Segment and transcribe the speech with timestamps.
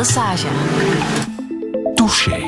[0.00, 0.46] Lesage.
[1.94, 2.40] Touché.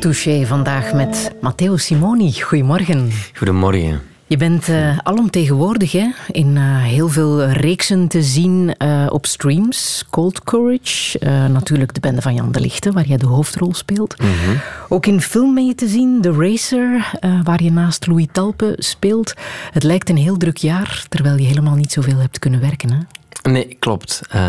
[0.00, 2.32] Touché vandaag met Matteo Simoni.
[2.32, 3.10] Goedemorgen.
[3.34, 4.02] Goedemorgen.
[4.26, 6.08] Je bent uh, alomtegenwoordig hè?
[6.30, 10.04] in uh, heel veel reeksen te zien uh, op streams.
[10.10, 11.18] Cold Courage,
[11.48, 14.20] natuurlijk de bende van Jan de Lichte, waar jij de hoofdrol speelt.
[14.20, 14.60] Mm -hmm.
[14.88, 17.12] Ook in film ben je te zien, The Racer,
[17.44, 19.34] waar je naast Louis Talpe speelt.
[19.70, 22.92] Het lijkt een heel druk jaar, terwijl je helemaal niet zoveel hebt kunnen werken.
[22.92, 22.98] Hè?
[23.46, 24.20] Nee, klopt.
[24.34, 24.40] Uh,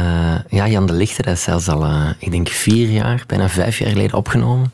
[0.50, 3.78] ja, Jan de Lichter dat is zelfs al, uh, ik denk, vier jaar, bijna vijf
[3.80, 4.74] jaar geleden opgenomen.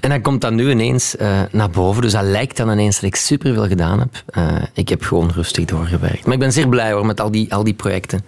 [0.00, 2.02] En hij komt dan nu ineens uh, naar boven.
[2.02, 4.24] Dus dat lijkt dan ineens dat ik superveel gedaan heb.
[4.72, 6.24] ik heb gewoon rustig doorgewerkt.
[6.24, 8.18] Maar ik ben zeer blij hoor, met al die, al die projecten.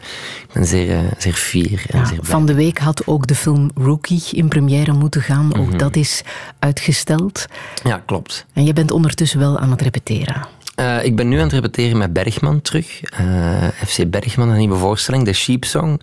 [0.49, 2.31] Ik ben zeer, zeer fier en ja, zeer blij.
[2.31, 5.57] Van de week had ook de film Rookie in première moeten gaan.
[5.59, 5.79] Ook Mhm.
[5.79, 6.23] dat is
[6.59, 7.47] uitgesteld.
[7.85, 8.47] Ja, klopt.
[8.53, 10.47] En je bent ondertussen wel aan het repeteren.
[10.81, 13.01] Uh, ik ben nu aan het repeteren met Bergman terug.
[13.21, 16.01] Uh, FC Bergman, een nieuwe voorstelling, de Sheep Song.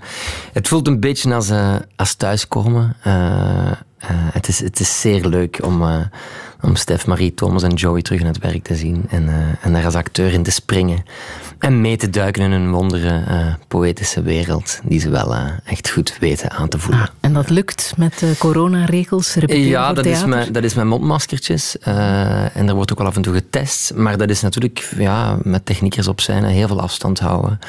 [0.53, 2.95] Het voelt een beetje als, uh, als thuiskomen.
[4.31, 5.83] het, is, het is zeer leuk om,
[6.61, 9.05] om Stef, Marie, Thomas en Joey terug in het werk te zien.
[9.09, 9.30] En,
[9.61, 11.03] en daar als acteur in te springen.
[11.59, 13.23] En mee te duiken in een wondere
[13.67, 14.80] poëtische wereld.
[14.83, 17.02] Die ze wel echt goed weten aan te voelen.
[17.02, 19.38] Ah, en dat lukt met de coronaregels?
[19.45, 21.80] Ja, dat is, met, dat is met mondmaskertjes.
[21.80, 23.94] en er wordt ook wel af en toe getest.
[23.95, 27.59] Maar dat is natuurlijk ja, met techniekers op zijn heel veel afstand houden.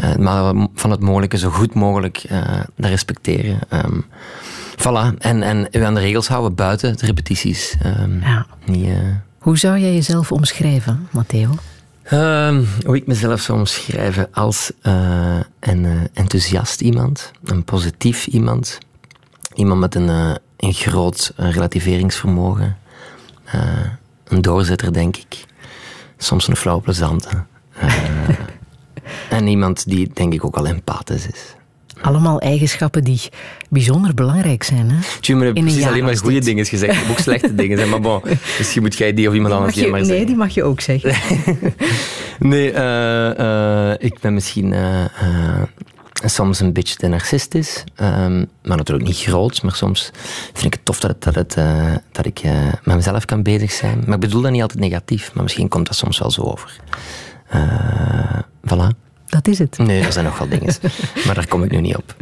[0.00, 2.40] Uh, maar van het mogelijke zo goed mogelijk uh,
[2.76, 3.58] respecteren.
[3.70, 4.04] Um,
[4.76, 5.18] voilà.
[5.18, 7.76] En, en u aan de regels houden buiten de repetities.
[8.00, 8.46] Um, ja.
[8.66, 8.98] uh...
[9.38, 11.50] Hoe zou jij jezelf omschrijven, Matteo?
[12.12, 18.78] Um, hoe ik mezelf zou omschrijven als uh, een enthousiast iemand, een positief iemand,
[19.54, 22.76] iemand met een, uh, een groot relativeringsvermogen,
[23.54, 23.62] uh,
[24.24, 25.44] een doorzetter, denk ik.
[26.16, 27.28] Soms een flauw plezante.
[29.30, 31.54] en iemand die, denk ik, ook al empathisch is.
[32.00, 33.20] Allemaal eigenschappen die
[33.68, 34.90] bijzonder belangrijk zijn.
[34.90, 34.96] Hè?
[35.20, 37.10] Tjum, maar precies alleen maar goede dingen gezegd.
[37.10, 37.88] Ook slechte dingen.
[37.88, 38.20] Maar bon,
[38.58, 40.26] misschien moet jij die of iemand anders je, maar nee, zeggen.
[40.26, 41.14] die mag je ook zeggen.
[42.50, 45.04] nee, uh, uh, ik ben misschien uh,
[46.24, 47.84] soms een beetje te narcistisch.
[48.00, 49.62] Um, maar natuurlijk niet groot.
[49.62, 50.10] Maar soms
[50.52, 51.54] vind ik het tof dat, het, dat, het,
[52.12, 52.40] dat ik
[52.82, 54.02] met mezelf kan bezig zijn.
[54.06, 55.34] Maar ik bedoel dat niet altijd negatief.
[55.34, 56.76] Maar misschien komt dat soms wel zo over.
[58.66, 59.03] voilà.
[59.34, 59.78] Dat is het.
[59.78, 60.74] Nee, er zijn nog wel dingen.
[61.26, 62.16] maar daar kom ik nu niet op.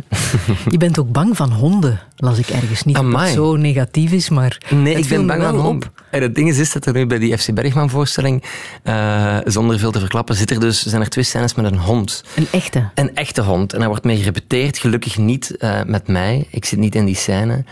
[0.68, 2.82] Je bent ook bang van honden, las ik ergens.
[2.82, 3.12] Niet Amai.
[3.12, 5.92] dat het zo negatief is, maar Nee, het ik ben bang van honden.
[6.10, 8.42] En het ding is, is dat er nu bij die FC Bergman voorstelling,
[8.84, 12.24] uh, zonder veel te verklappen, zit er dus, zijn er twee scènes met een hond.
[12.34, 12.90] Een echte?
[12.94, 13.72] Een echte hond.
[13.72, 16.46] En daar wordt mee gerepeteerd, gelukkig niet uh, met mij.
[16.50, 17.64] Ik zit niet in die scène.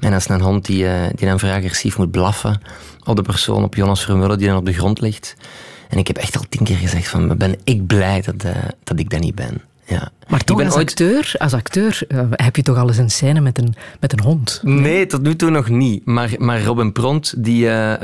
[0.00, 2.60] En dat is een hond die, uh, die dan vrij agressief moet blaffen
[3.04, 5.36] op de persoon, op Jonas Vermeulen, die dan op de grond ligt.
[5.88, 8.98] En ik heb echt al tien keer gezegd van, ben ik blij dat, uh, dat
[8.98, 9.62] ik dat niet ben.
[9.84, 10.10] Ja.
[10.28, 10.88] Maar toch, als, ooit...
[10.88, 14.20] acteur, als acteur uh, heb je toch al eens een scène met een, met een
[14.20, 14.60] hond?
[14.62, 16.06] Nee, nee tot nu toe nog niet.
[16.06, 17.96] Maar, maar Robin Pront, die, uh, uh,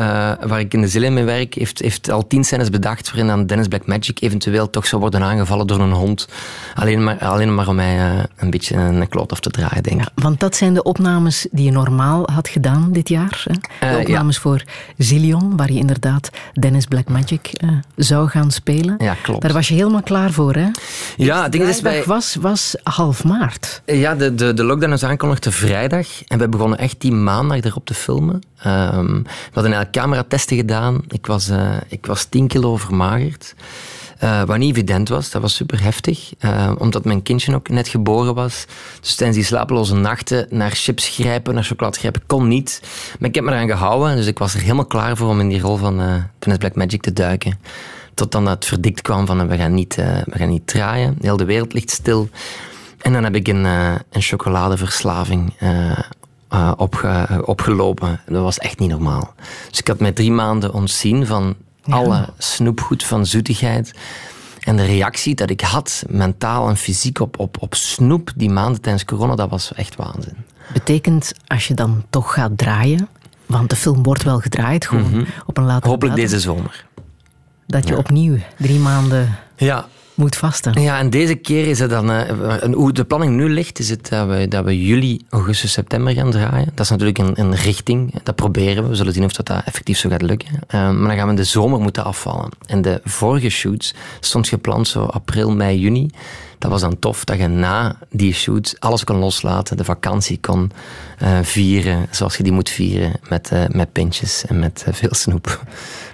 [0.47, 3.47] waar ik in de Zillen mee werk, heeft, heeft al tien scènes bedacht waarin dan
[3.47, 6.29] Dennis Blackmagic eventueel toch zou worden aangevallen door een hond.
[6.75, 10.09] Alleen maar, alleen maar om mij een beetje een kloot af te draaien, denk ik.
[10.15, 13.45] Ja, want dat zijn de opnames die je normaal had gedaan dit jaar.
[13.45, 13.93] Hè?
[13.93, 14.41] De opnames ja.
[14.41, 14.63] voor
[14.97, 17.51] Zillion, waar je inderdaad Dennis Blackmagic
[17.97, 18.95] zou gaan spelen.
[18.99, 19.43] Ja, klopt.
[19.43, 20.69] Daar was je helemaal klaar voor, hè?
[21.17, 22.03] Ja, het ding is bij...
[22.11, 23.83] was, was half maart.
[23.87, 26.07] Ja, de, de, de lockdown is aangekondigd de vrijdag.
[26.27, 28.35] En we begonnen echt die maandag erop te filmen.
[28.35, 31.03] Um, we hadden eigenlijk cameratesten gedaan.
[31.09, 33.55] Ik was, uh, ik was 10 kilo vermagerd.
[34.25, 36.33] Uh, wat niet evident was, dat was super heftig.
[36.41, 38.65] Uh, omdat mijn kindje ook net geboren was.
[39.01, 42.83] Dus tijdens die slapeloze nachten naar chips grijpen, naar chocolade grijpen, kon niet.
[43.19, 44.17] Maar ik heb me eraan gehouden.
[44.17, 47.03] Dus ik was er helemaal klaar voor om in die rol van uh, Black Magic
[47.03, 47.59] te duiken.
[48.21, 51.17] Tot dan het verdikt kwam van we gaan niet, uh, we gaan niet draaien.
[51.21, 52.29] Heel de wereld ligt stil.
[52.99, 58.21] En dan heb ik een, uh, een chocoladeverslaving uh, opge, opgelopen.
[58.27, 59.35] Dat was echt niet normaal.
[59.69, 61.55] Dus ik had mij drie maanden ontzien van
[61.85, 61.95] ja.
[61.95, 63.93] alle snoepgoed van zoetigheid.
[64.61, 68.81] En de reactie dat ik had, mentaal en fysiek, op, op, op snoep die maanden
[68.81, 70.37] tijdens corona, dat was echt waanzin.
[70.73, 73.09] Betekent, als je dan toch gaat draaien,
[73.47, 75.27] want de film wordt wel gedraaid, gewoon mm -hmm.
[75.47, 76.85] op een later Hopelijk datum, deze zomer.
[77.71, 77.99] Dat je ja.
[77.99, 79.89] opnieuw drie maanden ja.
[80.15, 80.83] moet vasten.
[80.83, 82.11] Ja, en deze keer is het dan...
[82.11, 82.23] Uh,
[82.73, 86.31] hoe de planning nu ligt, is het dat we, dat we juli, augustus, september gaan
[86.31, 86.69] draaien.
[86.75, 88.15] Dat is natuurlijk een, een richting.
[88.23, 88.89] Dat proberen we.
[88.89, 90.49] We zullen zien of dat, dat effectief zo gaat lukken.
[90.53, 92.49] Uh, maar dan gaan we in de zomer moeten afvallen.
[92.67, 96.11] En de vorige shoots stond gepland zo april, mei, juni.
[96.61, 99.77] Dat was dan tof dat je na die shoot alles kon loslaten.
[99.77, 100.73] De vakantie kon
[101.23, 103.13] uh, vieren zoals je die moet vieren.
[103.29, 105.65] Met, uh, met pintjes en met uh, veel snoep.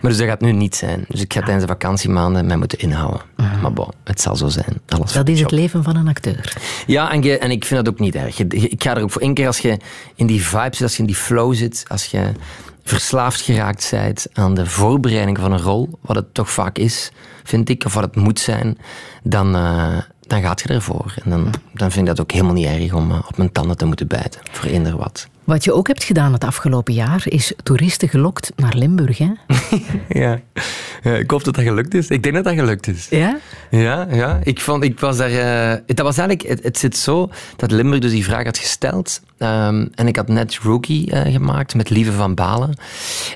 [0.01, 1.05] Maar dus dat gaat nu niet zijn.
[1.09, 3.21] Dus ik ga tijdens de vakantiemaanden mij moeten inhouden.
[3.37, 4.81] Uh, Maar bon, het zal zo zijn.
[4.89, 6.57] Alles dat is het leven van een acteur.
[6.87, 8.39] Ja, en, je, en ik vind dat ook niet erg.
[8.39, 9.79] Ik ga er ook voor één keer als je
[10.15, 12.33] in die vibe zit, als je in die flow zit, als je
[12.83, 17.11] verslaafd geraakt bent aan de voorbereiding van een rol, wat het toch vaak is,
[17.45, 18.79] vind ik, of wat het moet zijn,
[19.23, 19.97] dan, uh,
[20.27, 21.15] dan gaat je ervoor.
[21.25, 23.77] En dan, dan vind ik dat ook helemaal niet erg om uh, op mijn tanden
[23.77, 25.29] te moeten bijten, voor eender wat.
[25.47, 29.31] Wat je ook hebt gedaan het afgelopen jaar, is toeristen gelokt naar Limburg, hè?
[30.21, 30.41] ja.
[31.03, 31.15] ja.
[31.15, 32.09] ik hoop dat dat gelukt is.
[32.09, 33.07] Ik denk dat dat gelukt is.
[33.11, 33.39] Ja?
[33.71, 34.41] Ja, ja.
[34.43, 35.31] Ik, vond, ik was daar...
[35.31, 36.49] Uh, dat was eigenlijk...
[36.49, 39.21] Het, het, zit zo dat Limburg dus die vraag had gesteld.
[39.39, 42.75] Um, en ik had net Rookie uh, gemaakt met Lieve van Balen.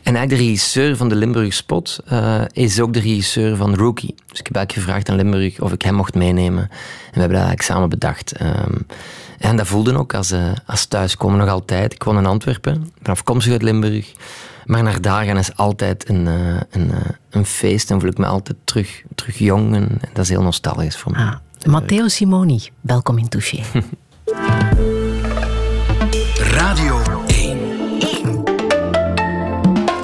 [0.02, 4.14] En eigenlijk de regisseur van de Limburg Spot uh, is ook de regisseur van Rookie.
[4.26, 6.62] Dus ik heb eigenlijk gevraagd aan Limburg of ik hem mocht meenemen.
[6.62, 6.70] En
[7.12, 8.40] we hebben dat eigenlijk samen bedacht.
[8.40, 8.86] Um,
[9.40, 11.92] en dat voelde ook als, uh, als thuiskomen nog altijd.
[11.92, 14.12] Ik woon in Antwerpen, ben afkomstig uit Limburg.
[14.64, 16.96] Maar naar daar gaan is altijd een, uh, een, uh,
[17.30, 19.74] een feest en voel ik me altijd terug, terug jong.
[19.74, 21.18] En, en dat is heel nostalgisch voor me.
[21.18, 21.34] Ah,
[21.66, 23.62] Matteo Simoni, welkom in Touché.
[26.56, 27.58] Radio 1.
[27.98, 28.42] 1.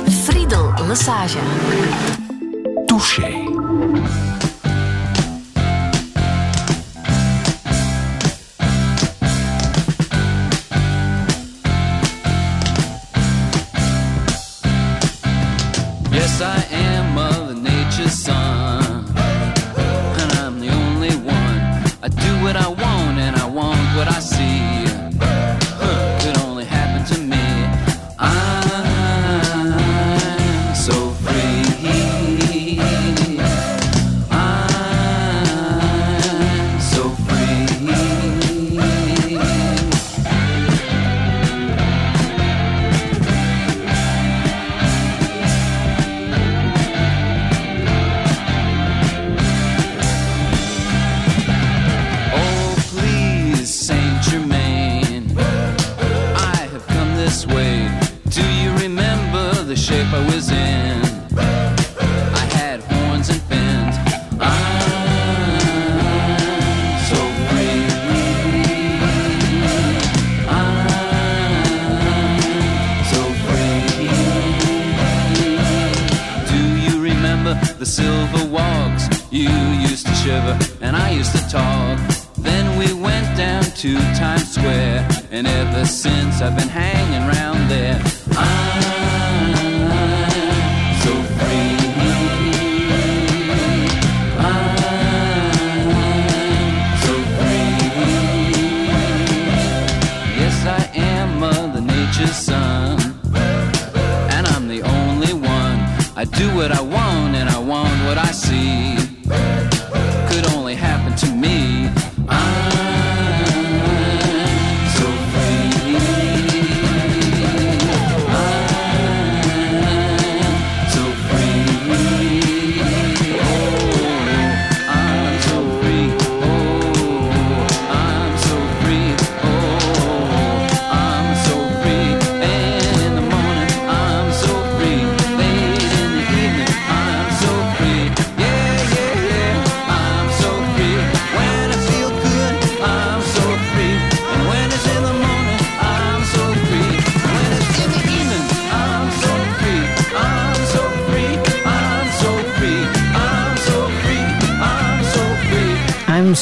[0.08, 1.38] Friedel Lassage.
[2.86, 4.25] Touché.
[22.06, 22.75] I do what I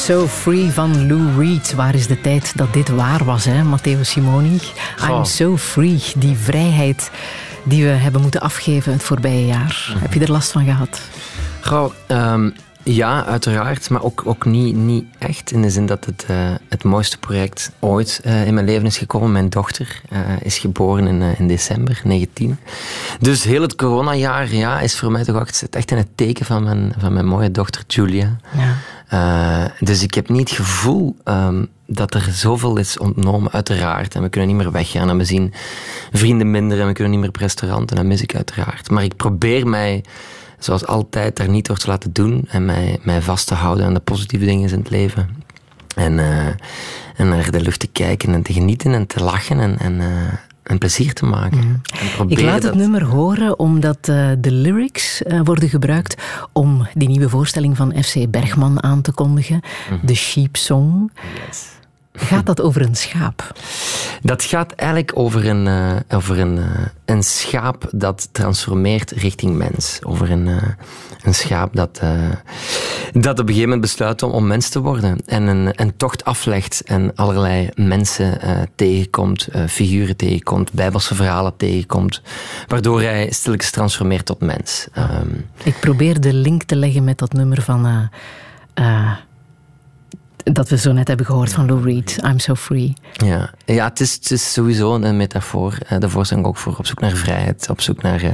[0.05, 1.73] So Free van Lou Reed.
[1.73, 4.59] Waar is de tijd dat dit waar was, hè, Matteo Simoni?
[4.97, 5.09] Goh.
[5.09, 7.11] I'm So Free, die vrijheid
[7.63, 9.95] die we hebben moeten afgeven het voorbije jaar.
[9.99, 11.01] Heb je er last van gehad?
[11.61, 12.49] Goh, ehm,
[12.83, 15.51] ja, uiteraard, maar ook, ook niet, niet echt.
[15.51, 18.97] In de zin dat het eh, het mooiste project ooit eh, in mijn leven is
[18.97, 19.31] gekomen.
[19.31, 22.57] Mijn dochter eh, is geboren in, in december 19.
[23.19, 26.63] Dus heel het coronajaar ja, is voor mij toch echt, echt in het teken van
[26.63, 28.37] mijn, van mijn mooie dochter Julia.
[28.57, 28.75] Ja.
[29.15, 34.15] Eh, dus ik heb niet het gevoel ehm, dat er zoveel is ontnomen, uiteraard.
[34.15, 35.53] En we kunnen niet meer weggaan en we zien
[36.11, 38.89] vrienden minder en we kunnen niet meer op restaurant en mis ik uiteraard.
[38.89, 40.03] Maar ik probeer mij,
[40.59, 43.93] zoals altijd, daar niet door te laten doen en mij, mij vast te houden aan
[43.93, 45.43] de positieve dingen in het leven.
[45.95, 46.47] En, eh,
[47.15, 50.33] en naar de lucht te kijken en te genieten en te lachen en, en, eh,
[50.65, 51.81] en plezier te maken.
[52.19, 56.15] En Ik laat het dat- nummer horen omdat eh, de lyrics eh, worden gebruikt
[56.51, 59.61] om die nieuwe voorstelling van FC Bergman aan te kondigen.
[59.89, 60.05] Mhm.
[60.05, 61.11] De Sheep Song.
[62.15, 63.53] Gaat dat over een schaap?
[64.21, 69.99] Dat gaat eigenlijk over een, eh, over een, eh, een schaap dat transformeert richting mens.
[70.03, 70.63] Over een, eh,
[71.23, 72.01] een schaap dat,
[73.13, 75.17] dat op een gegeven moment besluit om, om mens te worden.
[75.25, 78.39] En een, een tocht aflegt en allerlei mensen
[78.75, 82.21] tegenkomt, figuren tegenkomt, bijbelse verhalen tegenkomt.
[82.67, 84.87] Waardoor hij stilletjes transformeert tot mens.
[84.93, 85.29] Ehm,
[85.63, 88.09] Ik probeer de link te leggen met dat nummer van...
[90.53, 92.93] dat we zo net hebben gehoord van Lou Reed, I'm So Free.
[93.13, 95.77] Ja, ja het, is, het is sowieso een metafoor.
[95.99, 97.69] Daarvoor zijn we ook voor op zoek naar vrijheid.
[97.69, 98.31] Op zoek naar, eh,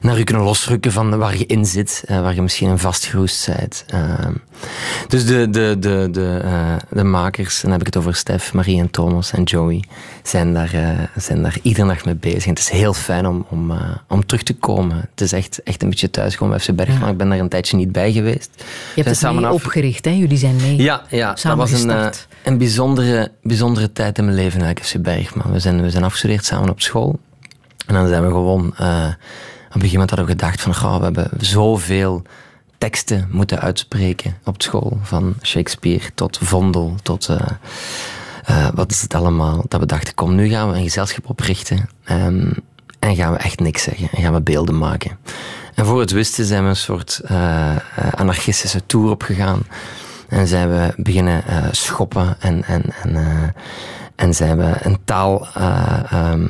[0.00, 2.02] naar je kunnen losrukken van waar je in zit.
[2.06, 3.84] eh, waar je misschien in vastgeroest bent.
[3.86, 4.32] Ehm,
[5.08, 8.52] dus de, de, de, de, eh, de makers, en dan heb ik het over Stef,
[8.52, 9.84] Marie en Thomas en Joey,
[10.22, 10.70] zijn daar,
[11.16, 12.44] zijn daar iedere nacht mee bezig.
[12.44, 13.72] En het is heel fijn om, om,
[14.08, 14.96] om terug te komen.
[15.10, 17.08] Het is echt, echt een beetje thuiskomen bij FC Bergman.
[17.08, 18.50] Ik ben daar een tijdje niet bij geweest.
[18.56, 20.10] Je hebt het samen af- opgericht, hè?
[20.10, 20.76] Jullie zijn mee.
[20.76, 22.06] ja, ja dat Samen was een, eh,
[22.44, 25.52] een bijzondere, bijzondere tijd in mijn leven eigenlijk, FC Bergman.
[25.52, 27.18] We zijn, we zijn afgestudeerd samen op school.
[27.86, 28.74] En dan zijn we gewoon...
[28.76, 29.06] eh,
[29.68, 30.74] op een gegeven moment hadden we gedacht van...
[30.74, 32.22] Goh, we hebben zoveel
[32.78, 34.98] teksten moeten uitspreken op school.
[35.02, 37.28] Van Shakespeare tot Vondel tot...
[37.28, 39.64] eh, wat is het allemaal?
[39.68, 41.88] Dat we dachten, kom, nu gaan we een gezelschap oprichten.
[42.04, 42.52] ehm,
[42.98, 44.08] en gaan we echt niks zeggen.
[44.12, 45.18] En gaan we beelden maken.
[45.74, 47.76] En voor het wisten zijn we een soort eh,
[48.14, 49.62] anarchistische tour opgegaan.
[50.30, 53.48] En zijn we beginnen eh, schoppen en, en, en, eh,
[54.14, 55.48] en zijn we een taal,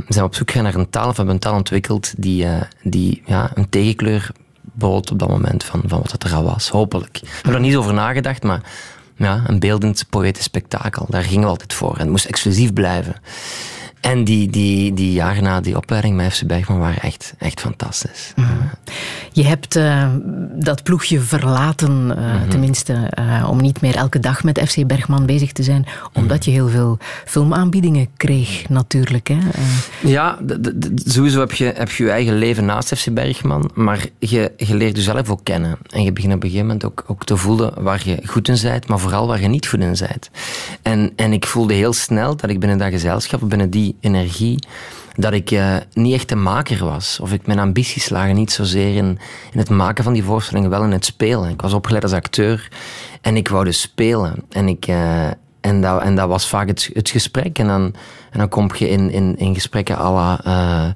[0.07, 2.47] we op zoek gegaan naar een taal, of hebben een taal ontwikkeld die,
[2.83, 6.69] die ja, een tegenkleur bood op dat moment van, van wat het er al was,
[6.69, 7.19] hopelijk.
[7.23, 8.61] We hebben er niet over nagedacht, maar
[9.17, 11.93] ja, een beeldend poëtisch spektakel, daar gingen we altijd voor.
[11.93, 13.15] En het moest exclusief blijven.
[14.01, 18.33] En die, die, die jaren na die opleiding met FC Bergman waren echt, echt fantastisch.
[19.33, 20.09] Je hebt eh,
[20.55, 22.49] dat ploegje verlaten, eh, Mhm.
[22.49, 26.49] tenminste, eh, om niet meer elke dag met FC Bergman bezig te zijn, omdat Mhm.
[26.51, 29.29] je heel veel filmaanbiedingen kreeg, natuurlijk.
[29.29, 29.39] Hè?
[30.03, 30.39] Ja,
[30.95, 34.97] sowieso heb je, heb je je eigen leven naast FC Bergman, maar je, je leert
[34.97, 35.79] jezelf ook kennen.
[35.91, 38.59] En je begint op een gegeven moment ook, ook te voelen waar je goed in
[38.63, 40.31] bent, maar vooral waar je niet goed in bent.
[40.83, 44.59] En, en ik voelde heel snel dat ik binnen dat gezelschap, binnen die energie,
[45.17, 47.21] dat ik eh, niet echt een maker was.
[47.21, 49.19] Of ik mijn ambities lagen niet zozeer in,
[49.53, 51.51] in het maken van die voorstellingen, wel in het spelen.
[51.51, 52.69] Ik was opgeleid als acteur
[53.21, 54.45] en ik wou dus spelen.
[54.49, 54.87] En ik...
[54.87, 55.29] eh,
[55.61, 57.59] en dat, en dat was vaak het, het gesprek.
[57.59, 57.95] En dan,
[58.31, 60.95] en dan kom je in, in, in gesprekken à la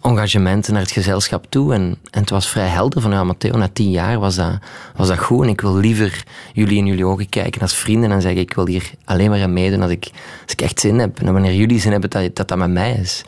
[0.00, 1.74] engagementen naar het gezelschap toe.
[1.74, 4.58] En, en het was vrij helder van, ja, Matteo, na tien jaar was dat,
[4.96, 5.42] was dat goed.
[5.42, 8.66] En ik wil liever jullie in jullie ogen kijken als vrienden en zeggen, ik wil
[8.66, 10.10] hier alleen maar aan meedoen als ik,
[10.42, 11.20] als ik echt zin heb.
[11.20, 13.24] En wanneer jullie zin hebben, dat dat, dat met mij is.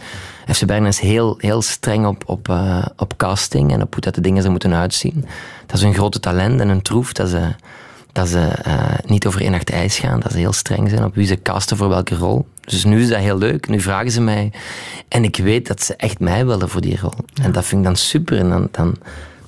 [0.47, 4.14] FC Bergen is heel, heel streng op, op, eh, op casting en op hoe dat
[4.14, 5.26] de dingen er moeten uitzien.
[5.66, 7.12] Dat is een grote talent en een troef.
[7.12, 7.54] Dat ze,
[8.12, 10.21] dat ze eh, niet over één nacht ijs gaan.
[10.21, 12.47] Dat ze heel streng zijn op wie ze casten voor welke rol.
[12.61, 13.69] Dus nu is dat heel leuk.
[13.69, 14.52] Nu vragen ze mij.
[15.09, 17.14] En ik weet dat ze echt mij willen voor die rol.
[17.43, 18.38] En dat vind ik dan super.
[18.38, 18.97] En dan, dan,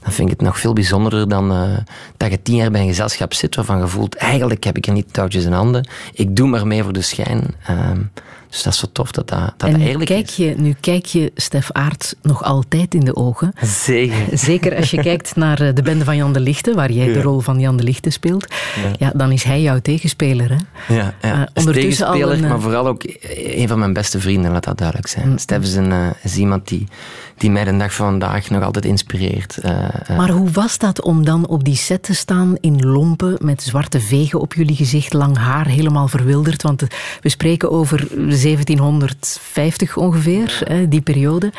[0.02, 1.76] dan vind ik het nog veel bijzonderder dan eh,
[2.16, 4.92] dat je tien jaar bij een gezelschap zit waarvan je voelt, eigenlijk heb ik er
[4.92, 5.88] niet touwtjes in handen.
[6.12, 7.54] Ik doe maar mee voor de schijn.
[7.66, 8.00] Ehm,
[8.52, 10.36] dus dat is zo tof dat dat, dat, en eerlijk kijk, is.
[10.36, 13.52] je, nu kijk je Stef Aert nog altijd in de ogen.
[13.62, 14.16] Zeker.
[14.38, 17.22] Zeker als je kijkt naar eh, de bende van Jan de Lichte, waar jij de
[17.22, 18.46] rol van Jan de Lichte speelt.
[18.98, 19.12] Ja.
[19.14, 20.50] dan is hij jouw tegenspeler.
[20.50, 20.94] Hè?
[20.94, 21.32] Ja, ja.
[21.32, 23.02] Eh, ondertussen al tegenspeler, een, eh, maar vooral ook
[23.56, 25.38] een van mijn beste vrienden, laat dat duidelijk zijn.
[25.38, 26.86] Stef is, een, eh, is iemand die,
[27.42, 29.58] die mij de dag van vandaag nog altijd inspireert.
[29.58, 33.36] Eh, eh, Maar hoe was dat om dan op die set te staan in lompen
[33.40, 36.62] met zwarte vegen op jullie gezicht, lang haar, helemaal verwilderd?
[36.62, 36.88] Want eh,
[37.20, 38.08] we spreken over
[38.42, 41.52] 1750 ongeveer, hè, die periode.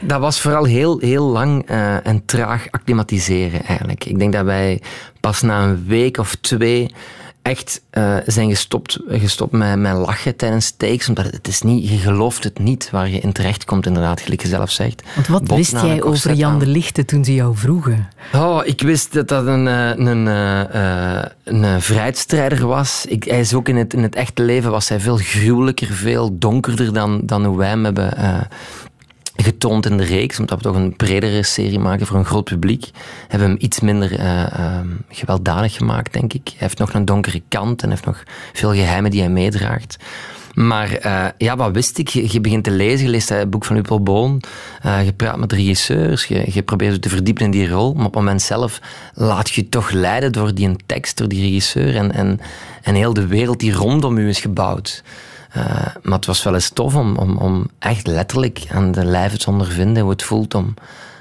[0.00, 4.04] Dat was vooral heel, heel lang eh, en traag acclimatiseren eigenlijk.
[4.04, 4.82] Ik denk dat wij
[5.20, 6.90] pas na een week of twee
[7.48, 11.08] echt eh, zijn gestopt, gestopt met, met lachen tijdens takes.
[11.08, 14.42] Omdat het is niet, je gelooft het niet waar je in terecht komt, inderdaad, gelijk
[14.42, 15.02] je zelf zegt.
[15.14, 18.08] Want wat Bot wist een jij over Jan de Lichte toen ze jou vroegen?
[18.34, 20.60] Oh, ik wist dat dat een, eh, een, eh,
[21.18, 23.04] eh, een eh, vrijheidsstrijder was.
[23.08, 26.38] Ik, hij is ook in het, in het echte leven was hij veel gruwelijker, veel
[26.38, 28.40] donkerder dan, dan hoe wij hem hebben eh,
[29.48, 30.38] getoond in de reeks.
[30.38, 32.90] Omdat we toch een bredere serie maken voor een groot publiek.
[33.28, 36.48] Hebben we hem iets minder eh, eh, gewelddadig gemaakt, denk ik.
[36.48, 39.96] Hij heeft nog een donkere kant en heeft nog veel geheimen die hij meedraagt.
[40.58, 42.08] Maar eh, ja, wat wist ik?
[42.08, 44.42] Je, je begint te lezen, je leest het boek van Uppel Boon,
[44.82, 48.06] eh, je praat met regisseurs, je, je probeert je te verdiepen in die rol, maar
[48.06, 48.80] op het moment zelf
[49.14, 52.40] laat je je toch leiden door die tekst, door die regisseur en, en,
[52.82, 55.02] en heel de wereld die rondom u is gebouwd.
[55.48, 55.64] Eh,
[56.02, 59.50] maar het was wel eens tof om, om, om echt letterlijk aan de lijve te
[59.50, 60.74] ondervinden hoe het voelt om,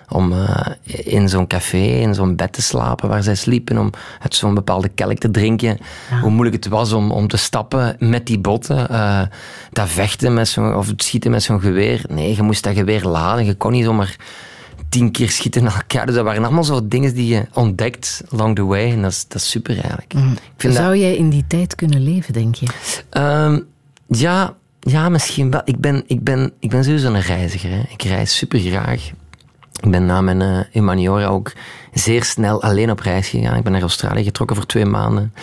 [0.10, 3.90] om eh, in zo'n café, in zo'n bed te slapen waar zij sliepen, om
[4.22, 5.78] uit zo'n bepaalde kelk te drinken.
[6.22, 8.90] Hoe moeilijk het was om, om te stappen met die botten.
[8.90, 9.22] eh,
[9.72, 12.02] dat vechten met zo'n, of het schieten met zo'n geweer.
[12.10, 13.46] Nee, je moest dat geweer laden.
[13.46, 14.16] Je kon niet zomaar
[14.90, 16.06] tien keer schieten in elkaar.
[16.06, 18.92] Dus dat waren allemaal zo dingen die je ontdekt along the way.
[18.92, 20.14] En dat is, dat is super eigenlijk.
[20.14, 20.20] Ik
[20.58, 22.68] vind dat- Zou jij in die tijd kunnen leven, denk je?
[23.10, 23.60] Ehm,
[24.08, 25.62] ja, ja, misschien wel.
[25.66, 27.70] Ik ben, ik ben, ik ben sowieso een reiziger.
[27.72, 27.82] Hè.
[27.90, 29.12] Ik reis super graag.
[29.82, 31.54] Ik ben na mijn humaniora ook
[31.94, 33.58] zeer snel alleen op reis gegaan.
[33.58, 35.34] Ik ben naar Australië getrokken voor twee maanden.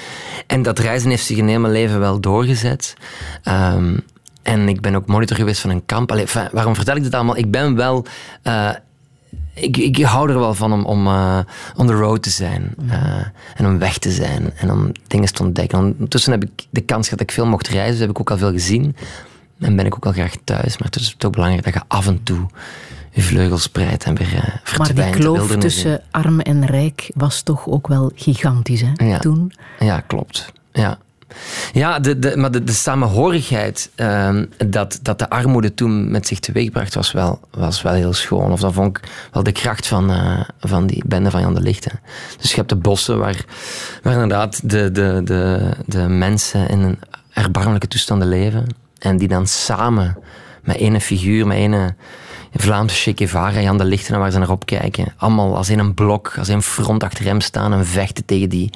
[0.47, 2.97] En dat reizen heeft zich in mijn leven wel doorgezet.
[3.43, 3.97] Ehm,
[4.43, 6.11] en ik ben ook monitor geweest van een kamp.
[6.11, 7.37] Allee, waarom vertel ik dit allemaal?
[7.37, 8.07] Ik ben wel...
[8.43, 8.71] eh,
[9.55, 11.39] ik, ik hou er wel van om, om eh,
[11.77, 12.75] on the road te zijn.
[12.89, 13.21] eh,
[13.57, 14.53] en om weg te zijn.
[14.57, 15.79] En om dingen te ontdekken.
[15.79, 17.91] Ondertussen heb ik de kans gehad dat ik veel mocht reizen.
[17.91, 18.97] Dus heb ik ook al veel gezien.
[19.61, 20.79] En ben ik ook al graag thuis.
[20.79, 22.47] Maar het is toch belangrijk dat je af en toe
[23.11, 25.13] je vleugels spreidt en weer eh Maar verdwijnt.
[25.15, 25.59] die de kloof in.
[25.61, 29.07] tussen arm en rijk was toch ook wel gigantisch, hè?
[29.07, 29.19] Ja.
[29.19, 29.53] Toen.
[29.79, 30.53] Ja, klopt.
[30.73, 30.99] Ja,
[31.73, 36.41] ja de, de, maar de, de samenhorigheid ehm, dat, dat de armoede toen met zich
[36.41, 38.53] teweegbracht was wel, was wel heel schoon.
[38.53, 41.61] Of dat vond ik wel de kracht van, eh, van die bende van Jan de
[41.61, 41.91] Lichte.
[42.41, 43.45] Dus je hebt de bossen waar,
[44.03, 46.99] waar inderdaad de, de, de, de mensen in een
[47.33, 48.67] erbarmelijke toestanden leven.
[48.99, 50.17] En die dan samen
[50.63, 51.95] met ene figuur, met ene
[52.55, 55.13] Vlaamse Che Guevara, Jan de Lichte, waar ze naar opkijken.
[55.17, 58.49] Allemaal als in een blok, als in een front achter hem staan en vechten tegen
[58.49, 58.71] die,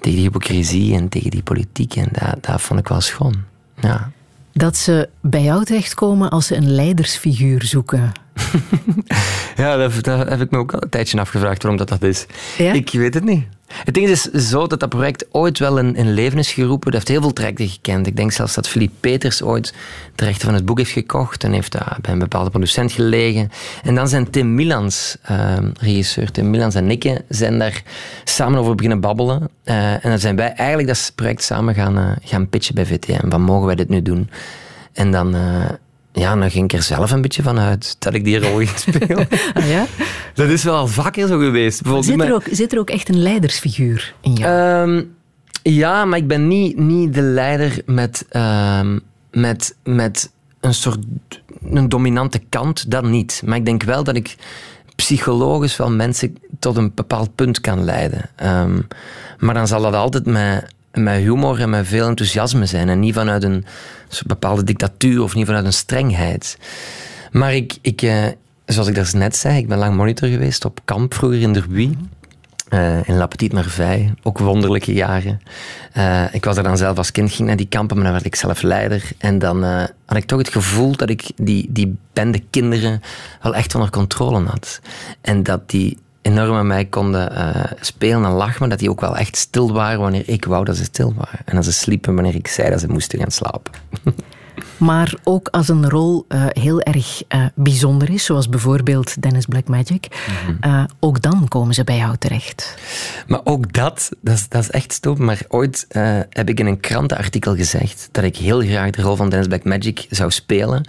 [0.00, 1.96] tegen die hypocrisie en tegen die politiek.
[1.96, 3.34] En dat, dat vond ik wel schoon.
[3.80, 4.10] Ja.
[4.52, 8.12] Dat ze bij jou terechtkomen als ze een leidersfiguur zoeken.
[9.56, 12.26] Ja, dat, dat heb ik me ook al een tijdje afgevraagd waarom dat, dat is.
[12.58, 12.72] Ja?
[12.72, 13.44] Ik weet het niet.
[13.66, 16.90] Het ding is zo dat dat project ooit wel in, in leven is geroepen.
[16.90, 18.06] Dat heeft heel veel trajecten gekend.
[18.06, 19.74] Ik denk zelfs dat Philippe Peters ooit
[20.14, 23.50] de rechten van het boek heeft gekocht en heeft dat bij een bepaalde producent gelegen.
[23.82, 27.82] En dan zijn Tim Milans, eh, regisseur Tim Milans en ik, zijn daar
[28.24, 29.48] samen over beginnen babbelen.
[29.64, 33.30] Eh, en dan zijn wij eigenlijk dat project samen gaan, eh, gaan pitchen bij VTM.
[33.30, 34.30] Van mogen wij dit nu doen?
[34.92, 35.36] En dan...
[36.20, 38.68] ja, dan ging ik er zelf een beetje van uit dat ik die rol ging
[38.68, 39.28] spelen.
[39.54, 39.86] Ah, ja?
[40.34, 41.82] Dat is wel vaker zo geweest.
[42.00, 44.52] Zit, er ook, zit er ook echt een leidersfiguur in jou?
[44.52, 45.04] Ehm,
[45.62, 48.98] ja, maar ik ben niet, niet de leider met, ehm,
[49.30, 50.98] met, met een soort
[51.70, 53.42] een dominante kant, dat niet.
[53.44, 54.36] Maar ik denk wel dat ik
[54.94, 58.30] psychologisch wel mensen tot een bepaald punt kan leiden.
[58.36, 58.80] Ehm,
[59.38, 62.88] maar dan zal dat altijd met, met humor en met veel enthousiasme zijn.
[62.88, 63.64] En niet vanuit een
[64.26, 66.58] bepaalde dictatuur of niet vanuit een strengheid.
[67.32, 68.24] Maar ik, ik eh,
[68.66, 71.94] zoals ik daar net zei, ik ben lang monitor geweest op kamp vroeger in Derby.
[72.68, 75.40] Eh, in La Petite Merveille, ook wonderlijke jaren.
[75.92, 78.26] Eh, ik was er dan zelf als kind, ging naar die kampen, maar dan werd
[78.26, 79.10] ik zelf leider.
[79.18, 79.62] En dan
[80.06, 83.02] had ik toch het gevoel dat ik die, die bende kinderen
[83.42, 84.80] wel echt onder controle had.
[85.20, 89.00] En dat die enorm met mij konden eh, spelen en lachen, maar dat die ook
[89.00, 91.38] wel echt stil waren wanneer ik wou dat ze stil waren.
[91.44, 93.72] En dat ze sliepen wanneer ik zei dat ze moesten gaan slapen.
[94.76, 100.06] Maar ook als een rol eh, heel erg eh, bijzonder is, zoals bijvoorbeeld Dennis Blackmagic,
[100.60, 102.74] eh, ook dan komen ze bij jou terecht.
[103.26, 105.24] Maar ook dat, dat is, dat is echt stom.
[105.24, 105.86] Maar ooit
[106.30, 109.64] heb ik in een krantenartikel gezegd dat ik heel graag de rol van Dennis Black
[109.64, 110.88] Magic zou spelen.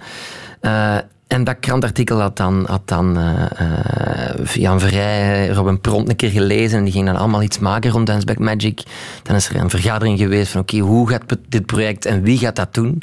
[1.28, 6.30] Eh, en dat krantartikel had dan, dan eh, eh, Jan Verrij, Robin Pront een keer
[6.30, 6.78] gelezen.
[6.78, 8.84] En die ging dan allemaal iets maken rond Dance Back Magic.
[9.24, 12.56] Dan is er een vergadering geweest van oké, hoe gaat dit project en wie gaat
[12.56, 13.02] dat doen?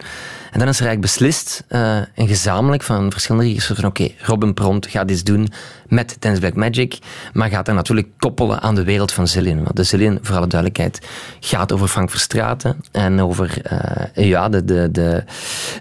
[0.55, 4.55] En dan is er eigenlijk beslist, eh, en gezamenlijk van verschillende regisseurs, van oké, Robin
[4.55, 5.49] Pront gaat iets doen
[5.89, 6.99] met Dance Black Magic,
[7.33, 9.63] maar gaat dat natuurlijk koppelen aan de wereld van Zillion.
[9.63, 11.07] Want de Zillion, voor alle duidelijkheid,
[11.41, 15.25] gaat over Frank Verstraeten en over eh, ja, de, de, de,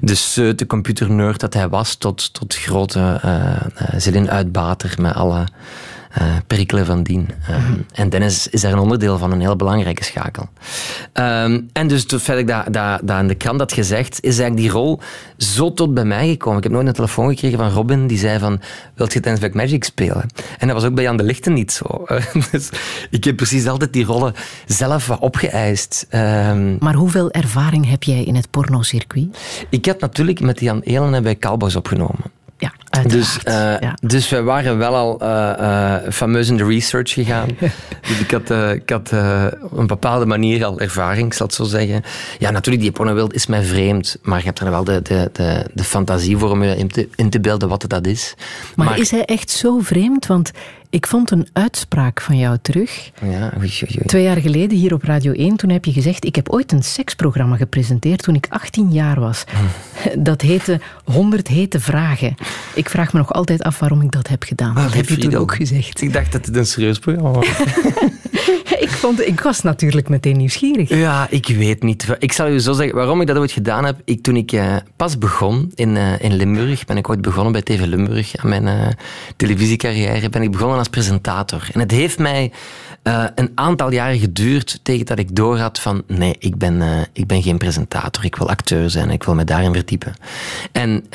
[0.01, 5.45] de seute computernerd dat hij was tot, tot grote eh uh, Zillion-uitbater met alle
[6.21, 7.30] uh, perikelen van dien.
[7.49, 10.49] Um, En Dennis is daar een onderdeel van, een heel belangrijke schakel.
[11.13, 12.73] Um, en dus het feit dat ik
[13.08, 14.99] dat, in de krant had gezegd, is eigenlijk die rol
[15.38, 16.58] zo tot bij mij gekomen.
[16.58, 18.62] Ik heb nooit een telefoon gekregen van Robin, die zei van,
[18.95, 20.26] wilt je Dance Back Magic spelen?
[20.58, 22.06] En dat was ook bij Jan de Lichten niet zo.
[22.52, 22.69] dus
[23.10, 24.34] ik heb precies altijd die rollen
[24.65, 26.08] zelf wat opgeëist.
[26.12, 29.38] Um, maar hoeveel ervaring heb jij in het pornocircuit?
[29.69, 32.42] Ik heb natuurlijk met Jan Elen bij Cowboys opgenomen.
[32.63, 33.04] Ja.
[33.08, 33.97] Dus, uh, ja.
[34.02, 37.49] dus wij waren wel al uh, uh, fameus in de research gegaan.
[38.08, 39.12] dus ik had, ik had
[39.62, 42.04] op een bepaalde manier al ervaring, ik zal het zo zeggen.
[42.39, 44.17] Ja, natuurlijk, die pornowereld is mij vreemd.
[44.21, 47.10] Maar je hebt er wel de, de, de, de fantasie voor om je in te,
[47.15, 48.34] in te beelden wat dat is.
[48.76, 50.26] Maar, maar, is hij echt zo vreemd?
[50.26, 50.52] Want
[50.93, 53.12] ik vond een uitspraak van jou terug.
[53.21, 54.06] Ja, oei, oei, oei.
[54.06, 55.56] Twee jaar geleden hier op Radio 1.
[55.56, 59.43] Toen heb je gezegd: Ik heb ooit een seksprogramma gepresenteerd toen ik 18 jaar was.
[59.49, 60.23] Hm.
[60.29, 62.36] Dat heette 100 hete vragen.
[62.75, 64.75] Ik vraag me nog altijd af waarom ik dat heb gedaan.
[64.75, 66.01] Dat Ah, heb je toen ook gezegd.
[66.01, 67.47] Ik dacht dat het een serieus programma was.
[68.86, 70.89] ik, vond, ik was natuurlijk meteen nieuwsgierig.
[70.89, 72.08] Ja, ik weet niet.
[72.19, 74.01] Ik zal u zo zeggen waarom ik dat ooit gedaan heb.
[74.06, 77.62] Ik, toen ik eh, pas begon in, eh, in Limburg, ben ik ooit begonnen bij
[77.62, 78.88] TV Limburg aan mijn eh,
[79.36, 81.67] televisiecarrière, ben ik begonnen als presentator.
[81.71, 82.51] En het heeft mij
[83.36, 87.58] een aantal jaren geduurd tegen dat ik doorhad van nee, ik ben, ik ben geen
[87.58, 90.13] presentator, ik wil acteur zijn, ik wil me daarin verdiepen.
[90.71, 91.06] En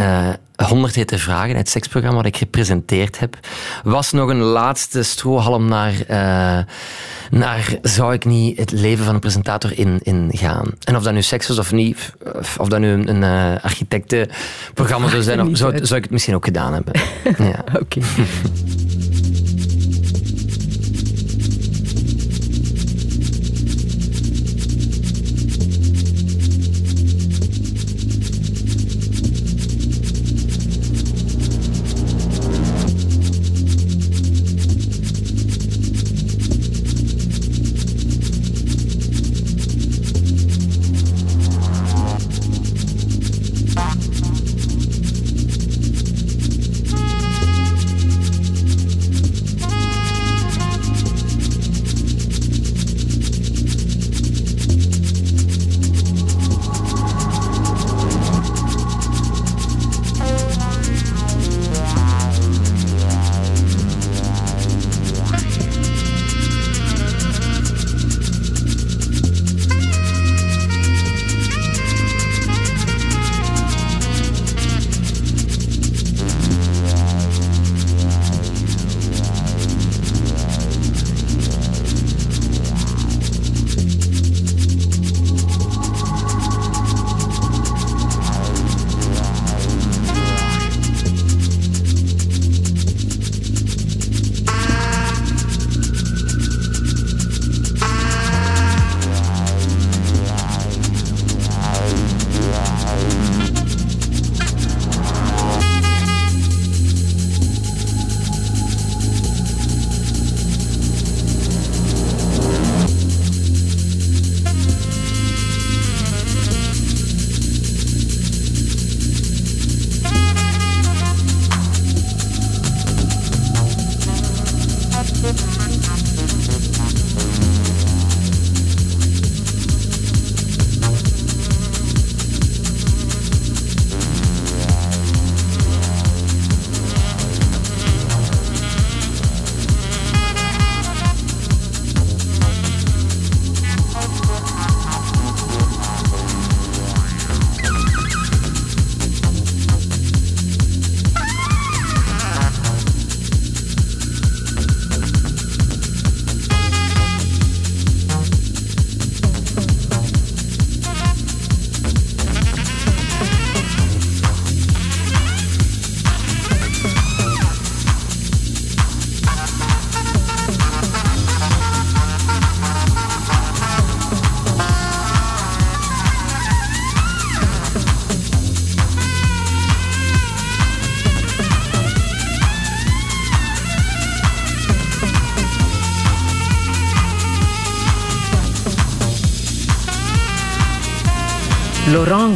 [0.66, 3.38] 100 hete vragen, het seksprogramma wat ik gepresenteerd heb,
[3.84, 6.64] was nog een laatste strohalm naar, eh,
[7.30, 10.70] naar zou ik niet het leven van een presentator in, in gaan.
[10.84, 12.14] En of dat nu seks was of niet,
[12.58, 16.72] of, dat nu een, een eh, architectenprogramma zou zijn, zou, ik het misschien ook gedaan
[16.72, 17.00] hebben.
[17.52, 17.64] ja.
[17.80, 18.00] Oké.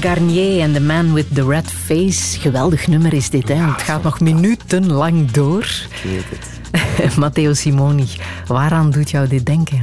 [0.03, 2.41] Garnier en The Man with the Red Face.
[2.41, 3.55] Geweldig nummer is dit, hè?
[3.55, 5.62] het gaat nog minutenlang door.
[5.62, 7.17] Ik weet het.
[7.23, 8.09] Matteo Simoni,
[8.47, 9.81] waaraan doet jou dit denken?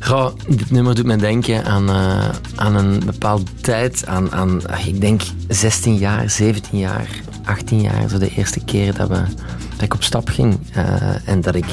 [0.00, 4.06] Goh, dit nummer doet me denken aan, eh, aan een bepaalde tijd.
[4.06, 7.08] Aan, aan, ik denk 16 jaar, 17 jaar,
[7.44, 8.08] 18 jaar.
[8.08, 9.22] Zo de eerste keer dat, we,
[9.70, 10.58] dat ik op stap ging.
[10.72, 11.66] Eh, en dat ik...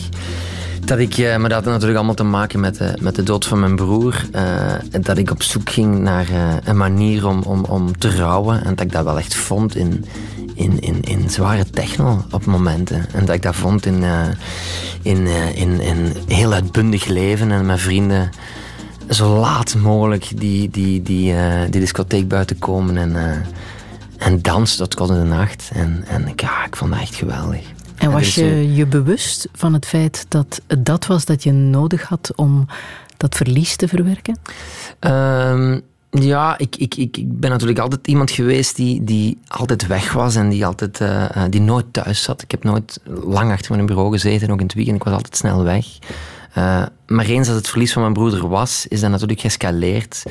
[0.91, 3.45] Dat ik, eh, maar dat had natuurlijk allemaal te maken met de, met de dood
[3.45, 4.25] van mijn broer.
[4.31, 8.63] eh, dat ik op zoek ging naar eh, een manier om, om, om te rouwen.
[8.63, 10.05] En dat ik dat wel echt vond in,
[10.55, 13.05] in, in, in zware techno op momenten.
[13.13, 14.27] En dat ik dat vond in, eh,
[15.01, 18.29] in, eh, in, in heel uitbundig leven en met vrienden
[19.09, 23.37] zo laat mogelijk die, die, die, eh, die discotheek buiten komen en, eh
[24.17, 25.69] en dansen tot kort in de nacht.
[25.73, 27.61] En, en ja, ik vond dat echt geweldig.
[28.01, 32.03] En was je je bewust van het feit dat het dat was dat je nodig
[32.03, 32.65] had om
[33.17, 34.37] dat verlies te verwerken?
[34.99, 40.13] Ehm, ja, ik, ik, ik, ik ben natuurlijk altijd iemand geweest die, die altijd weg
[40.13, 42.41] was en die, altijd, eh, eh, die nooit thuis zat.
[42.41, 44.97] Ik heb nooit lang achter mijn bureau gezeten, ook in het weekend.
[44.97, 45.85] Ik was altijd snel weg.
[46.53, 50.23] Eh, maar eens dat het verlies van mijn broer was, is dat natuurlijk geëscaleerd.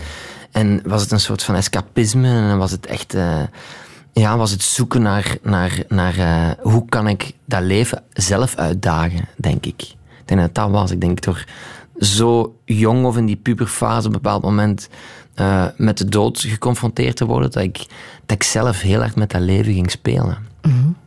[0.51, 3.17] En was het een soort van escapisme en was het echt...
[4.13, 9.29] ja, was het zoeken naar, naar, naar eh, hoe kan ik dat leven zelf uitdagen,
[9.37, 9.83] denk ik.
[9.83, 10.91] Ik denk dat dat was.
[10.91, 11.45] Ik denk door
[11.99, 14.89] zo jong of in die puberfase op een bepaald moment
[15.35, 17.77] eh, met de dood geconfronteerd te worden, dat ik,
[18.27, 20.49] dat ik zelf heel erg met dat leven ging spelen.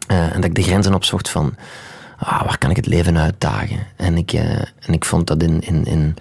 [0.08, 1.56] Eh, en dat ik de grenzen opzocht van,
[2.18, 3.80] ah, waar kan ik het leven uitdagen?
[3.96, 4.34] En ik,
[4.80, 6.16] en ik vond dat in, in, in,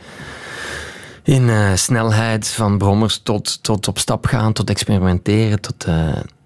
[1.23, 5.61] in snelheid van brommers tot, tot op stap gaan, tot experimenteren.
[5.61, 5.87] Tot,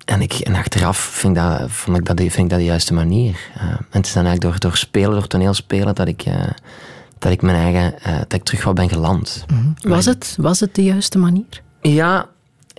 [0.06, 2.94] en, ik, en achteraf vind ik dat, vond ik dat, vind ik dat de juiste
[2.94, 3.38] manier.
[3.54, 6.34] Eh, en het is dan eigenlijk door, door spelen, door toneelspelen, dat ik, eh,
[7.18, 9.44] dat ik mijn eigen, eh, dat ik terug wat ben geland.
[9.80, 11.62] Was het, was het de juiste manier?
[11.80, 12.28] Ja,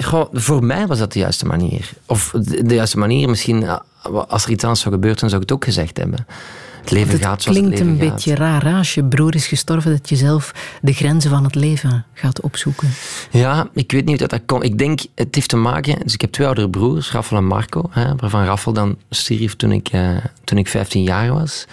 [0.04, 1.90] goh, voor mij was dat de juiste manier.
[2.06, 3.68] Of de, de juiste manier, misschien
[4.28, 6.28] als er iets anders zou gebeuren, dan zou ik het ook gezegd hebben.
[6.89, 8.10] Het leven gaat zoals het klinkt een gaat.
[8.10, 8.65] beetje raar.
[8.65, 12.41] hè, Als je broer is gestorven, dat je zelf de grenzen van het leven gaat
[12.41, 12.89] opzoeken.
[13.32, 14.63] Ja, ik weet niet hoe dat, dat komt.
[14.63, 16.00] Ik denk, het heeft te maken...
[16.04, 17.84] Dus ik heb twee oudere broers, Raffel en Marco.
[17.89, 21.65] Hè, waarvan Raffel dan stierf toen ik, eh, toen ik 15 jaar was.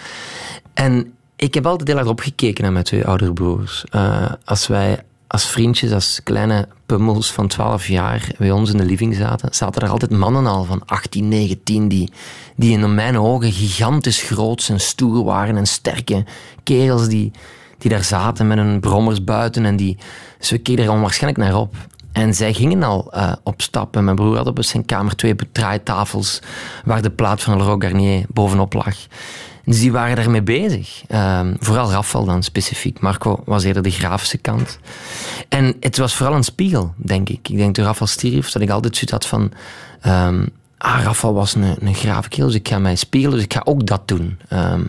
[0.73, 3.83] En ik heb altijd heel hard opgekeken naar mijn twee oudere broers.
[3.89, 4.99] Eh, als wij
[5.35, 9.81] als vriendjes, als kleine pummels van 12 jaar bij ons in de living zaten, zaten
[9.81, 12.11] er altijd mannen al van 18, 19 die,
[12.55, 16.25] die in mijn ogen gigantisch groot en stoer waren en sterke
[16.63, 17.31] kerels die,
[17.77, 19.97] die daar zaten met hun brommers buiten en die,
[20.39, 21.75] ze keken er onwaarschijnlijk naar op.
[22.11, 23.95] En zij gingen al eh, op stap.
[23.95, 26.39] En mijn broer had op zijn kamer twee draaitafels
[26.85, 28.95] waar de plaat van Leroy Garnier bovenop lag.
[29.65, 31.03] Dus die waren daarmee bezig.
[31.07, 32.99] Ehm, vooral Rafael dan specifiek.
[32.99, 34.79] Marco was eerder de grafische kant.
[35.49, 37.49] En het was vooral een spiegel, denk ik.
[37.49, 39.51] Ik denk toen Rafael stierf, dat ik altijd zoiets had van...
[40.01, 40.45] ehm,
[40.77, 43.61] ah, Rafael was een, een grave kerel, dus ik ga mij spiegelen, dus ik ga
[43.63, 44.39] ook dat doen.
[44.49, 44.83] Ehm,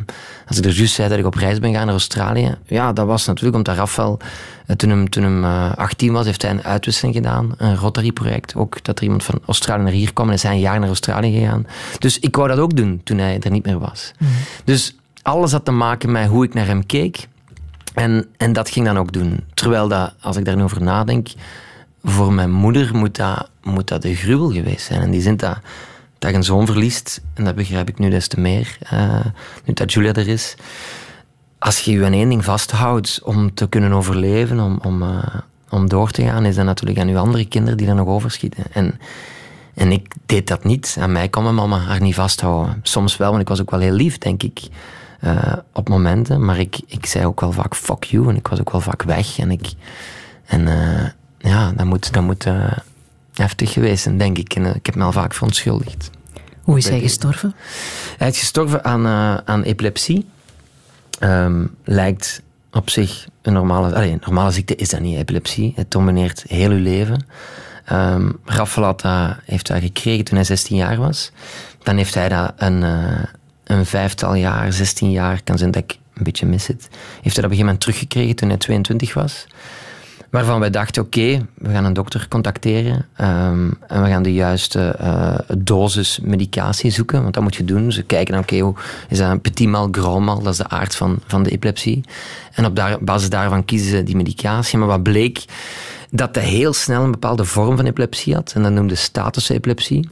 [0.47, 3.07] als ik er juist zei dat ik op reis ben gaan naar Australië, ja, dat
[3.07, 4.19] was natuurlijk omdat Rafael,
[4.67, 8.55] eh, toen hem, toen hem eh, 18 was, heeft hij een uitwisseling gedaan, een Rotary-project.
[8.55, 10.89] Ook dat er iemand van Australië naar hier kwam en is hij een jaar naar
[10.89, 11.67] Australië gegaan.
[11.99, 14.13] Dus ik wou dat ook doen toen hij er niet meer was.
[14.65, 17.29] Dus alles had te maken met hoe ik naar hem keek.
[17.95, 19.45] En, en dat ging dan ook doen.
[19.55, 21.29] Terwijl dat, als ik daar nu over nadenk,
[22.05, 25.01] voor mijn moeder moet dat, moet dat een gruwel geweest zijn.
[25.01, 25.59] En die zin dat,
[26.19, 29.25] dat je een zoon verliest, en dat begrijp ik nu des te meer, eh,
[29.65, 30.55] nu dat Julia er is.
[31.59, 35.35] Als je je aan één ding vasthoudt om te kunnen overleven, om, om, eh,
[35.69, 38.65] om door te gaan, is dat natuurlijk aan uw andere kinderen die er nog overschieten.
[38.73, 39.01] En,
[39.75, 40.97] en ik deed dat niet.
[41.01, 42.81] Aan mij kon mijn mama haar niet vasthouden.
[42.83, 44.61] Soms wel, want ik was ook wel heel lief, denk ik.
[45.21, 46.45] eh, op momenten.
[46.45, 48.29] Maar ik, ik zei ook wel vaak fuck you.
[48.29, 49.39] En ik was ook wel vaak weg.
[49.39, 49.73] En, ik,
[50.45, 50.69] en
[51.39, 52.47] ja, dat moet, dat moet
[53.39, 54.55] heftig geweest denk ik.
[54.55, 56.11] En eh, ik heb me al vaak verontschuldigd.
[56.63, 57.55] Hoe is hij gestorven?
[58.17, 60.27] Hij is gestorven aan, eh, aan epilepsie.
[61.19, 63.95] Ehm, lijkt op zich een normale...
[63.95, 65.73] Allee, een normale ziekte is dat niet, epilepsie.
[65.77, 67.27] Het domineert heel uw leven.
[68.97, 71.33] Dat, heeft dat gekregen toen hij 16 jaar was.
[71.83, 73.23] Dan heeft hij dat een, eh,
[73.65, 76.89] een vijftal jaar, 16 jaar, kan zijn dat ik een beetje mis het,
[77.23, 79.47] heeft hij dat op een gegeven moment teruggekregen toen hij 22 was.
[80.37, 84.81] Waarvan wij dachten, oké, we gaan een dokter contacteren ehm, en we gaan de juiste
[84.99, 87.93] eh, dosis medicatie zoeken, want dat moet je doen.
[87.93, 88.75] Ze kijken, naar, oké, hoe
[89.09, 92.05] is dat een petit mal, grand mal, dat is de aard van, van de epilepsie.
[92.53, 94.79] En op basis daarvan kiezen ze die medicatie.
[94.79, 95.45] Maar wat bleek,
[96.11, 100.09] dat hij heel snel een bepaalde vorm van epilepsie had, en dat noemde statusepilepsie.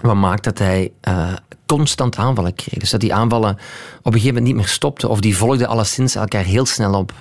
[0.00, 1.32] Wat maakt dat hij eh,
[1.66, 2.78] constant aanvallen kreeg.
[2.78, 6.14] Dus dat die aanvallen op een gegeven moment niet meer stopten, of die volgden alleszins
[6.14, 7.12] elkaar heel snel op.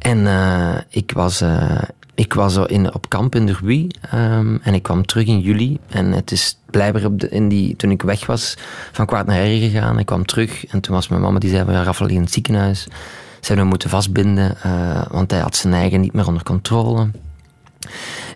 [0.00, 1.82] En eh, ik was, eh,
[2.14, 5.78] ik was in, op kamp in de Rui ehm, en ik kwam terug in juli.
[5.88, 8.56] En het is blijkbaar op in die, toen ik weg was
[8.92, 9.98] van kwaad naar erger gegaan.
[9.98, 12.82] Ik kwam terug en toen was mijn mama die zei Rafael ligt in het ziekenhuis.
[12.82, 17.08] Ze hebben hem moeten vastbinden, eh, want hij had zijn eigen niet meer onder controle.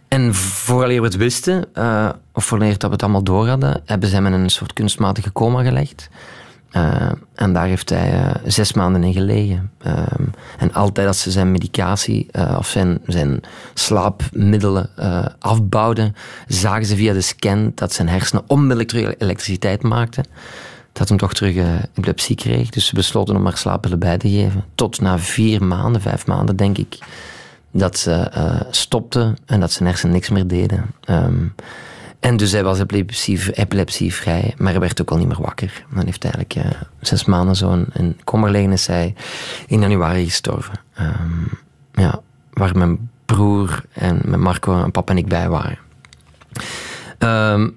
[0.09, 1.64] En vooraleer we het wisten,
[2.33, 5.33] of vooraleer dat we het allemaal door hadden, hebben ze hem in een soort kunstmatige
[5.33, 6.09] coma gelegd.
[6.74, 9.70] Eh, en daar heeft hij eh, zes maanden in gelegen.
[9.78, 10.22] Ehm,
[10.58, 13.40] en altijd als ze zijn medicatie eh, of zijn, zijn
[13.74, 14.90] slaapmiddelen
[15.38, 16.14] afbouwden,
[16.46, 20.24] zagen ze via de scan dat zijn hersenen onmiddellijk terug elektriciteit maakten.
[20.92, 21.56] Dat hem toch terug
[21.96, 22.70] epilepsie kreeg.
[22.70, 24.64] Dus ze besloten om maar slaappillen bij te geven.
[24.74, 26.98] Tot na vier maanden, vijf maanden denk ik,
[27.70, 28.30] dat ze
[28.70, 30.94] stopten en dat zijn hersenen niks meer deden.
[31.04, 31.46] Ehm,
[32.24, 35.84] en dus hij was epilepsie, epilepsievrij, maar hij werd ook al niet meer wakker.
[35.94, 39.14] Dan heeft hij eigenlijk eh, zes maanden zo'n in coma gelegen is hij
[39.66, 40.80] in januari gestorven.
[40.94, 41.44] Ehm,
[41.92, 42.20] ja,
[42.52, 45.78] waar mijn broer en mijn Marco en papa en ik bij waren.
[47.18, 47.68] Ehm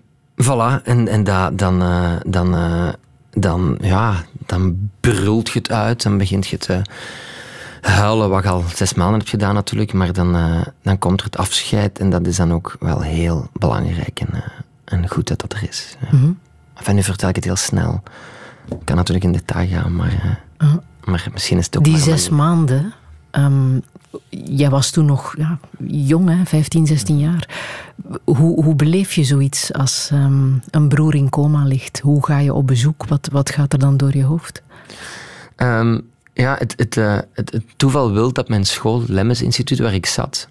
[0.43, 2.89] voilà, en, en da, dan, eh, dan, eh,
[3.31, 6.81] dan, ja, dan brult je het uit en begint je te
[7.87, 11.25] huilen, wat je al zes maanden hebt gedaan natuurlijk, maar dan, eh, dan komt er
[11.25, 14.41] het afscheid en dat is dan ook wel heel belangrijk en, eh,
[14.85, 15.95] en goed dat dat er is.
[16.11, 16.17] Ja.
[16.73, 18.03] Enfin, nu vertel ik het heel snel.
[18.69, 20.73] Ik kan natuurlijk in detail gaan, maar, eh,
[21.03, 22.93] maar misschien is het ook Die zes maanden,
[23.31, 23.79] ehm,
[24.29, 26.45] Jij was toen nog ja, jong, hè?
[26.45, 27.49] 15, 16 jaar.
[28.23, 31.99] Hoe, hoe beleef je zoiets als ehm, een broer in coma ligt?
[31.99, 33.05] Hoe ga je op bezoek?
[33.05, 34.63] Wat, wat gaat er dan door je hoofd?
[35.55, 35.99] Ehm,
[36.37, 40.05] ja, het, het, eh, het, het toeval wil dat mijn school, Lemmens Instituut, waar ik
[40.05, 40.47] zat,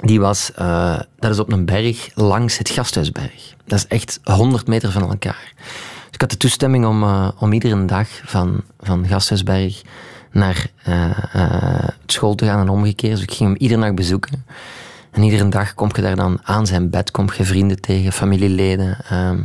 [0.00, 3.54] die was, eh, dat is op een berg langs het Gasthuisberg.
[3.64, 5.52] Dat is echt 100 meter van elkaar.
[5.56, 9.82] Dus ik had de toestemming om, eh, om iedere dag van, van Gasthuisberg
[10.32, 10.70] naar
[12.06, 13.12] school te gaan en omgekeerd.
[13.12, 14.44] Dus ik ging hem iedere nacht bezoeken.
[15.10, 18.98] En iedere dag kom je daar dan aan zijn bed, kom je vrienden tegen, familieleden.
[19.08, 19.42] ehm,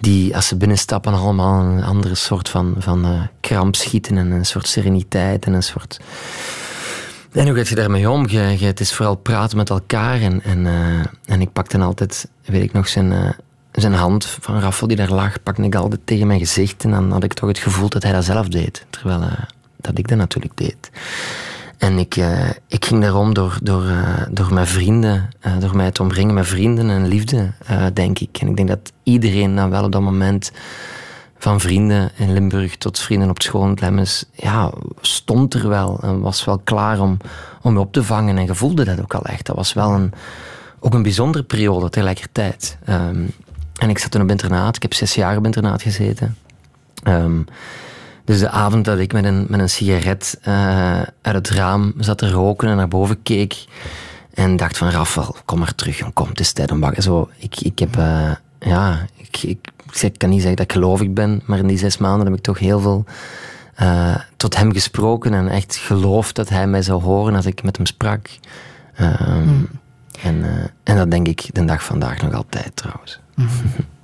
[0.00, 4.46] die, als ze binnenstappen, allemaal een andere soort van, van eh, kramp schieten en een
[4.46, 6.00] soort sereniteit en een soort...
[7.32, 8.28] En hoe gaat je daarmee om?
[8.28, 10.20] Het is vooral praten met elkaar.
[10.20, 13.30] En, en, eh, en ik pakte altijd, weet ik nog, zijn, eh,
[13.72, 16.84] zijn hand van Raffel die daar lag, pakte ik altijd tegen mijn gezicht.
[16.84, 18.86] En dan had ik toch het gevoel dat hij dat zelf deed.
[18.90, 19.20] Terwijl
[19.76, 20.90] dat ik dat natuurlijk deed.
[21.78, 25.90] En ik, eh, ik ging daarom door, door, eh, door mijn vrienden, eh, door mij
[25.90, 27.52] te omringen met vrienden en liefde,
[27.92, 28.38] denk ik.
[28.40, 30.52] En ik denk dat iedereen dan wel op dat moment
[31.38, 36.20] van vrienden in Limburg tot vrienden op school in Lemmens, ja, stond er wel en
[36.20, 37.16] was wel klaar om,
[37.62, 38.38] om je op te vangen.
[38.38, 39.46] En je voelde dat ook al echt.
[39.46, 40.12] Dat was wel een,
[40.80, 42.78] ook een bijzondere periode tegelijkertijd.
[42.84, 43.26] Ehm,
[43.78, 44.76] en ik zat toen op internaat.
[44.76, 46.36] Ik heb zes jaar op internaat gezeten.
[47.02, 47.40] Ehm,
[48.28, 52.18] dus de avond dat ik met een, met een sigaret eh, uit het raam zat
[52.18, 53.66] te roken en naar boven keek
[54.34, 57.02] en dacht van Rafael, kom maar terug, jong, kom, het is tijd om wakker.
[57.02, 59.68] Zo, ik, ik heb, eh, ja, ik, ik,
[60.00, 62.42] ik kan niet zeggen dat ik gelovig ben, maar in die zes maanden heb ik
[62.42, 63.04] toch heel veel
[63.74, 67.76] eh, tot hem gesproken en echt geloofd dat hij mij zou horen als ik met
[67.76, 68.28] hem sprak.
[68.94, 69.62] Ehm,
[70.22, 73.20] en, eh, en dat denk ik de dag vandaag nog altijd trouwens.
[73.36, 73.50] Thank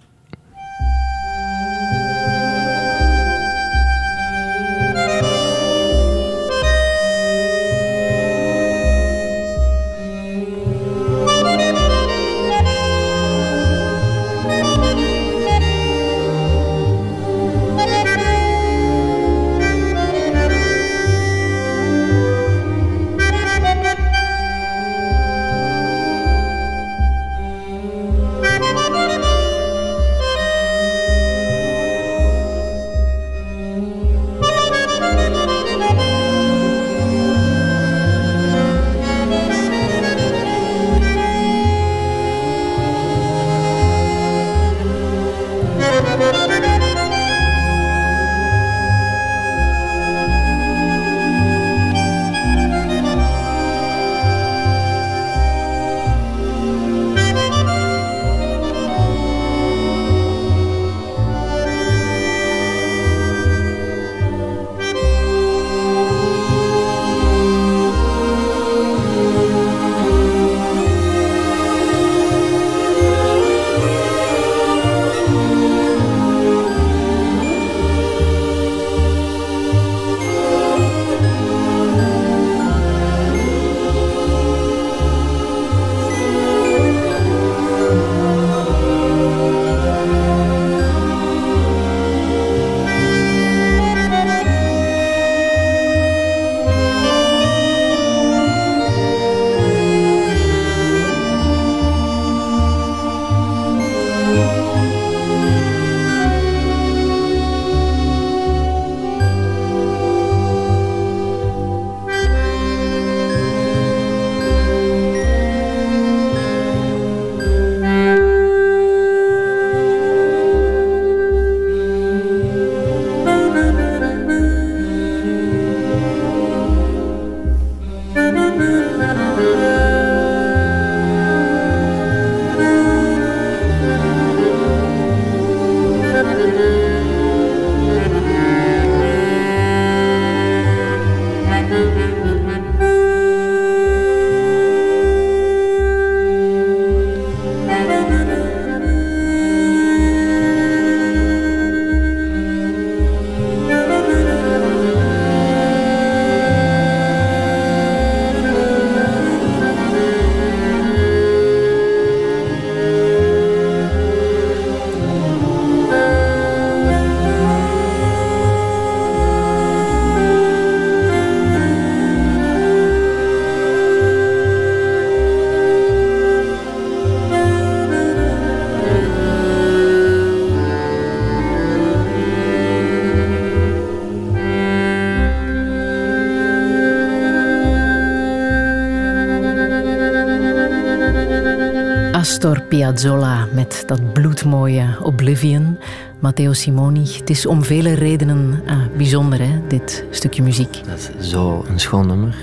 [192.75, 195.79] Piazzolla met dat bloedmooie Oblivion.
[196.20, 197.07] Matteo Simoni.
[197.18, 200.81] Het is om vele redenen ah, bijzonder, hè, dit stukje muziek.
[200.87, 202.37] Dat is zo een schoon nummer.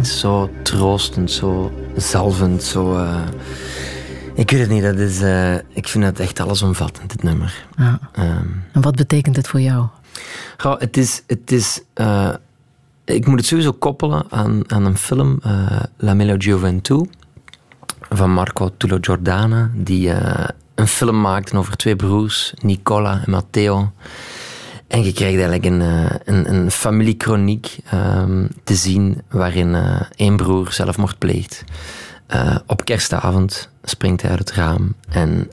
[0.00, 2.96] Is zo troostend, zo zalvend, zo...
[2.96, 3.22] eh,
[4.34, 7.66] ik weet het niet, dat is, eh, ik vind het echt allesomvattend, dit nummer.
[7.76, 7.98] Ja.
[8.12, 9.86] Ehm, En wat betekent het voor jou?
[10.56, 11.22] Goh, het is...
[11.26, 12.34] Het is eh,
[13.04, 17.10] ik moet het sowieso koppelen aan, aan een film, eh, La Mela Gioventù,
[18.16, 23.92] van Marco Tullo Giordana, die eh, een film maakte over twee broers, Nicola en Matteo.
[24.92, 30.36] En je krijgt eigenlijk een, eh, een, een familiekroniek ehm, te zien waarin eh, één
[30.36, 31.64] broer zelfmoord pleegt.
[32.26, 35.50] Eh, op kerstavond springt hij uit het raam en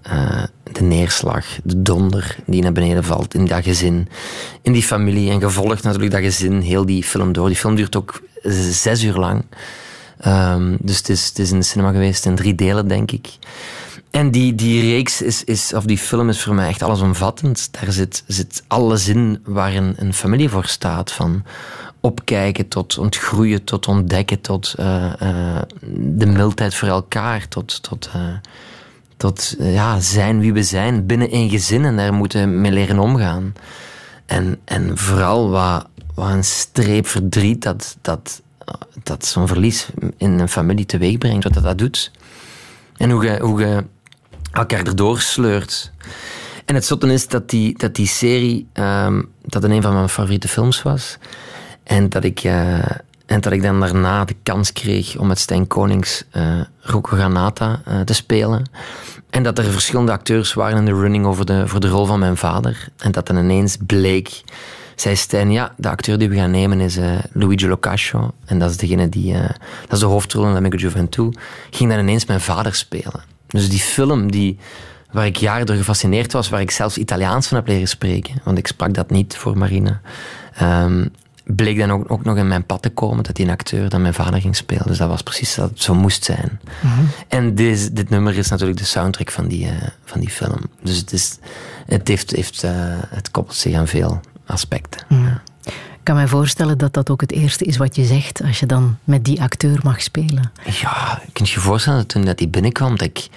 [0.72, 4.08] de neerslag, de donder die naar beneden valt in dat gezin,
[4.62, 7.48] in die familie en gevolgd natuurlijk dat gezin heel die film door.
[7.48, 8.22] Die film duurt ook
[8.72, 9.44] zes uur lang.
[10.20, 13.38] Ehm, dus het is, het is in de cinema geweest in drie delen, denk ik.
[14.12, 17.70] En die, die reeks is, is, of die film is voor mij echt allesomvattend.
[17.72, 21.12] Daar zit, zit alles in waar een, een familie voor staat.
[21.12, 21.44] Van
[22.00, 25.62] opkijken tot ontgroeien, tot ontdekken, tot eh, eh,
[25.96, 28.22] de mildheid voor elkaar, tot, tot, eh,
[29.18, 33.00] tot ja, zijn wie we zijn binnen een gezin en daar moeten we mee leren
[33.00, 33.54] omgaan.
[34.26, 38.42] En, en vooral wat, wat een streep verdriet dat, dat,
[39.04, 42.12] dat zo'n verlies in een familie teweeg brengt, wat dat, dat doet.
[42.98, 43.84] En hoe je, hoe
[44.52, 45.92] elkaar erdoor sleurt.
[46.66, 50.48] En het zotte is dat die, dat die serie, ehm, dat een van mijn favoriete
[50.48, 51.18] films was.
[51.84, 52.92] En dat ik, eh,
[53.26, 57.82] en dat ik dan daarna de kans kreeg om met Stijn Konings eh Rocco Granata
[57.86, 58.70] eh, te spelen.
[59.30, 62.20] En dat er verschillende acteurs waren in de running over de, voor de rol van
[62.20, 62.88] mijn vader.
[62.98, 64.42] En dat dan ineens bleek,
[65.02, 68.32] zei Stijn, ja, de acteur die we gaan nemen is eh, Luigi Locascio.
[68.46, 69.50] En dat is degene die, eh,
[69.82, 71.38] dat is de hoofdrol in Amigo Juventud.
[71.70, 73.22] Ging dan ineens mijn vader spelen.
[73.48, 74.58] Dus die film die,
[75.12, 78.58] waar ik jaren door gefascineerd was, waar ik zelfs Italiaans van heb leren spreken, want
[78.58, 80.00] ik sprak dat niet voor Marine,
[80.54, 81.08] ehm,
[81.44, 84.02] bleek dan ook, ook nog in mijn pad te komen dat die een acteur dan
[84.02, 84.88] mijn vader ging spelen.
[84.88, 86.60] Dus dat was precies dat het zo moest zijn.
[87.28, 90.60] En dit, dit nummer is natuurlijk de soundtrack van die, eh, van die film.
[90.82, 91.38] Dus het, is,
[91.86, 92.62] het, heeft, heeft,
[93.10, 95.06] het koppelt zich aan veel aspecten.
[95.08, 95.42] Ja.
[96.00, 98.66] Ik kan mij voorstellen dat dat ook het eerste is wat je zegt als je
[98.66, 100.52] dan met die acteur mag spelen.
[100.64, 103.28] Ja, je kunt je voorstellen dat toen dat hij binnenkwam, dat ik,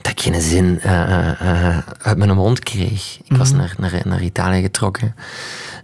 [0.00, 3.18] dat ik geen zin eh, eh, eh, uit mijn mond kreeg.
[3.24, 5.14] Ik was naar, naar, naar Italië getrokken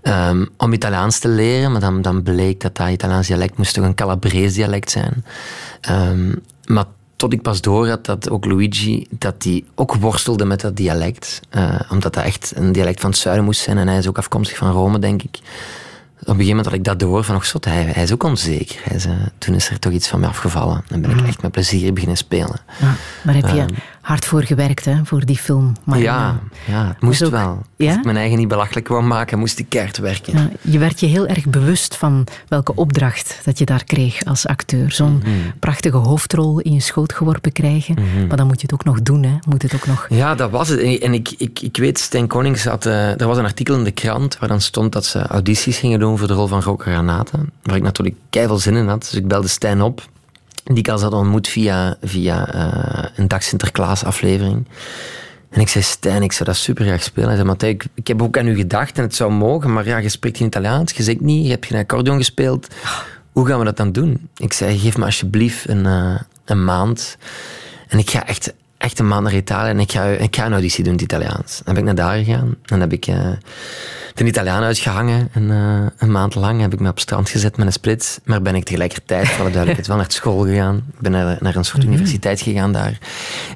[0.02, 3.84] ehm, om Italiaans te leren, maar dan, dan bleek dat dat Italiaans dialect moest toch
[3.84, 5.24] een Calabrese dialect zijn.
[5.80, 6.32] Ehm,
[6.64, 6.84] maar
[7.16, 11.40] tot ik pas door had dat ook Luigi, dat die ook worstelde met dat dialect.
[11.50, 14.18] eh, omdat dat echt een dialect van het zuiden moest zijn en hij is ook
[14.18, 15.38] afkomstig van Rome, denk ik.
[16.20, 18.22] Op een gegeven moment had ik dat door van, oh zot, hij, hij is ook
[18.22, 18.80] onzeker.
[18.82, 20.84] Hij is, eh, toen is er toch iets van me afgevallen.
[20.88, 22.60] Dan ben ik echt met plezier beginnen spelen.
[22.80, 23.64] Ja, daar heb je
[24.04, 25.72] hard voor gewerkt, hè, voor die film.
[25.84, 27.62] Maar ja, ja, het moest ook- wel.
[27.76, 27.88] Ja?
[27.88, 30.32] Als ik mijn eigen niet belachelijk wou maken, moest ik keihard werken.
[30.38, 34.46] Ja, je werd je heel erg bewust van welke opdracht dat je daar kreeg als
[34.46, 34.92] acteur.
[34.92, 35.28] Zo'n Mhm.
[35.58, 37.96] prachtige hoofdrol in je schoot geworpen krijgen.
[38.28, 39.36] Maar dan moet je het ook nog doen, hè.
[39.48, 40.06] Moet het ook nog...
[40.08, 40.80] Ja, dat was het.
[41.00, 42.86] En ik, ik, ik weet, Stijn Konings had...
[42.86, 45.98] eh, er was een artikel in de krant waar dan stond dat ze audities gingen
[45.98, 47.38] doen voor de rol van Rocco Granata.
[47.62, 49.00] Waar ik natuurlijk keihard zin in had.
[49.00, 50.08] Dus ik belde Stijn op.
[50.64, 54.66] Die ik al had ontmoet via, via eh, een Dag Sinterklaas aflevering.
[55.50, 57.28] En ik zei, Stijn, ik zou dat super graag spelen.
[57.28, 59.86] Hij zei, Matthij, ik, ik heb ook aan u gedacht en het zou mogen, maar
[59.86, 62.68] ja, je spreekt in Italiaans, je zegt niet, je hebt geen accordeon gespeeld.
[63.32, 64.28] Hoe gaan we dat dan doen?
[64.36, 67.16] Ik zei, geef me alsjeblieft een, eh, een maand.
[67.88, 68.54] En ik ga echt,
[68.84, 71.12] echt een maand naar Italië en ik ga, ik ga een auditie doen in het
[71.12, 71.60] Italiaans.
[71.64, 72.56] Dan ben ik naar daar gegaan.
[72.62, 73.30] Dan heb ik eh,
[74.14, 75.28] de Italiaan uitgehangen.
[75.32, 78.18] En, eh, een maand lang heb ik me op het strand gezet met een splits.
[78.24, 80.76] Maar ben ik tegelijkertijd, voor de duidelijkheid, wel naar school gegaan.
[80.76, 82.98] Ik ben naar, naar een soort universiteit gegaan daar.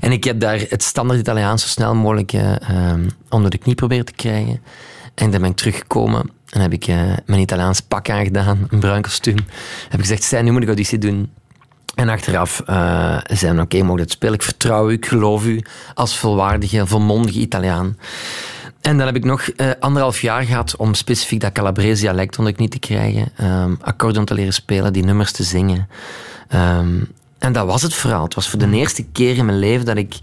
[0.01, 3.75] En ik heb daar het standaard Italiaans zo snel mogelijk eh, ehm, onder de knie
[3.75, 4.61] proberen te krijgen.
[5.15, 6.87] En dan ben ik teruggekomen en heb ik
[7.27, 9.39] mijn Italiaans pak aangedaan, een bruin kostuum.
[9.83, 11.31] Heb ik gezegd, Stijn, nu moet ik auditie doen.
[11.99, 14.35] En achteraf uh, zijn we, oké, mogen het spelen.
[14.35, 15.63] Ik vertrouw u, ik geloof u
[15.95, 17.97] als volwaardige, volmondige Italiaan.
[18.81, 22.53] En dan heb ik nog eh, anderhalf jaar gehad om specifiek dat Calabrese dialect onder
[22.53, 23.29] de knie te krijgen.
[23.41, 25.89] Um, accordeon te leren spelen, die nummers te zingen.
[26.55, 28.25] Um, en dat was het verhaal.
[28.25, 30.19] Het was voor de eerste keer in mijn leven dat ik,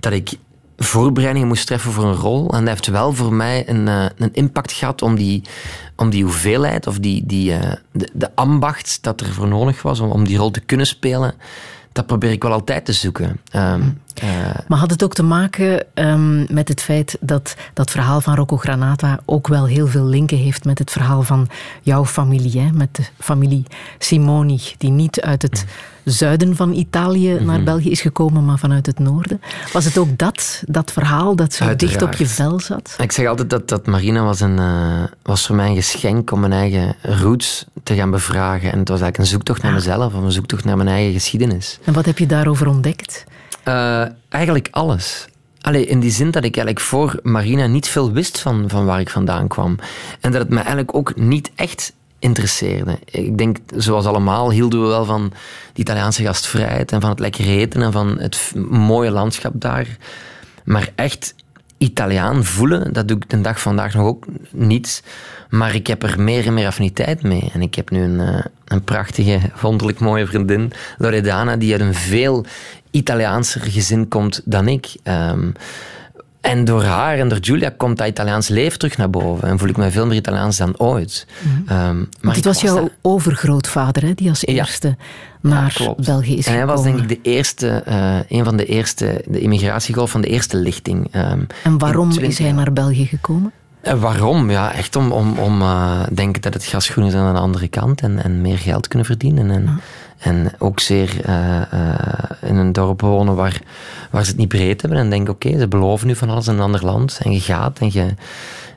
[0.00, 0.30] dat ik
[0.76, 2.50] voorbereidingen moest treffen voor een rol.
[2.52, 5.42] En dat heeft wel voor mij een, uh, een impact gehad om die,
[6.02, 10.00] om die hoeveelheid of die, die, uh, de, de ambacht dat er voor nodig was
[10.00, 11.34] om, om die rol te kunnen spelen.
[11.92, 13.40] Dat probeer ik wel altijd te zoeken.
[13.54, 14.11] Um, Eh,
[14.68, 18.56] Maar had het ook te maken ehm, met het feit dat dat verhaal van Rocco
[18.56, 21.48] Granata ook wel heel veel linken heeft met het verhaal van
[21.82, 22.70] jouw familie, hè?
[22.72, 23.64] met de familie
[23.98, 25.64] Simoni, die niet uit het
[26.04, 27.44] zuiden van Italië Mhm.
[27.44, 29.40] naar België is gekomen, maar vanuit het noorden.
[29.72, 32.96] Was het ook dat, dat verhaal dat zo dicht op je vel zat?
[32.98, 36.40] Ik zeg altijd dat, dat Marina was, een, eh, was voor mij een geschenk om
[36.40, 38.72] mijn eigen roots te gaan bevragen.
[38.72, 41.78] En het was eigenlijk een zoektocht naar mezelf, of een zoektocht naar mijn eigen geschiedenis.
[41.84, 43.24] En wat heb je daarover ontdekt?
[43.64, 45.26] Eh, eigenlijk alles.
[45.60, 49.00] Allee, in die zin dat ik eigenlijk voor Marina niet veel wist van, van waar
[49.00, 49.78] ik vandaan kwam.
[50.20, 52.98] En dat het me eigenlijk ook niet echt interesseerde.
[53.04, 55.32] Ik denk, zoals allemaal, hielden we wel van
[55.72, 59.96] de Italiaanse gastvrijheid en van het lekker eten en van het mooie landschap daar.
[60.64, 61.34] Maar echt
[61.78, 65.02] Italiaan voelen, dat doe ik de dag vandaag nog ook niet.
[65.48, 67.50] Maar ik heb er meer en meer affiniteit mee.
[67.52, 71.94] En ik heb nu een, eh, een prachtige, wonderlijk mooie vriendin, Loredana, die uit een
[71.94, 72.44] veel
[72.92, 74.94] Italiaanser gezin komt dan ik.
[75.02, 75.50] Ehm,
[76.40, 79.48] en door haar en door Giulia komt dat Italiaans leven terug naar boven.
[79.48, 81.26] En voel ik me veel meer Italiaans dan ooit.
[81.66, 82.04] Ehm, maar Mhm.
[82.20, 84.46] Want ik het was jouw daar- overgrootvader hè, die als Ja.
[84.52, 84.96] eerste
[85.40, 85.76] naar.
[85.96, 89.40] België is En hij was denk ik de eerste, eh, een van de eerste, de
[89.40, 91.08] immigratiegolf van de eerste lichting.
[91.10, 93.52] ehm, En waarom is 20 hij naar België gekomen?
[93.80, 94.50] En waarom?
[94.50, 97.68] Ja, echt om, om, om eh, denken dat het gas groen is aan de andere
[97.68, 99.50] kant en, en meer geld kunnen verdienen.
[99.50, 99.80] En,
[100.22, 101.98] en ook zeer eh, eh,
[102.42, 103.60] in een dorp wonen waar,
[104.10, 104.98] waar ze het niet breed hebben.
[105.00, 107.20] En denken, oké, ze beloven nu van alles in een ander land.
[107.22, 108.14] En je gaat en je...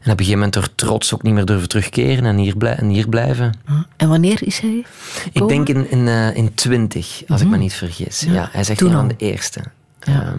[0.01, 2.75] En op een gegeven moment door trots ook niet meer durven terugkeren en hier, blij-
[2.75, 3.57] en hier blijven.
[3.97, 4.83] En wanneer is hij
[5.31, 8.19] Ik denk in, in, eh, in 2020, als ik me niet vergis.
[8.19, 9.07] Ja, Ja, hij is echt toen een van al.
[9.17, 9.59] de eerste.
[9.99, 10.21] Ja.
[10.21, 10.35] Ehm,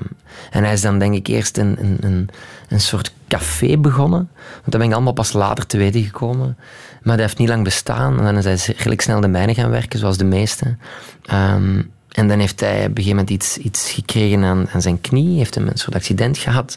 [0.50, 2.28] en hij is dan denk ik eerst een, een, een,
[2.68, 4.30] een soort café begonnen.
[4.50, 6.56] Want dat ben ik allemaal pas later te weten gekomen.
[7.02, 8.18] Maar dat heeft niet lang bestaan.
[8.18, 10.80] En dan is hij redelijk snel de mijnen gaan werken, zoals de meesten.
[11.24, 15.00] Ehm, en dan heeft hij op een gegeven moment iets, iets gekregen aan, aan zijn
[15.00, 15.38] knie.
[15.38, 16.74] Heeft hem een soort accident gehad.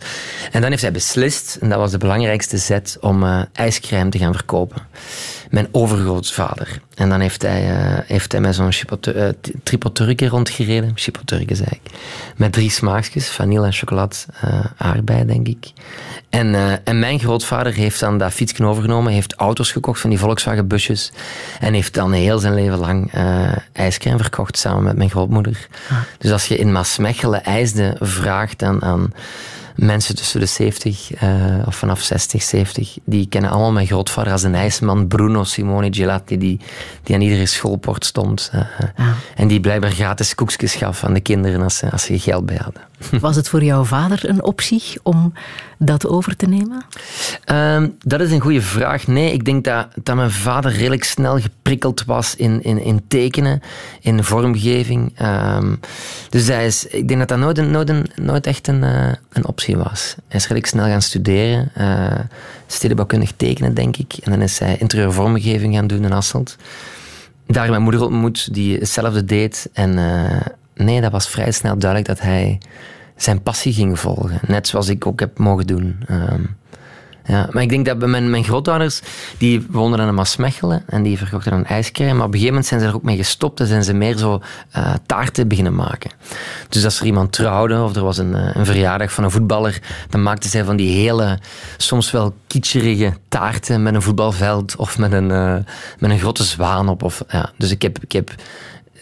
[0.51, 4.33] En dan heeft hij beslist, en dat was de belangrijkste zet, om ijscrème te gaan
[4.33, 4.81] verkopen.
[5.49, 6.81] Mijn overgrootvader.
[6.99, 10.91] En dan heeft hij, eh, heeft hij met zo'n chipote- eh, t- tripoturke rondgereden.
[10.95, 11.91] Chipoturke, zei ik.
[12.35, 15.71] Met drie smaakjes, vanille en chocolade, eh aardbei, denk ik.
[16.29, 20.67] En, en mijn grootvader heeft dan dat fietsje overgenomen, heeft auto's gekocht van die Volkswagen
[20.67, 21.11] busjes
[21.59, 23.11] en heeft dan heel zijn leven lang
[23.73, 25.67] ijscrème verkocht samen met mijn grootmoeder.
[26.17, 29.13] Dus als je in Maasmechelen ijsde vraagt aan, aan
[29.79, 31.29] mensen tussen de 70 eh,
[31.65, 36.37] of vanaf 60, 70, die kennen allemaal mijn grootvader als een ijsman, Bruno Simone Gelati,
[36.37, 36.59] die,
[37.03, 38.49] die aan iedere schoolpoort stond.
[38.53, 39.05] eh,
[39.35, 42.59] En die blijkbaar gratis koekjes gaf aan de kinderen als ze, als ze geld bij
[42.63, 42.81] hadden.
[43.21, 45.33] Was het voor jouw vader een optie om
[45.77, 46.85] dat over te nemen?
[47.45, 49.07] Ehm, dat is een goede vraag.
[49.07, 53.61] Nee, ik denk dat, dat mijn vader redelijk snel geprikkeld was in, in, in tekenen,
[54.01, 55.11] in vormgeving.
[55.15, 55.75] Ehm,
[56.29, 57.37] dus hij is, ik denk dat dat
[57.67, 60.15] nooit, nooit, echt een, eh, een optie was.
[60.27, 62.19] Hij is redelijk snel gaan studeren, eh
[62.71, 64.13] stedenbouwkundig tekenen, denk ik.
[64.23, 66.55] En dan is hij interieur vormgeving gaan doen in Hasselt.
[67.47, 69.69] Daar mijn moeder ontmoet, die hetzelfde deed.
[69.73, 70.45] En eh,
[70.79, 72.57] nee, dat was vrij snel duidelijk dat hij
[73.15, 74.39] zijn passie ging volgen.
[74.47, 76.03] Net zoals ik ook heb mogen doen.
[76.07, 76.43] Ehm,
[77.29, 79.01] ja, maar ik denk dat mijn, mijn grootouders,
[79.37, 82.13] die woonden in Maasmechelen en die verkochten dan ijscrème.
[82.13, 84.17] Maar op een gegeven moment zijn ze er ook mee gestopt en zijn ze meer
[84.17, 86.11] zo eh, taarten beginnen maken.
[86.69, 89.81] Dus als er iemand trouwde of er was een, eh, een verjaardag van een voetballer,
[90.09, 91.39] dan maakten zij van die hele,
[91.77, 95.55] soms wel kitscherige taarten met een voetbalveld of met een, eh,
[95.99, 97.03] met een grote zwaan op.
[97.03, 97.51] Of, ja.
[97.57, 98.31] Dus ik heb, ik heb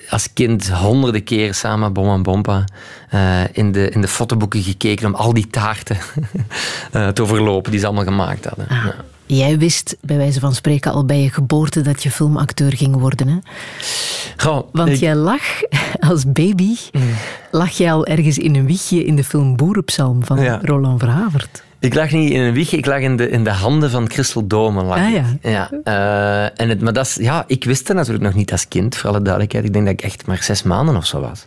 [0.10, 2.64] als kind honderden keer samen met Bom en Bompa
[3.10, 5.98] eh, in, de, in de fotoboeken gekeken om al die taarten
[6.92, 8.66] eh, te overlopen die ze allemaal gemaakt hadden.
[8.70, 8.96] Ja.
[9.26, 13.28] Jij wist bij wijze van spreken al bij je geboorte dat je filmacteur ging worden.
[13.28, 13.38] Hè?
[14.38, 15.02] Goh, Want ik- Mm.
[15.02, 15.42] jij lag
[16.00, 16.76] als baby,
[17.52, 20.60] lag jij al ergens in een wiegje in de film Boerenpsalm van Ja.
[20.64, 21.64] Roland Verhavert.
[21.80, 24.48] Ik lag niet in een wieg, ik lag in de, in de handen van Christel
[24.48, 24.84] Dome.
[24.84, 25.24] Lag Ah, ik.
[25.42, 25.50] ja.
[25.50, 28.68] ja eh, en het, maar dat is, ja, ik wist het natuurlijk nog niet als
[28.68, 29.66] kind, voor alle duidelijkheid.
[29.66, 31.46] Ik denk dat ik echt maar zes maanden of zo was.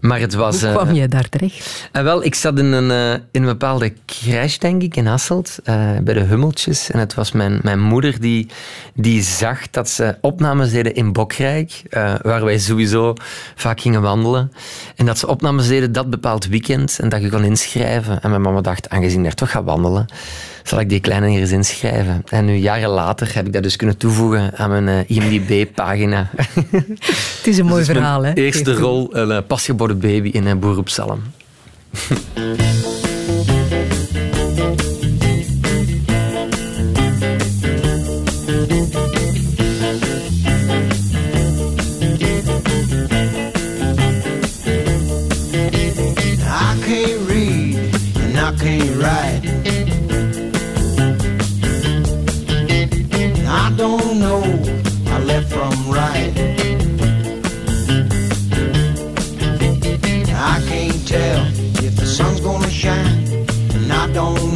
[0.00, 0.60] Maar het was...
[0.60, 1.88] Hoe eh, kwam jij daar terecht?
[1.92, 5.58] En wel, ik zat in een, eh, in een bepaalde crash, denk ik, in Hasselt,
[5.64, 6.90] eh, bij de Hummeltjes.
[6.90, 8.48] En het was mijn, mijn moeder die,
[8.94, 13.14] die zag dat ze opnames deden in Bokrijk, eh, waar wij sowieso
[13.54, 14.52] vaak gingen wandelen.
[14.96, 18.20] En dat ze opnames deden dat bepaald weekend en dat je kon inschrijven.
[18.22, 20.06] En mijn mama dacht, aangezien daar toch ga wandelen,
[20.62, 22.22] zal ik die kleine hier eens inschrijven.
[22.28, 26.30] En nu, jaren later, heb ik dat dus kunnen toevoegen aan mijn eh, IMDb-pagina.
[27.36, 28.32] Het is een mooi Dus verhaal, hè?
[28.32, 31.22] Eerste rol, een eh, pasgeboren baby in een boer op Salm.
[64.12, 64.51] don't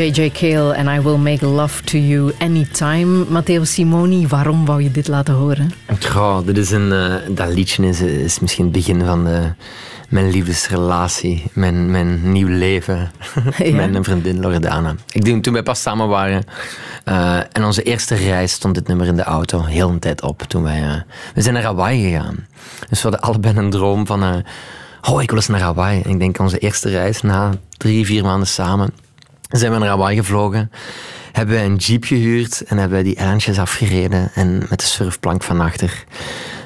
[0.00, 0.30] J.J.
[0.32, 3.24] Cale en I Will Make Love to You Anytime.
[3.28, 5.72] Matteo Simoni, waarom wou je dit laten horen?
[6.08, 9.52] Goh, dit is een, eh, dat liedje is, is misschien het begin van de,
[10.08, 13.10] mijn liefdesrelatie, mijn, mijn nieuw leven.
[13.58, 13.74] Ja.
[13.74, 14.94] Mijn vriendin Loredana.
[15.12, 16.44] Ik denk toen wij pas samen waren
[17.04, 20.42] eh, en onze eerste reis stond dit nummer in de auto heel een tijd op.
[20.42, 21.00] Toen wij, eh,
[21.34, 22.46] we zijn naar Hawaii gegaan.
[22.88, 24.36] Dus we hadden allebei een droom van, eh,
[25.10, 26.02] oh ik wil eens naar Hawaii.
[26.02, 28.92] En ik denk onze eerste reis na drie, vier maanden samen
[29.60, 30.70] zijn we naar Hawaii gevlogen.
[31.32, 34.30] Hebben wij een jeep gehuurd en hebben wij die eilandjes afgereden.
[34.34, 36.04] En met de surfplank van achter.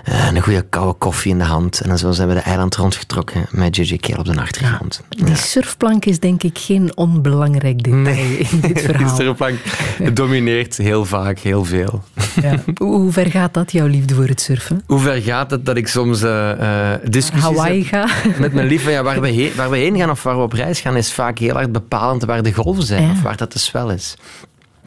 [0.05, 1.81] eh, een goede koude koffie in de hand.
[1.81, 3.97] En zo zijn we de eiland rondgetrokken met J.J.
[3.97, 5.03] Cale op de achtergrond.
[5.09, 9.17] Die surfplank is denk ik geen onbelangrijk detail in dit Die verhaal.
[9.17, 9.59] surfplank
[10.13, 12.03] domineert heel vaak heel veel.
[12.43, 12.57] Ja.
[12.87, 14.83] Hoe ver gaat dat, jouw liefde voor het surfen?
[14.87, 18.07] Hoe ver gaat het dat ik soms eh, discussies Hawaii heb ga?
[18.41, 18.91] met mijn lieve?
[18.91, 21.13] Ja, waar, we heen, waar we heen gaan of waar we op reis gaan is
[21.13, 23.11] vaak heel hard bepalend waar de golven zijn Ja.
[23.11, 24.15] of waar dat de swel is.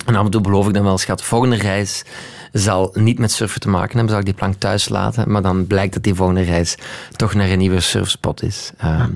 [0.06, 2.04] En af en toe beloof ik dan wel, schat, volgende reis
[2.52, 5.68] zal niet met surfen te maken hebben, zal ik die plank thuis laten, maar dan
[5.68, 6.78] blijkt dat die volgende reis
[7.16, 8.72] toch naar een nieuwe surfspot is.
[8.78, 9.10] Ehm,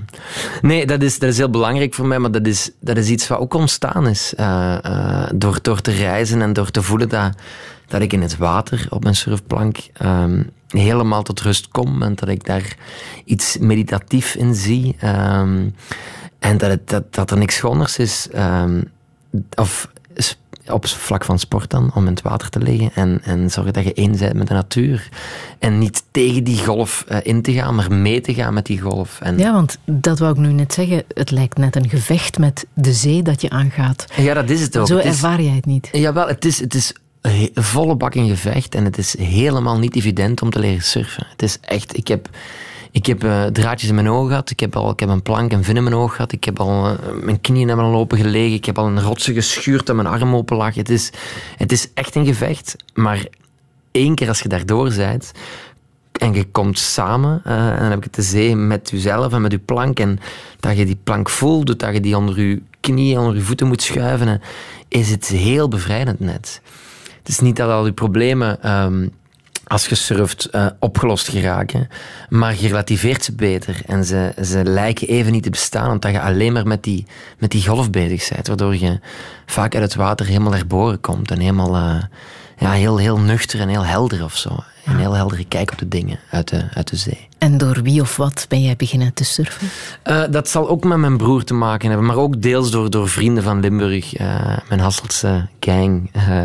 [0.62, 3.28] Nee, dat is, dat is heel belangrijk voor mij, maar dat is, dat is iets
[3.28, 4.76] wat ook ontstaan is eh,
[5.34, 7.30] door, door te reizen en door te voelen dat,
[7.92, 12.28] dat ik in het water op mijn surfplank ehm, helemaal tot rust kom en dat
[12.28, 12.76] ik daar
[13.24, 14.96] iets meditatief in zie.
[14.98, 15.68] ehm,
[16.38, 18.28] en dat, het, dat, dat er niks schoners is.
[18.32, 18.82] ehm,
[19.54, 19.88] of
[20.66, 23.84] op vlak van sport dan, om in het water te liggen en, en zorgen dat
[23.84, 25.08] je één bent met de natuur.
[25.58, 28.80] En niet tegen die golf eh, in te gaan, maar mee te gaan met die
[28.80, 29.20] golf.
[29.20, 31.02] En, Ja, want dat wou ik nu net zeggen.
[31.14, 34.04] Het lijkt net een gevecht met de zee dat je aangaat.
[34.16, 34.86] ja, dat is het ook.
[34.86, 35.88] Zo Het is- ervaar jij het niet.
[35.92, 36.92] Jawel, het is, het is
[37.54, 41.26] volle bak in gevecht en het is helemaal niet evident om te leren surfen.
[41.30, 42.28] Het is echt, ik heb,
[42.90, 45.52] ik heb eh, draadjes in mijn ogen gehad, ik heb, al, ik heb een plank
[45.52, 48.18] en vin in mijn oog gehad, ik heb al, eh, mijn knieën hebben al open
[48.18, 50.74] gelegen, ik heb al een rotsen geschuurd en mijn arm open lag.
[50.74, 51.10] Het is,
[51.56, 53.26] het is echt een gevecht, maar
[53.90, 55.32] één keer als je daardoor bent
[56.12, 59.42] en je komt samen, eh, en dan heb ik het de zee met jezelf en
[59.42, 60.18] met je plank, en
[60.60, 63.82] dat je die plank voelt, dat je die onder je knieën, onder je voeten moet
[63.82, 64.40] schuiven, en
[64.88, 66.60] is het heel bevrijdend net.
[67.22, 69.06] Het is niet dat al je problemen, ehm,
[69.66, 71.88] als je surft, eh, opgelost geraken,
[72.28, 76.20] maar je relativeert ze beter en ze, ze lijken even niet te bestaan, omdat je
[76.20, 77.06] alleen maar met die,
[77.38, 79.00] met die golf bezig bent, waardoor je
[79.46, 82.02] vaak uit het water helemaal erboren komt en helemaal, eh,
[82.58, 84.56] ja, heel, heel nuchter en heel helder of zo.
[84.84, 87.28] Een heel heldere kijk op de dingen uit de, uit de zee.
[87.38, 89.68] En door wie of wat ben jij beginnen te surfen?
[90.02, 93.08] Eh, dat zal ook met mijn broer te maken hebben, maar ook deels door, door
[93.08, 94.14] vrienden van Limburg.
[94.14, 96.10] eh, mijn Hasseltse gang.
[96.12, 96.42] eh,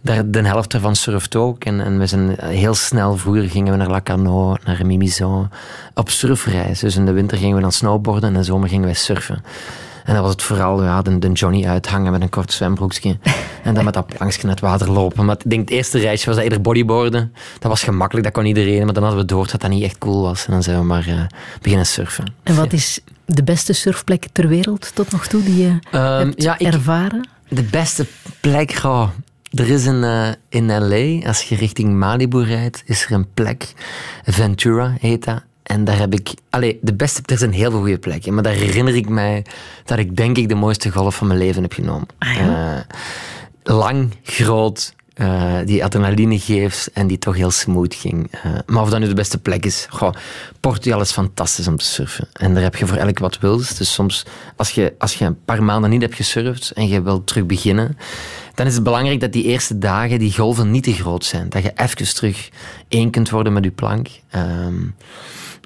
[0.00, 1.64] daar, de helft daarvan surft ook.
[1.64, 5.48] En, en we zijn heel snel, vroeger gingen we naar Lacanau, naar Mimizon,
[5.94, 6.80] op surfreis.
[6.80, 9.42] Dus in de winter gingen we dan snowboarden en in de zomer gingen wij surfen.
[10.08, 13.18] En dat was het vooral ja, de, de Johnny uithangen met een kort zwembroekje.
[13.62, 15.24] En dan met dat plankje naar het water lopen.
[15.24, 17.32] Maar ik denk het eerste reisje was dat eerder bodyboarden.
[17.58, 18.84] Dat was gemakkelijk, dat kon iedereen.
[18.84, 20.46] Maar dan hadden we door dat dat niet echt cool was.
[20.46, 21.20] En dan zijn we maar eh,
[21.62, 22.34] beginnen surfen.
[22.42, 26.42] En wat is de beste surfplek ter wereld tot nog toe die je Ehm, hebt
[26.42, 27.28] ja, ik- ervaren?
[27.48, 28.06] De beste
[28.40, 29.08] plek, goh,
[29.50, 33.72] er is een, eh, in LA, als je richting Malibu rijdt, is er een plek,
[34.24, 35.42] Ventura heet dat.
[35.68, 38.52] En daar heb ik, allee, de beste, er zijn heel veel goede plekken, maar daar
[38.52, 39.44] herinner ik mij
[39.84, 42.06] dat ik denk ik de mooiste golf van mijn leven heb genomen.
[42.18, 42.86] Ah, ja?
[43.62, 48.28] Eh, lang, groot, eh, die adrenaline geeft en die toch heel smooth ging.
[48.30, 50.12] Eh, maar of dat nu de beste plek is, goh,
[50.60, 52.28] Portugal is fantastisch om te surfen.
[52.32, 53.76] En daar heb je voor elk wat wils.
[53.76, 57.26] Dus soms, als je, als je een paar maanden niet hebt gesurfd en je wilt
[57.26, 57.96] terug beginnen,
[58.54, 61.48] dan is het belangrijk dat die eerste dagen die golven niet te groot zijn.
[61.48, 62.48] Dat je even terug
[62.88, 64.08] één kunt worden met je plank.
[64.30, 64.74] Ehm,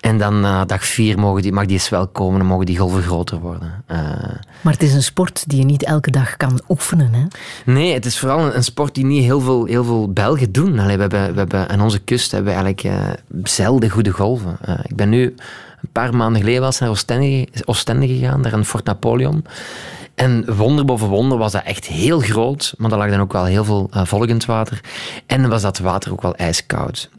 [0.02, 3.02] en dan na dag vier mogen die, mag die swell komen en mogen die golven
[3.02, 3.84] groter worden.
[3.86, 3.98] Eh,
[4.60, 7.12] Maar het is een sport die je niet elke dag kan oefenen.
[7.12, 7.24] Hè?
[7.72, 10.78] Nee, het is vooral een, een sport die niet heel veel, heel veel Belgen doen.
[10.78, 13.10] Allee, we hebben, we hebben, aan onze kust hebben we eigenlijk eh,
[13.42, 14.56] zelden goede golven.
[14.60, 15.22] Eh, ik ben nu
[15.82, 19.44] een paar maanden geleden was naar Oostende, Oostende gegaan, daar in Fort Napoleon.
[20.14, 23.44] En wonder boven wonder was dat echt heel groot, maar er lag dan ook wel
[23.44, 24.80] heel veel eh, het water.
[25.26, 27.10] En was dat water ook wel ijskoud.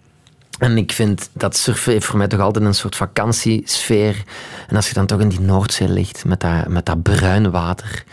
[0.60, 4.24] En ik vind dat surfen heeft voor mij toch altijd een soort vakantiesfeer.
[4.68, 8.04] En als je dan toch in die Noordzee ligt met dat, met dat bruin water.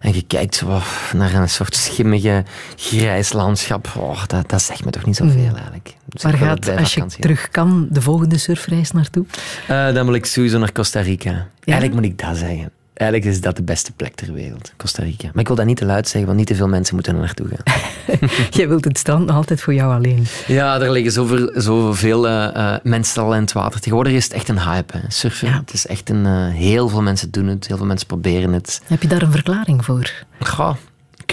[0.00, 0.80] En je kijkt zo
[1.16, 2.44] naar een soort schimmige
[2.76, 3.88] grijs landschap.
[3.96, 5.94] Oh, dat, dat zegt me toch niet zoveel eigenlijk.
[6.06, 9.24] Dus Waar wil gaat, als je terug kan, de volgende surfreis naartoe?
[9.66, 11.48] Eh, dan wil ik sowieso naar Costa Rica.
[11.64, 12.70] Eigenlijk moet ik dat zeggen.
[13.00, 15.26] Eigenlijk is dat de beste plek ter wereld, Costa Rica.
[15.32, 17.20] Maar ik wil dat niet te luid zeggen, want niet te veel mensen moeten er
[17.20, 17.80] naartoe gaan.
[18.50, 20.26] Jij wilt het strand nog altijd voor jou alleen.
[20.46, 23.80] Ja, er liggen zoveel, zoveel eh, eh, mensen al in het water.
[23.80, 25.02] Tegenwoordig is het echt een hype, hè.
[25.08, 25.48] surfen.
[25.48, 25.60] Ja.
[25.60, 26.26] Het is echt een...
[26.26, 28.80] eh, heel veel mensen doen het, heel veel mensen proberen het.
[28.84, 30.12] Heb je daar een verklaring voor?
[30.40, 30.74] Goh,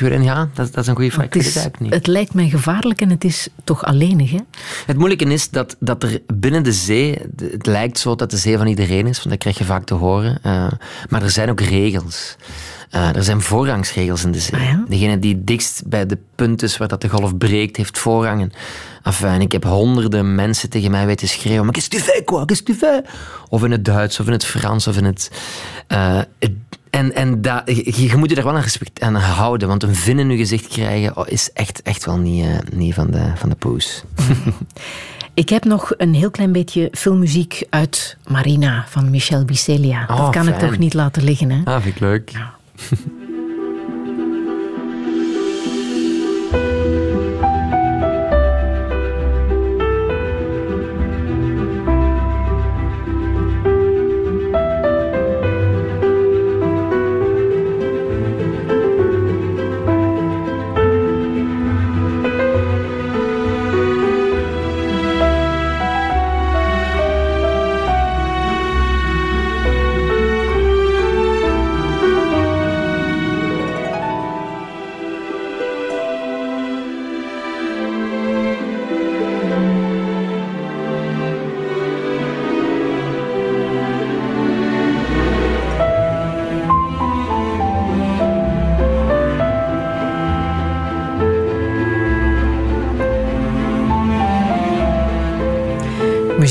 [0.02, 1.28] niet, ja, dat, dat is een goede vraag.
[1.94, 4.32] Het, lijkt mij gevaarlijk en het is toch alleenig.
[4.32, 4.40] Hè?
[4.86, 7.18] Het moeilijke is dat, dat er binnen de zee,
[7.52, 9.94] het lijkt zo dat de zee van iedereen is, want dat krijg je vaak te
[9.94, 10.40] horen.
[10.44, 10.68] eh,
[11.10, 12.36] maar er zijn ook regels.
[12.90, 14.60] Eh, er zijn voorrangsregels in de zee.
[14.60, 14.84] Ah ja?
[14.88, 18.42] Degene die dichtst bij de punt is waar dat de golf breekt, heeft voorrang.
[18.42, 18.52] En,
[19.04, 22.46] enfin, ik heb honderden mensen tegen mij weten schreeuwen, maar qu'est-ce que tu fais, quoi?
[22.46, 23.02] Qu'est-ce que tu fais?
[23.50, 25.32] Of in het Duits, of in het Frans, of in het...
[25.88, 26.52] eh, het-
[26.98, 29.96] en en dat, je, je moet je daar wel aan respect aan houden, want een
[29.96, 33.32] vin in je gezicht krijgen oh, is echt, echt wel niet, eh, niet van, de,
[33.36, 34.04] van de poes.
[35.34, 40.06] Ik heb nog een heel klein beetje filmmuziek uit Marina van Michel Bicelia.
[40.06, 41.50] dat Oh, kan ik toch niet laten liggen.
[41.52, 41.62] Hè?
[41.64, 42.32] Ah, vind ik leuk.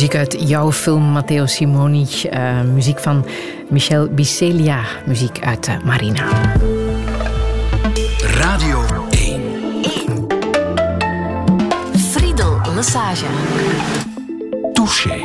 [0.07, 2.07] Muziek uit jouw film, Matteo Simoni.
[2.31, 3.27] eh, muziek van
[3.69, 4.81] Michel Bicelia.
[5.07, 6.25] Muziek uit eh, Marina.
[8.21, 9.41] Radio 1.
[11.97, 13.25] Friedel Lassage.
[14.73, 15.21] Touché.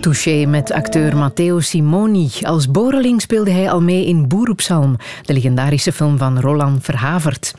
[0.00, 2.30] Touché met acteur Matteo Simoni.
[2.42, 7.54] Als boreling speelde hij al mee in Boeroepsalm, de legendarische film van Roland Verhavert.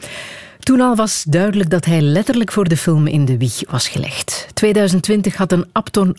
[0.68, 4.48] Toen al was duidelijk dat hij letterlijk voor de film in de wieg was gelegd.
[4.54, 5.66] 2020 had een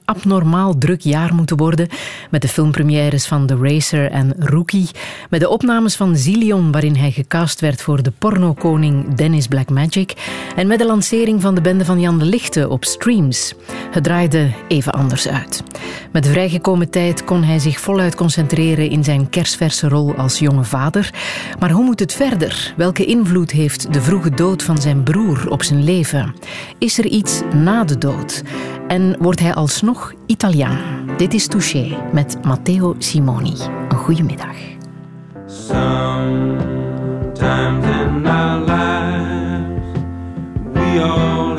[0.04, 1.88] abnormaal druk jaar moeten worden,
[2.30, 4.88] met de filmpremières van The Racer en Rookie,
[5.30, 10.12] met de opnames van Zillion, waarin hij gecast werd voor de pornokoning Dennis Blackmagic,
[10.56, 13.54] en met de lancering van de bende van Jan de Lichte op streams.
[13.90, 15.62] Het draaide even anders uit.
[16.12, 20.64] Met de vrijgekomen tijd kon hij zich voluit concentreren in zijn kersverse rol als jonge
[20.64, 21.14] vader.
[21.58, 22.74] Maar hoe moet het verder?
[22.76, 26.34] Welke invloed heeft de vroege dood van zijn broer op zijn leven?
[26.78, 28.42] Is er iets na de dood?
[28.88, 30.78] En wordt hij alsnog Italiaan?
[31.16, 33.54] Dit is Touché met Matteo Simoni.
[33.88, 34.56] Een goede middag.
[40.72, 41.57] We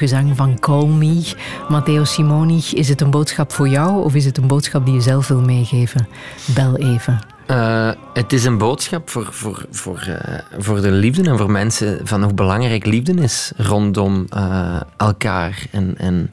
[0.00, 1.32] gezang van Call Me.
[1.68, 5.00] Matteo Simoni, is het een boodschap voor jou of is het een boodschap die je
[5.00, 6.08] zelf wil meegeven?
[6.54, 7.20] Bel even.
[7.46, 12.00] Eh, het is een boodschap voor, voor, voor, eh, voor de liefde en voor mensen
[12.04, 15.66] van hoe belangrijk liefde is rondom eh, elkaar.
[15.70, 16.30] En, en,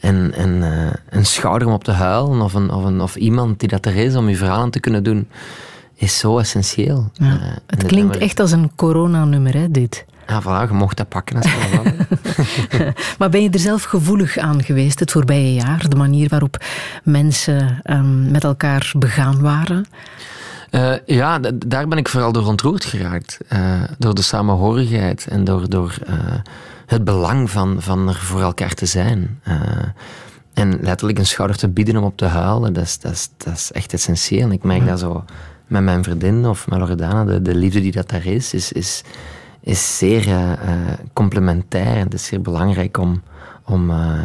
[0.00, 0.62] en, en
[1.10, 3.96] een schouder om op te huilen of, een, of, een, of iemand die dat er
[3.96, 5.28] is om je verhalen te kunnen doen,
[5.94, 7.10] is zo essentieel.
[7.12, 10.04] Ja, het klinkt nummer- echt als een coronanummer, hè, dit.
[10.26, 11.46] Ja, voilà, je mocht dat pakken als.
[13.18, 15.88] Maar ben je er zelf gevoelig aan geweest het voorbije jaar?
[15.88, 16.64] De manier waarop
[17.02, 19.86] mensen ehm, met elkaar begaan waren?
[20.74, 23.38] Eh, ja, daar ben ik vooral door ontroerd geraakt.
[23.48, 26.14] Eh, door de samenhorigheid en door, door eh,
[26.86, 29.40] het belang van, van er voor elkaar te zijn.
[30.54, 33.54] En letterlijk een schouder te bieden om op te huilen, dat is, dat is, dat
[33.54, 34.50] is echt essentieel.
[34.50, 35.24] Ik merk dat zo
[35.66, 39.02] met mijn vriendin of met Loredana, de, de liefde die dat daar is, is, is,
[39.64, 40.58] is zeer eh, eh,
[41.12, 41.96] complementair.
[41.96, 43.22] En het is zeer belangrijk om,
[43.64, 44.24] om, eh,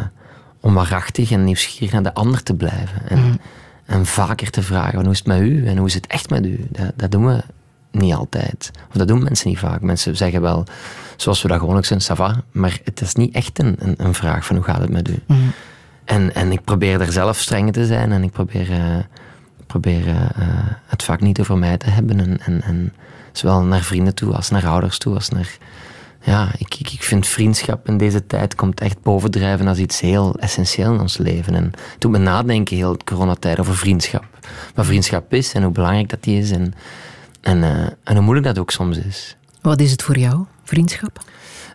[0.60, 3.08] om waarachtig en nieuwsgierig naar de ander te blijven.
[3.08, 3.40] En,
[3.86, 6.46] en vaker te vragen, hoe is het met u en hoe is het echt met
[6.46, 6.66] u?
[6.68, 7.42] Dat, dat doen we
[7.90, 8.70] niet altijd.
[8.88, 9.80] Of dat doen mensen niet vaak.
[9.80, 10.64] Mensen zeggen wel,
[11.16, 14.14] zoals we dat gewoonlijk zijn, ça va, maar het is niet echt een, een, een
[14.14, 15.22] vraag van hoe gaat het met u?
[16.04, 18.68] En, en ik probeer daar zelf streng te zijn en ik probeer,
[19.66, 20.02] probeer
[20.86, 22.20] het vaak niet over mij te hebben.
[22.20, 22.92] En, en, en
[23.32, 25.14] zowel naar vrienden toe als naar ouders toe.
[25.14, 25.56] Als naar,
[26.22, 30.34] ja, ik, ik, ik vind vriendschap in deze tijd komt echt bovendrijven als iets heel
[30.38, 31.54] essentieel in ons leven.
[31.54, 34.24] En het doet me nadenken heel de coronatijd over vriendschap.
[34.74, 36.50] Wat vriendschap is en hoe belangrijk dat die is.
[36.50, 36.74] En,
[37.40, 39.36] en, eh, en hoe moeilijk dat ook soms is.
[39.60, 41.18] Wat is het voor jou, vriendschap?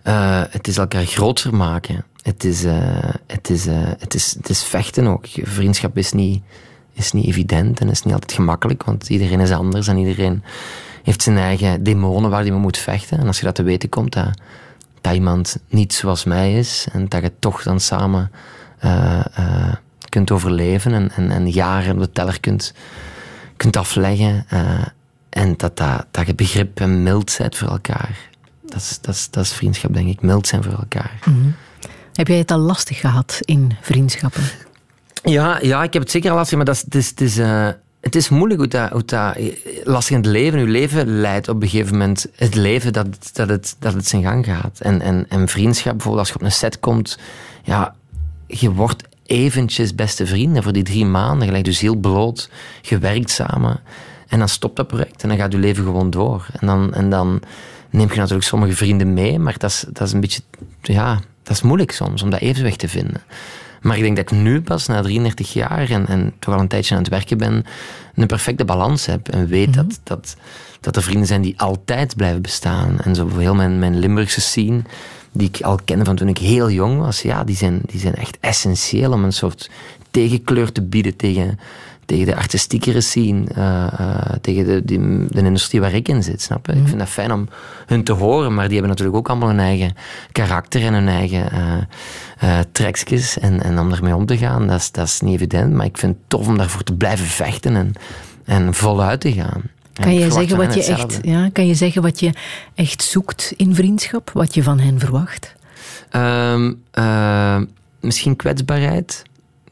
[0.03, 2.05] Eh, het is elkaar groter maken.
[2.21, 3.65] Het is, eh, het, is,
[3.99, 5.25] het, is, het is vechten ook.
[5.27, 6.43] Vriendschap is niet,
[6.93, 10.43] is niet evident en is niet altijd gemakkelijk, want iedereen is anders en iedereen
[11.05, 13.17] heeft zijn eigen demonen waar hij mee moet vechten.
[13.17, 14.29] En als je dat te weten komt, dat,
[15.01, 18.31] dat iemand niet zoals mij is en dat je toch dan samen
[18.79, 19.73] eh, eh,
[20.09, 22.73] kunt overleven en, en, en jaren op de teller kunt,
[23.57, 24.45] kunt afleggen.
[24.47, 24.85] eh,
[25.29, 28.29] en dat, dat, dat je begrip en mild bent voor elkaar.
[28.61, 30.21] Dat is, dat, is, dat is vriendschap, denk ik.
[30.21, 31.19] Mild zijn voor elkaar.
[32.13, 34.43] Heb jij het al lastig gehad in vriendschappen?
[35.23, 37.37] Ja, ja, ik heb het zeker al lastig, maar dat is, het, is, het, is,
[38.05, 39.53] het is moeilijk hoe dat, hoe dat eh,
[39.83, 40.59] lastig in het leven.
[40.59, 44.23] Uw leven leidt op een gegeven moment het leven dat, dat, het, dat het zijn
[44.23, 44.79] gang gaat.
[44.79, 47.17] En, en, en vriendschap, bijvoorbeeld als je op een set komt,
[47.63, 47.95] ja,
[48.47, 51.55] je wordt eventjes beste vrienden voor die drie maanden.
[51.55, 52.49] Je je ziel bloot,
[52.81, 53.79] je werkt samen.
[54.27, 56.47] En dan stopt dat project en dan gaat je leven gewoon door.
[56.59, 57.41] En dan, en dan
[57.89, 60.41] neem je natuurlijk sommige vrienden mee, maar dat is, dat is een beetje,
[60.81, 63.21] ja, dat is moeilijk soms om dat evenwicht te vinden.
[63.85, 66.67] Maar ik denk dat ik nu pas, na 33 jaar en, en toch al een
[66.67, 67.65] tijdje aan het werken ben,
[68.15, 69.29] een perfecte balans heb.
[69.29, 70.35] En weet dat, dat,
[70.79, 72.99] dat er vrienden zijn die altijd blijven bestaan.
[72.99, 74.81] En zo heel mijn, mijn Limburgse scene,
[75.31, 78.15] die ik al ken van toen ik heel jong was, ja, die zijn, die zijn
[78.15, 79.69] echt essentieel om een soort
[80.11, 81.59] tegenkleur te bieden tegen,
[82.05, 86.41] tegen de artistiekere scene, eh, eh, tegen de, die, de industrie waar ik in zit,
[86.41, 86.71] snap je?
[86.71, 87.47] Ik vind dat fijn om
[87.85, 89.95] hun te horen, maar die hebben natuurlijk ook allemaal hun eigen
[90.31, 91.51] karakter en hun eigen
[92.37, 95.73] eh, trekjes en, en om ermee om te gaan, dat is, dat is niet evident,
[95.73, 97.93] maar ik vind het tof om daarvoor te blijven vechten en,
[98.45, 99.61] en voluit te gaan.
[99.93, 102.33] Kan je, zeggen wat je, echt, ja, kan je zeggen wat je
[102.73, 104.31] echt zoekt in vriendschap?
[104.33, 105.55] Wat je van hen verwacht?
[106.09, 107.61] Ehm, eh,
[107.99, 109.23] misschien kwetsbaarheid.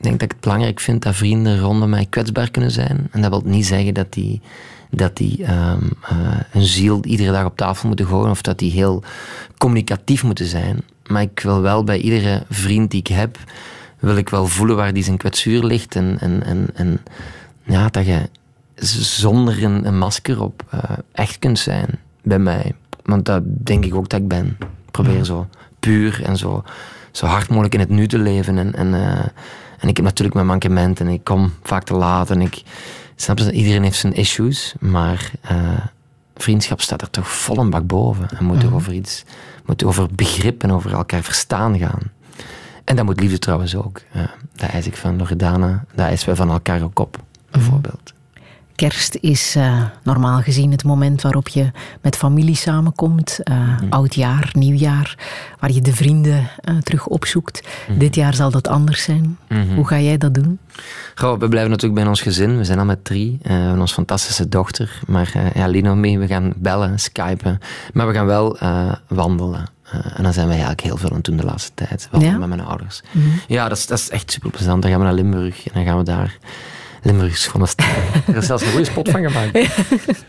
[0.04, 3.08] Ik denk dat ik het belangrijk vind dat vrienden rondom mij kwetsbaar kunnen zijn.
[3.12, 4.42] En dat wil niet zeggen dat die,
[4.90, 5.46] dat die
[6.50, 9.04] hun ziel iedere dag op tafel moeten gooien of dat die heel
[9.58, 10.82] communicatief moeten zijn.
[11.08, 13.38] Maar ik wil wel bij iedere vriend die ik heb,
[14.00, 15.96] wil ik wel voelen waar die zijn kwetsuur ligt.
[15.96, 17.02] En, en, en, en
[17.64, 18.30] ja, dat je
[18.76, 20.80] zonder een, een masker op eh,
[21.12, 21.88] echt kunt zijn
[22.24, 22.76] bij mij.
[23.04, 24.58] Want dat denk ik ook dat ik ben.
[24.60, 25.48] Ik probeer zo
[25.80, 26.64] puur en zo,
[27.12, 28.58] zo hard mogelijk in het nu te leven.
[28.58, 29.26] En, en, eh,
[29.84, 31.08] en ik heb natuurlijk mijn mankementen.
[31.08, 32.30] En ik kom vaak te laat.
[32.30, 32.64] En ik
[33.16, 34.74] snap dat iedereen heeft zijn issues.
[34.80, 35.58] Maar eh,
[36.36, 38.30] vriendschap staat er toch vol een bak boven.
[38.38, 39.24] En moet toch over iets,
[39.66, 42.02] moet over begrip en over elkaar verstaan gaan.
[42.84, 44.02] En dat moet liefde trouwens ook.
[44.12, 44.24] Eh,
[44.56, 45.86] dat eis ik van Loredana.
[45.96, 47.18] Dat eisen wij van elkaar ook op,
[47.52, 48.14] bijvoorbeeld.
[48.76, 51.72] Kerst is eh, normaal gezien het moment waarop je
[52.02, 53.40] met familie samenkomt.
[53.44, 55.18] eh Oudjaar, nieuwjaar,
[55.60, 57.68] waar je de vrienden eh, terug opzoekt.
[57.98, 59.38] Dit jaar zal dat anders zijn.
[59.76, 60.60] Hoe ga jij dat doen?
[61.16, 62.58] Goh, we blijven natuurlijk bij ons gezin.
[62.58, 63.40] We zijn al met drie.
[63.42, 65.00] We hebben ons fantastische dochter.
[65.08, 66.20] Maar ja, Lino mee.
[66.20, 67.60] We gaan bellen, skypen.
[67.94, 68.58] Maar we gaan wel
[69.08, 69.66] wandelen.
[70.16, 72.08] En dan zijn we eigenlijk heel veel aan het doen de laatste tijd.
[72.12, 72.40] Wandelen Ja?
[72.40, 73.02] met mijn ouders.
[73.48, 74.82] Ja, dat is, dat is echt super plezant.
[74.82, 75.68] Dan gaan we naar Limburg.
[75.68, 76.38] En dan gaan we daar...
[77.04, 77.88] Limburg is gewoon een stad.
[78.28, 79.56] Er is zelfs een goede spot van gemaakt.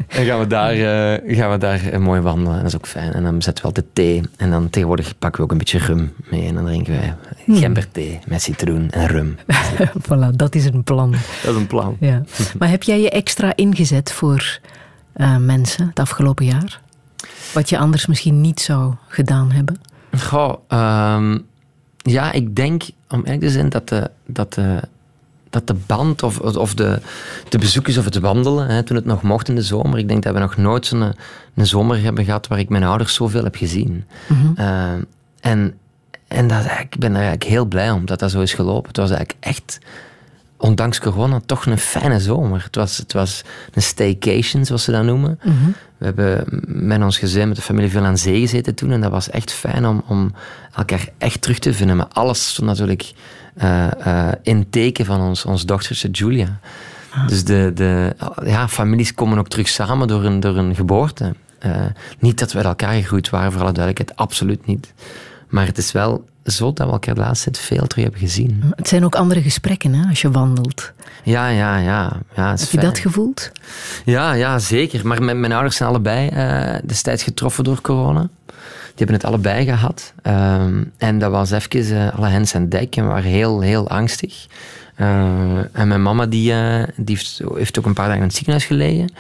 [0.09, 2.57] En gaan we daar, eh, gaan we daar eh, mooi wandelen.
[2.57, 3.13] Dat is ook fijn.
[3.13, 4.23] En dan zetten we altijd thee.
[4.37, 6.47] En dan tegenwoordig pakken we ook een beetje rum mee.
[6.47, 7.15] En dan drinken wij
[7.59, 9.37] gemberthee met citroen en rum.
[10.09, 11.11] voilà, dat is een plan.
[11.11, 11.97] Dat is een plan.
[12.01, 12.23] Ja.
[12.59, 14.59] Maar heb jij je extra ingezet voor
[15.13, 16.81] eh, mensen het afgelopen jaar?
[17.53, 19.81] Wat je anders misschien niet zou gedaan hebben?
[20.19, 21.39] Goh, ehm,
[21.97, 24.81] ja, ik denk, om eerlijk te zijn, dat de, dat de,
[25.55, 27.01] dat de band of, of de,
[27.49, 30.23] de bezoekjes of het wandelen, hè, toen het nog mocht in de zomer, ik denk
[30.23, 31.13] dat we nog nooit zo'n
[31.55, 34.05] een zomer hebben gehad waar ik mijn ouders zoveel heb gezien.
[34.57, 35.03] Ehm,
[35.41, 35.75] en
[36.29, 38.89] en dat, ik ben er eigenlijk heel blij om dat dat zo is gelopen.
[38.89, 39.79] Het was eigenlijk echt,
[40.65, 42.63] ondanks corona, toch een fijne zomer.
[42.63, 43.43] Het was, het was
[43.73, 45.39] een staycation, zoals ze dat noemen.
[45.99, 48.91] We hebben met ons gezin, met de familie, veel aan zee gezeten toen.
[48.91, 50.35] En dat was echt fijn om, om
[50.75, 51.97] elkaar echt terug te vinden.
[51.97, 53.13] Maar alles stond natuurlijk
[53.55, 56.59] eh, in teken van ons, ons dochtertje Julia.
[57.27, 61.35] Dus de, de ja, families komen ook terug samen door een, door een geboorte.
[61.59, 61.85] Eh,
[62.19, 64.93] niet dat we uit elkaar gegroeid waren, voor alle duidelijkheid, absoluut niet.
[65.49, 68.73] Maar het is wel zo dat we elkaar de laatste tijd veel terug hebben gezien.
[68.77, 70.93] Het zijn ook andere gesprekken hè, als je wandelt.
[71.23, 72.17] Ja, ja, ja.
[72.37, 72.83] ja Heb je fijn.
[72.83, 73.51] dat gevoeld?
[74.05, 75.07] Ja, ja, zeker.
[75.07, 78.29] Maar mijn, mijn ouders zijn allebei eh, destijds getroffen door corona.
[78.95, 80.13] Die hebben het allebei gehad.
[80.23, 83.89] Ehm, en dat was even eh, alle hens aan dek en we waren heel, heel
[83.89, 84.47] angstig.
[84.95, 87.19] Eh, en mijn mama die, eh, die
[87.55, 89.13] heeft, ook een paar dagen in het ziekenhuis gelegen.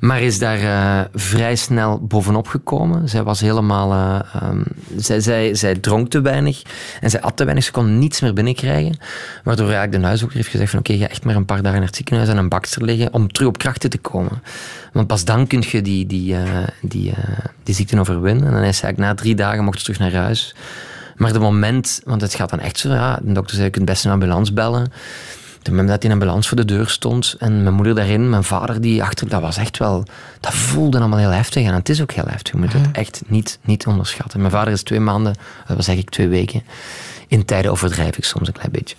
[0.00, 3.08] Maar is daar eh, vrij snel bovenop gekomen.
[3.08, 4.22] Zij was helemaal...
[4.32, 4.62] ehm,
[4.96, 6.62] zij, zij, zij dronk te weinig
[7.00, 7.64] en zij at te weinig.
[7.64, 8.98] Ze kon niets meer binnenkrijgen.
[9.44, 11.86] Waardoor eigenlijk de huisdokter heeft gezegd van oké, ga echt maar een paar dagen naar
[11.86, 14.42] het ziekenhuis en een bakster liggen om terug op krachten te komen.
[14.92, 16.36] Want pas dan kun je die, die,
[16.80, 17.14] die,
[17.62, 18.46] die ziekte overwinnen.
[18.46, 20.54] En dan is ze eigenlijk na drie dagen mocht ze terug naar huis.
[21.18, 23.84] Maar de moment, want het gaat dan echt zo, ja, de dokter zei, je kunt
[23.84, 24.92] best een ambulance bellen.
[25.58, 28.80] Het moment dat die ambulance voor de deur stond en mijn moeder daarin, mijn vader
[28.80, 30.04] die achter, dat was echt wel,
[30.40, 31.66] dat voelde allemaal heel heftig.
[31.66, 34.40] En het is ook heel heftig, je moet het echt niet, niet onderschatten.
[34.40, 35.34] Mijn vader is twee maanden,
[35.66, 36.62] eh, wat zeg ik, twee weken,
[37.28, 38.96] in tijden overdrijf ik soms een klein beetje,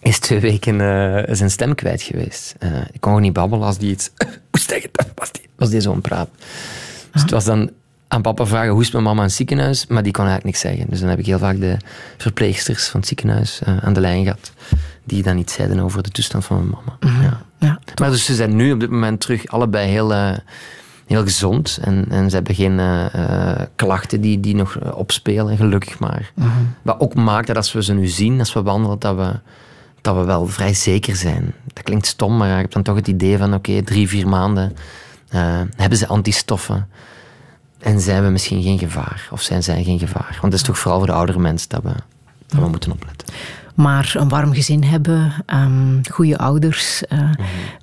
[0.00, 2.54] is twee weken eh, zijn stem kwijt geweest.
[2.58, 4.10] Eh, ik kon gewoon niet babbelen als die iets
[4.68, 6.28] zeggen, was die, was die zo'n praat.
[7.12, 7.70] Dus het was dan
[8.14, 10.60] aan papa vragen hoe is mijn mama in het ziekenhuis, maar die kon eigenlijk niks
[10.60, 10.90] zeggen.
[10.90, 11.76] Dus dan heb ik heel vaak de
[12.16, 14.52] verpleegsters van het ziekenhuis eh, aan de lijn gehad,
[15.04, 17.20] die dan iets zeiden over de toestand van mijn mama.
[17.22, 17.42] Ja.
[17.58, 20.32] Ja, Maar dus ze zijn nu op dit moment terug allebei heel, eh,
[21.06, 26.32] heel gezond en, en ze hebben geen eh, klachten die, die nog opspelen, gelukkig maar.
[26.82, 29.32] Wat ook maakt dat als we ze nu zien, als we wandelen, dat we,
[30.00, 31.54] dat we wel vrij zeker zijn.
[31.72, 34.76] Dat klinkt stom, maar ik heb dan toch het idee van oké, drie, vier maanden
[35.76, 36.88] hebben ze antistoffen.
[37.84, 39.28] En zijn we misschien geen gevaar?
[39.30, 40.38] Of zijn zij geen gevaar?
[40.40, 41.92] Want het is toch vooral voor de oudere mensen dat we,
[42.46, 43.28] dat we moeten opletten.
[43.74, 47.30] Maar een warm gezin hebben, ehm, goede ouders, eh,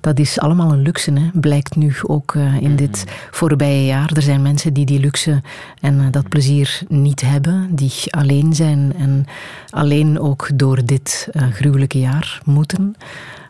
[0.00, 1.12] dat is allemaal een luxe.
[1.12, 1.30] Hè?
[1.32, 4.10] Blijkt nu ook eh, in dit voorbije jaar.
[4.12, 5.42] Er zijn mensen die die luxe
[5.80, 9.26] en eh, dat plezier niet hebben, die alleen zijn en
[9.70, 12.96] alleen ook door dit eh, gruwelijke jaar moeten.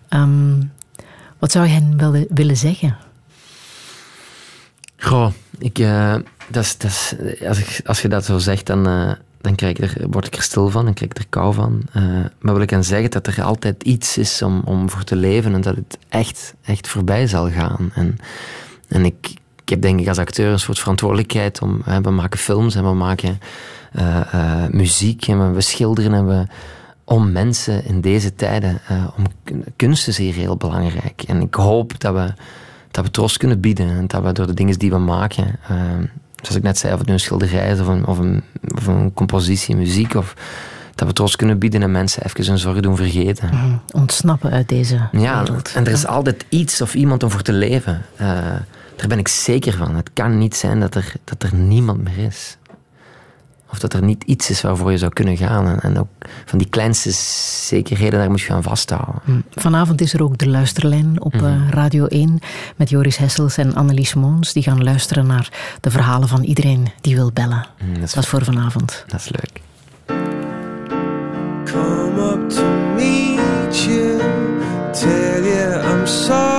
[0.08, 0.62] Ehm,
[1.38, 2.96] wat zou je hen willen, willen zeggen?
[4.96, 5.30] Goh,
[5.62, 6.14] ik, eh,
[6.48, 7.14] dat is,
[7.48, 10.42] als, als je dat zo zegt, dan, eh, dan krijg ik er, word ik er
[10.42, 11.82] stil van en krijg ik er kou van.
[11.92, 12.02] Eh,
[12.38, 15.54] maar wil ik dan zeggen dat er altijd iets is om, om voor te leven
[15.54, 17.90] en dat het echt, echt voorbij zal gaan.
[17.94, 18.18] En,
[18.88, 21.80] en ik, ik heb denk ik als acteur een soort verantwoordelijkheid om...
[21.84, 23.40] Hè, we maken films en we maken
[23.92, 26.46] eh, eh, muziek en we, schilderen en we...
[27.04, 29.24] Om mensen in deze tijden, eh, om
[29.76, 31.22] kunst is hier heel belangrijk.
[31.22, 32.32] En ik hoop dat we,
[32.92, 33.88] dat we troost kunnen bieden.
[33.88, 35.76] En dat we door de dingen die we maken, eh,
[36.40, 38.42] zoals ik net zei, of het nu een schilderij is of een, of een,
[38.74, 40.34] of een compositie, muziek, of
[40.94, 43.50] dat we troost kunnen bieden en mensen even hun zorgen doen vergeten.
[43.92, 45.72] Ontsnappen uit deze Ja, wereld.
[45.74, 48.02] en er is altijd iets of iemand om voor te leven.
[48.16, 48.26] Eh,
[48.96, 49.94] daar ben ik zeker van.
[49.96, 52.56] Het kan niet zijn dat er, dat er niemand meer is.
[53.72, 55.66] Of dat er niet iets is waarvoor je zou kunnen gaan.
[55.66, 56.08] En, en ook
[56.44, 57.10] van die kleinste
[57.66, 59.44] zekerheden, daar moet je aan vasthouden.
[59.54, 61.44] Vanavond is er ook de luisterlijn op Mhm.
[61.44, 62.38] eh, Radio 1
[62.76, 64.52] met Joris Hessels en Annelies Moons.
[64.52, 65.48] Die gaan luisteren naar
[65.80, 67.66] de verhalen van iedereen die wil bellen.
[67.84, 69.04] Mm, dat, is, Dat is voor vanavond.
[69.06, 69.60] dat is leuk.
[71.64, 72.64] come up to
[72.96, 74.18] meet you,
[74.92, 76.51] tell you I'm sorry.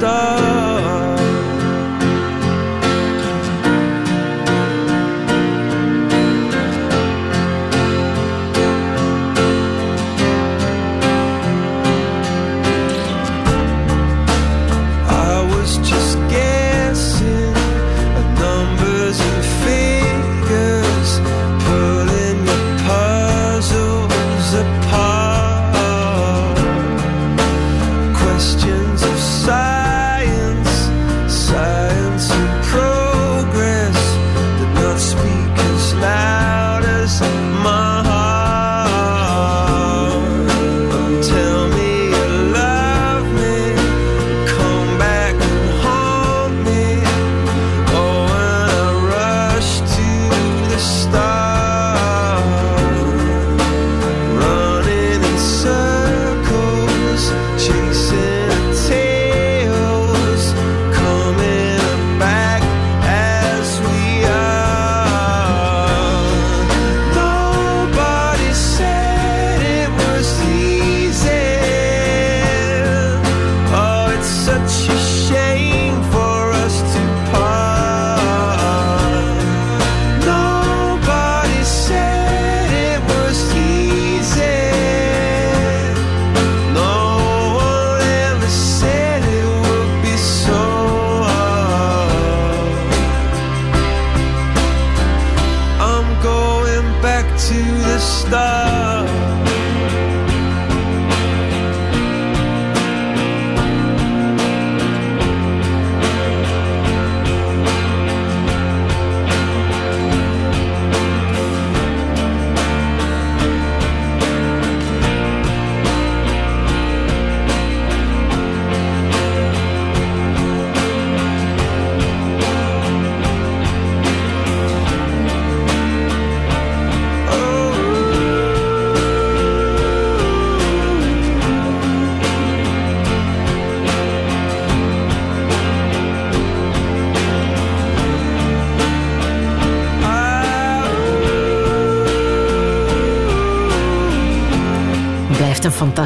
[0.00, 0.59] To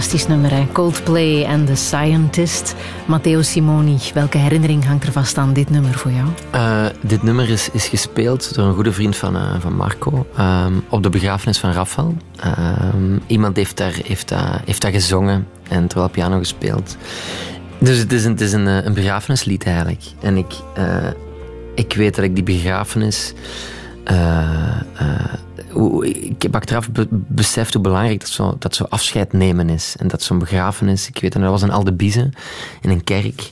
[0.04, 0.66] fantastisch nummer, hè?
[0.72, 2.74] Coldplay en The Scientist.
[3.06, 6.28] Matteo Simoni, welke herinnering hangt er vast aan dit nummer voor jou?
[6.50, 10.72] Eh, dit nummer is, is gespeeld door een goede vriend van, eh, van Marco ehm,
[10.88, 12.16] op de begrafenis van Rafael.
[12.36, 16.96] Ehm, iemand heeft daar, heeft, daar, heeft gezongen en terwijl piano gespeeld.
[17.78, 20.02] Dus het is een, het is een, eh, een begrafenislied eigenlijk.
[20.20, 20.86] En ik, eh,
[21.74, 23.32] ik weet dat ik die begrafenis.
[24.04, 25.34] eh, eh,
[26.44, 29.96] heb achteraf be- beseft hoe belangrijk dat zo, dat zo afscheid nemen is.
[29.98, 31.08] En dat zo'n begrafenis.
[31.08, 32.30] Ik weet dat er was een Aldebize
[32.80, 33.50] in een kerk.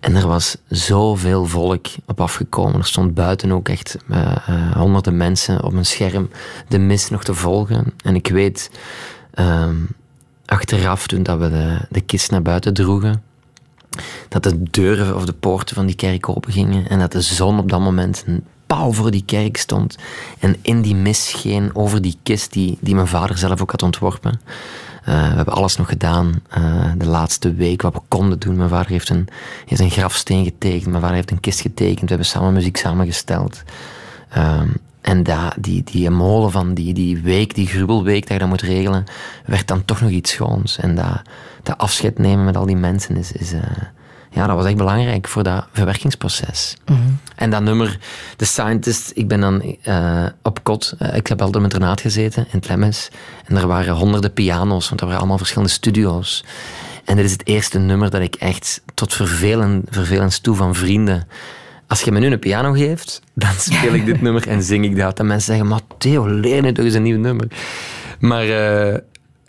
[0.00, 2.78] En er was zoveel volk op afgekomen.
[2.78, 6.30] Er stond buiten ook echt eh, eh, honderden mensen op een scherm
[6.68, 7.92] de mis nog te volgen.
[8.04, 8.70] En ik weet
[9.34, 9.76] ehm,
[10.44, 13.22] achteraf, toen dat we de, de kist naar buiten droegen,
[14.28, 17.58] dat de deuren of de poorten van die kerk open gingen en dat de zon
[17.58, 18.24] op dat moment
[18.74, 19.98] paal voor die kerk stond
[20.38, 24.40] en in die mis over die kist die, die mijn vader zelf ook had ontworpen.
[25.04, 28.56] Eh, we hebben alles nog gedaan eh, de laatste week wat we konden doen.
[28.56, 29.28] Mijn vader heeft een,
[29.66, 33.62] heeft een grafsteen getekend, mijn vader heeft een kist getekend, we hebben samen muziek samengesteld.
[34.28, 34.68] Ehm,
[35.00, 38.62] en da, die, die molen van die, die week, die gruwelweek dat je dat moet
[38.62, 39.04] regelen,
[39.46, 40.78] werd dan toch nog iets schoons.
[40.78, 41.22] En dat,
[41.62, 43.62] dat afscheid nemen met al die mensen is, is eh,
[44.30, 46.76] ja, dat was echt belangrijk voor dat verwerkingsproces.
[47.36, 47.98] En dat nummer,
[48.36, 50.94] The Scientist, ik ben dan eh, op kot.
[50.98, 53.08] eh, ik heb altijd met Renaat gezeten in Tlemmes.
[53.44, 56.44] En er waren honderden piano's, want er waren allemaal verschillende studio's.
[57.04, 61.28] En dit is het eerste nummer dat ik echt tot vervelen, vervelens toe van vrienden.
[61.86, 64.96] Als je me nu een piano geeft, dan speel ik dit nummer en zing ik
[64.96, 65.18] dat.
[65.18, 67.46] En mensen zeggen, Matteo, leer nu toch eens een nieuw nummer.
[68.18, 68.98] Maar, eh,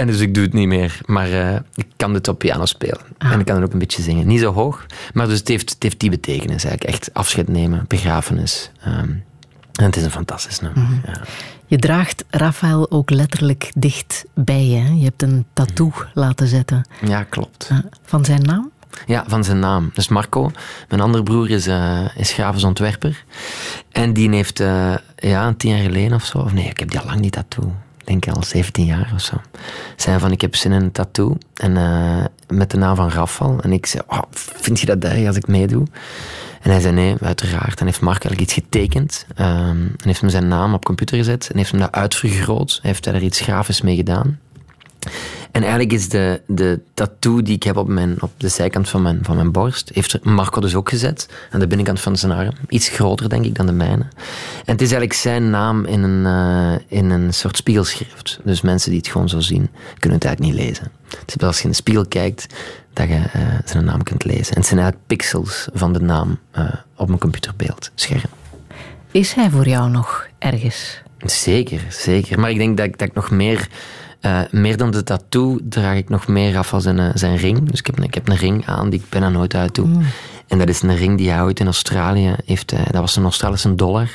[0.01, 0.99] en dus ik doe het niet meer.
[1.05, 2.99] Maar eh, ik kan dit op piano spelen.
[3.17, 4.27] En ik kan het ook een beetje zingen.
[4.27, 6.83] Niet zo hoog, maar dus het heeft, het heeft die betekenis eigenlijk.
[6.95, 8.71] Echt afscheid nemen, begrafenis.
[8.81, 9.09] Ehm,
[9.73, 10.83] en het is een fantastisch nummer.
[11.05, 11.21] ja.
[11.65, 14.77] Je draagt Rafael ook letterlijk dicht bij je.
[14.77, 14.89] hè?
[14.93, 17.67] Je hebt een tattoo laten zetten ja, klopt.
[17.71, 18.71] eh, van zijn naam.
[19.05, 19.89] Ja, van zijn naam.
[19.93, 20.51] Dus Marco,
[20.89, 23.23] mijn andere broer, is, eh is grafisch ontwerper.
[23.91, 26.99] En die heeft, eh, ja, tien jaar geleden of zo, of nee, ik heb die
[26.99, 27.73] al lang die tattoo.
[28.11, 29.41] Ik denk al 17 jaar of zo.
[29.95, 31.37] Zei van, ik heb zin in een tattoo.
[31.53, 33.59] En eh, met de naam van Rafal.
[33.61, 35.87] En ik zei, oh, vind je dat erg als ik meedoe?
[36.61, 37.79] En hij zei nee, uiteraard.
[37.79, 39.25] En heeft Mark eigenlijk iets getekend.
[39.35, 41.49] ehm, en heeft hem zijn naam op computer gezet.
[41.51, 42.79] En heeft hem dat uitvergroot.
[42.81, 44.39] Heeft daar iets grafisch mee gedaan.
[45.51, 49.01] En eigenlijk is de, de tattoo die ik heb op, mijn, op de zijkant van
[49.01, 51.29] mijn, van mijn borst, heeft Marco dus ook gezet.
[51.51, 52.53] Aan de binnenkant van zijn arm.
[52.69, 54.03] Iets groter, denk ik, dan de mijne.
[54.65, 58.39] En het is eigenlijk zijn naam in een, eh, in een soort spiegelschrift.
[58.43, 59.69] Dus mensen die het gewoon zo zien,
[59.99, 60.91] kunnen het eigenlijk niet lezen.
[61.19, 62.45] Het is pas als je in de spiegel kijkt,
[62.93, 64.53] dat je eh, zijn naam kunt lezen.
[64.55, 68.29] En het zijn eigenlijk pixels van de naam eh, op mijn computerbeeld, scherm.
[69.11, 71.01] Is hij voor jou nog ergens?
[71.25, 72.39] Zeker, zeker.
[72.39, 73.67] Maar ik denk dat ik, dat ik nog meer,
[74.21, 77.69] eh, meer dan de tattoo, draag ik nog meer af als zijn, eh, zijn ring.
[77.69, 79.87] Dus ik heb, een- ik heb een ring aan die ik bijna nooit uit doe.
[80.47, 82.71] En dat is een ring die hij ooit in Australië heeft.
[82.71, 84.09] eh, dat was een Australische dollar.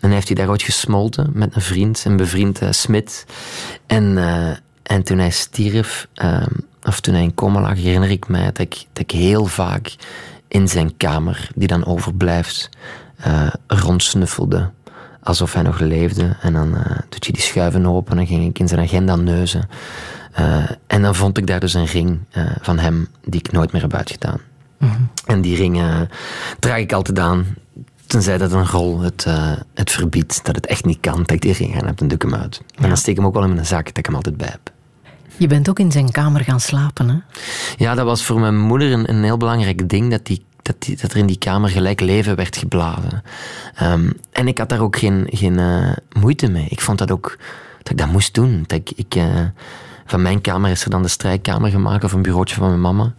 [0.00, 3.26] En heeft hij daar ooit gesmolten met een vriend, een bevriend Smit.
[3.86, 4.18] En,
[4.82, 6.06] en toen hij stierf,
[6.82, 9.94] of toen hij in coma lag, herinner ik mij dat ik, dat ik heel vaak
[10.48, 12.68] in zijn kamer, die dan overblijft,
[13.66, 14.70] rondsnuffelde
[15.24, 16.36] alsof hij nog leefde.
[16.40, 19.68] En dan eh doet je die schuiven open en ging ik in zijn agenda neuzen.
[20.32, 23.72] Eh, en dan vond ik daar dus een ring eh, van hem die ik nooit
[23.72, 24.40] meer heb uitgedaan.
[25.26, 25.82] En die ring
[26.58, 27.46] draag ik altijd aan.
[28.06, 29.26] Tenzij dat een rol het,
[29.74, 32.16] het verbiedt, dat het echt niet kan, dat ik die ring aan heb, dan doe
[32.16, 32.60] ik hem uit.
[32.74, 34.48] En dan steek ik hem ook wel in mijn zak, dat ik hem altijd bij
[34.50, 34.72] heb.
[35.36, 37.16] Je bent ook in zijn kamer gaan slapen, hè?
[37.76, 41.12] Ja, dat was voor mijn moeder een, een heel belangrijk ding, dat, die, dat, dat
[41.12, 43.22] er in die kamer gelijk leven werd geblazen.
[43.74, 46.66] Ehm, en ik had daar ook geen, geen eh, moeite mee.
[46.68, 47.38] Ik vond dat ook,
[47.78, 48.64] dat ik dat moest doen.
[48.66, 49.40] Dat ik, eh,
[50.06, 53.14] van mijn kamer is er dan de strijkkamer gemaakt, of een bureautje van mijn mama.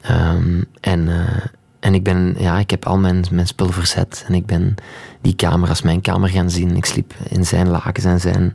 [0.00, 1.44] Ehm, en, eh,
[1.80, 4.24] en ik ben, ja, ik heb al mijn, mijn spul verzet.
[4.28, 4.74] En ik ben
[5.20, 6.76] die kamer als mijn kamer gaan zien.
[6.76, 8.52] Ik sliep in zijn lakens en zijn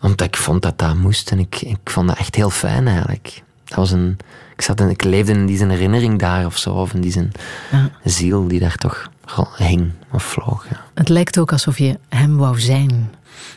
[0.00, 3.42] omdat ik vond dat dat moest en ik vond dat echt heel fijn eigenlijk.
[3.64, 4.16] Dat was een,
[4.58, 7.12] ik, zat in, ik leefde in die zijn herinnering daar of zo, of in die
[7.12, 7.32] zijn
[7.70, 7.90] Ja.
[8.04, 9.10] ziel die daar toch
[9.56, 10.66] hing of vloog.
[10.70, 10.80] Ja.
[10.94, 13.10] Het lijkt ook alsof je hem wou zijn.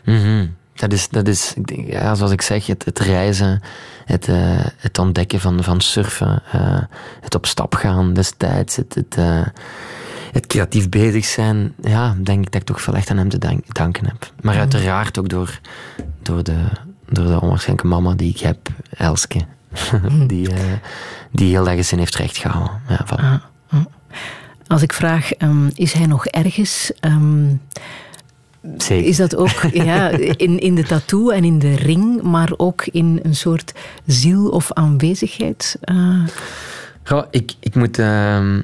[0.06, 0.48] Mhm.
[0.74, 3.62] Dat is, dat is ik denk, ja, zoals ik zeg, het, het reizen,
[4.06, 4.38] het, eh,
[4.78, 6.82] het ontdekken van, van surfen, eh,
[7.22, 9.46] het op stap gaan destijds, het, het, eh,
[10.32, 11.74] het creatief bezig zijn.
[11.82, 14.32] Ja, denk ik dat ik toch veel echt aan hem te dank- danken heb.
[14.42, 15.60] Maar uiteraard ook door,
[16.22, 16.64] door, de,
[17.10, 18.58] door de onwaarschijnlijke mama die ik heb,
[18.98, 19.40] Elske.
[20.28, 20.60] die, eh,
[21.32, 22.82] die heel dat gezin heeft rechtgehouden.
[22.88, 23.42] Ja, van,
[24.68, 26.92] Als ik vraag, ehm, is hij nog ergens?
[27.00, 27.46] ehm,
[28.78, 29.08] Zeker.
[29.08, 33.20] Is dat ook ja, in, in de tattoo en in de ring, maar ook in
[33.24, 33.74] een soort
[34.06, 35.80] ziel of aanwezigheid?
[37.04, 38.00] Goh, ik, ik moet...
[38.00, 38.62] ehm,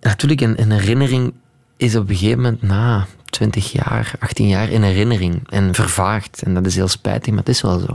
[0.00, 1.32] natuurlijk, een, een herinnering
[1.76, 5.40] is op een gegeven moment na 20 jaar, 18 jaar een herinnering.
[5.50, 6.42] En vervaagd.
[6.42, 7.94] En dat is heel spijtig, maar het is wel zo.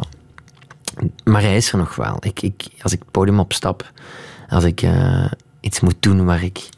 [1.23, 2.17] Maar hij is er nog wel.
[2.19, 3.91] Ik, ik, als ik het podium opstap,
[4.49, 6.69] als ik eh, iets moet doen waar ik,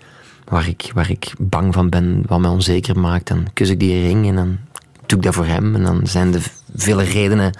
[0.45, 4.01] waar, ik, waar ik bang van ben, wat mij onzeker maakt, dan kus ik die
[4.01, 4.57] ring en dan
[5.05, 5.75] doe ik dat voor hem.
[5.75, 7.51] En dan zijn er vele redenen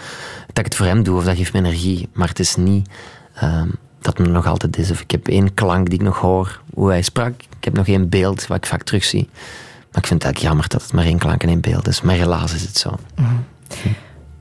[0.48, 2.10] dat ik het voor hem doe, of dat geeft me energie.
[2.14, 2.90] Maar het is niet
[3.34, 3.69] ehm,
[3.99, 4.91] dat het me nog altijd is.
[4.91, 7.34] Of ik heb één klank die ik nog hoor, hoe hij sprak.
[7.57, 9.30] Ik heb nog één beeld wat ik vaak terugzie.
[9.91, 12.02] Maar ik vind het eigenlijk jammer dat het maar één klank en één beeld is.
[12.02, 12.99] Maar helaas is het zo.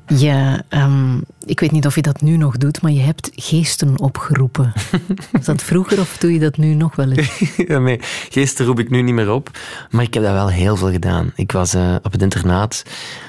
[0.06, 4.00] Je, ehm, ik weet niet of je dat nu nog doet, maar je hebt geesten
[4.00, 4.72] opgeroepen.
[5.32, 7.56] Was dat vroeger of doe je dat nu nog wel eens?
[7.68, 7.98] ja, nee,
[8.30, 9.50] geesten roep ik nu niet meer op.
[9.90, 11.32] Maar ik heb dat wel heel veel gedaan.
[11.36, 12.82] Ik was eh, op het internaat.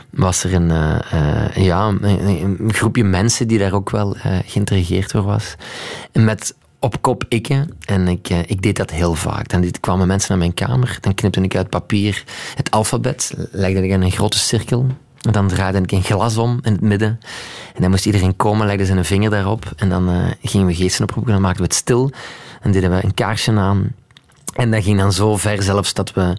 [0.09, 4.15] Was er een, eh, eh, ja, een, een groepje mensen die daar ook wel
[4.45, 5.55] geïntrigeerd door was.
[6.11, 7.67] En met op kop ikke.
[7.85, 9.49] En ik, ik deed dat heel vaak.
[9.49, 10.97] Dan kwamen mensen naar mijn kamer.
[11.01, 12.23] Dan knipte ik uit papier
[12.55, 13.33] het alfabet.
[13.51, 14.87] Legde ik in een grote cirkel.
[15.25, 17.19] En dan draaide ik een glas om in het midden.
[17.73, 19.71] En dan moest iedereen komen, legde zijn vinger daarop.
[19.75, 21.31] En dan eh, gingen we geesten oproepen.
[21.31, 22.11] Dan maakten we het stil.
[22.61, 23.93] En deden we een kaarsje aan.
[24.55, 26.37] En dat ging dan zo ver zelfs dat we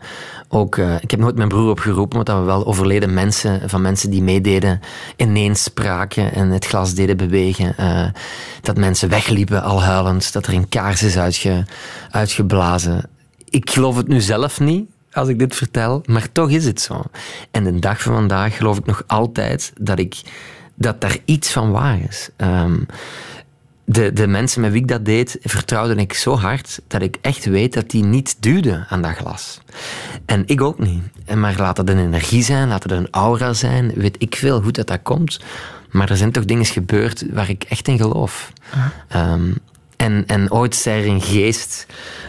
[0.49, 0.77] ook...
[0.77, 4.11] eh, ik heb nooit mijn broer opgeroepen, maar dat we wel overleden mensen, van mensen
[4.11, 4.81] die meededen,
[5.17, 7.77] ineens spraken en het glas deden bewegen.
[7.77, 8.07] eh,
[8.63, 11.65] dat mensen wegliepen al huilend, dat er een kaars is uitge,
[12.11, 13.09] uitgeblazen.
[13.49, 17.03] Ik geloof het nu zelf niet, als ik dit vertel, maar toch is het zo.
[17.51, 20.21] En de dag van vandaag geloof ik nog altijd dat, ik,
[20.75, 22.29] dat daar iets van waar is.
[22.37, 22.79] Ehm,
[23.85, 27.45] de, de mensen met wie ik dat deed, vertrouwde ik zo hard dat ik echt
[27.45, 29.61] weet dat die niet duwden aan dat glas.
[30.25, 31.03] En ik ook niet.
[31.25, 34.63] En maar laat het een energie zijn, laat het een aura zijn, weet ik veel
[34.63, 35.41] hoe dat, dat komt.
[35.91, 38.53] Maar er zijn toch dingen gebeurd waar ik echt in geloof.
[39.09, 39.51] Ehm,
[39.97, 41.87] en, en ooit zei er een geest.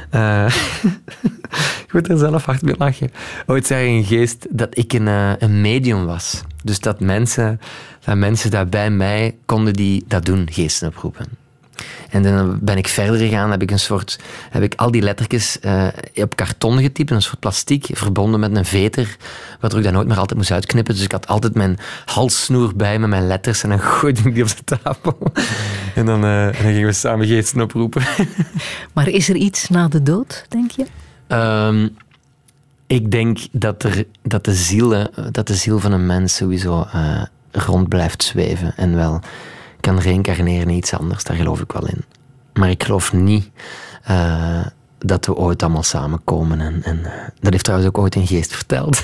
[0.09, 0.45] Eh,
[1.85, 3.11] ik moet er zelf hard mee lachen.
[3.45, 6.41] Ooit zei een geest dat ik een, eh, een medium was.
[6.63, 7.59] Dus dat mensen,
[8.05, 11.46] dat mensen dat bij mij konden die dat doen, geesten oproepen.
[12.09, 15.59] En dan ben ik verder gegaan, heb ik een soort, heb ik al die lettertjes
[15.59, 19.17] eh, op karton getypt, een soort plastiek, verbonden met een veter,
[19.59, 20.93] waardoor ik dat nooit meer altijd moest uitknippen.
[20.93, 24.43] Dus ik had altijd mijn halssnoer bij met mijn letters en dan gooide ik die
[24.43, 25.17] op de tafel.
[25.95, 28.01] En dan, eh, en dan gingen we samen geesten oproepen.
[28.93, 30.85] Maar is er iets na de dood, denk je?
[31.27, 31.87] Ehm,
[32.87, 37.21] ik denk dat, er, dat, de ziel, dat de ziel van een mens sowieso eh,
[37.51, 39.21] rond blijft zweven en wel
[39.79, 41.23] kan reïncarneren in iets anders.
[41.23, 42.03] Daar geloof ik wel in.
[42.53, 43.49] Maar ik geloof niet
[44.03, 44.65] eh,
[44.97, 46.61] dat we ooit allemaal samenkomen.
[46.61, 49.03] En, en eh, dat heeft trouwens ook ooit een geest verteld.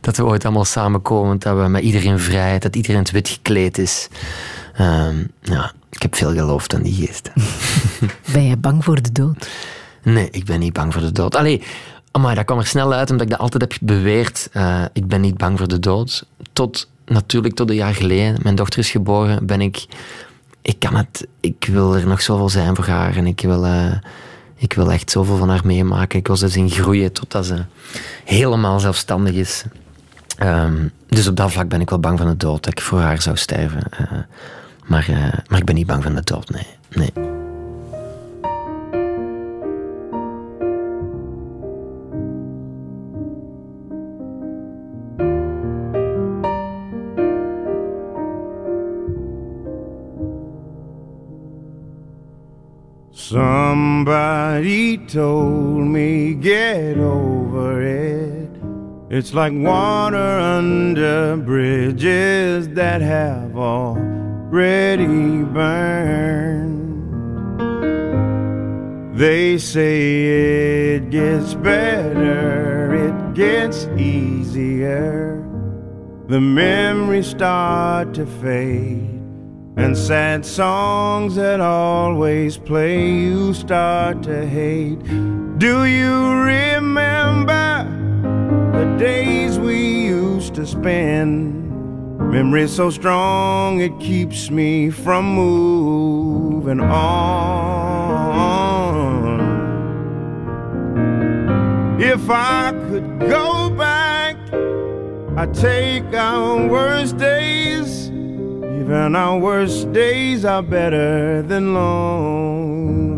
[0.00, 3.78] dat we ooit allemaal samenkomen, dat we met iedereen vrijheid, dat iedereen het wit gekleed
[3.78, 4.08] is.
[4.74, 7.32] Ehm, ja, ik heb veel geloofd aan die geesten.
[8.32, 9.48] Ben je bang voor de dood?
[10.02, 11.36] Nee, ik ben niet bang voor de dood.
[11.36, 11.62] Allee,
[12.10, 14.48] amai, dat kwam er snel uit omdat ik dat altijd heb beweerd.
[14.52, 16.26] Eh, ik ben niet bang voor de dood.
[16.52, 19.86] Tot, natuurlijk tot een jaar geleden, mijn dochter is geboren, ben ik...
[20.62, 21.26] Ik kan het...
[21.40, 23.66] Ik wil er nog zoveel zijn voor haar en ik wil...
[23.66, 23.92] eh,
[24.60, 26.18] ik wil echt zoveel van haar meemaken.
[26.18, 27.64] Ik wil ze zien groeien totdat ze
[28.24, 29.64] helemaal zelfstandig is.
[30.36, 33.00] Ehm, dus op dat vlak ben ik wel bang van de dood, dat ik voor
[33.00, 33.82] haar zou sterven.
[33.90, 34.12] Eh,
[34.86, 36.66] maar, eh, maar ik ben niet bang van de dood, nee.
[36.88, 37.29] nee.
[55.12, 58.48] Told me get over it.
[59.10, 65.06] It's like water under bridges that have already
[65.42, 66.78] burned.
[69.18, 75.44] They say it gets better, it gets easier.
[76.28, 79.20] The memories start to fade.
[79.76, 84.99] And sad songs that always play, you start to hate.
[85.60, 87.84] Do you remember
[88.72, 91.52] the days we used to spend?
[92.32, 97.20] Memory so strong it keeps me from moving on.
[102.00, 104.38] If I could go back,
[105.36, 108.08] I'd take our worst days.
[108.08, 113.10] Even our worst days are better than loneliness.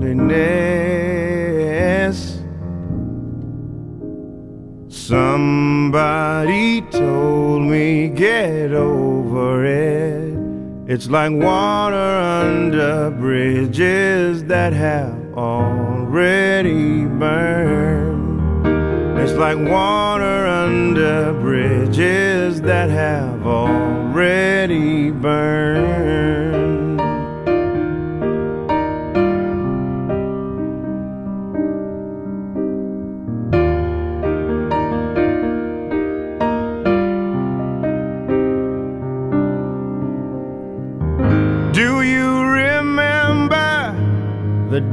[5.09, 10.39] Somebody told me get over it.
[10.87, 18.69] It's like water under bridges that have already burned.
[19.19, 26.02] It's like water under bridges that have already burned.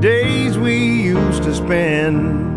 [0.01, 2.47] Days we used to spend?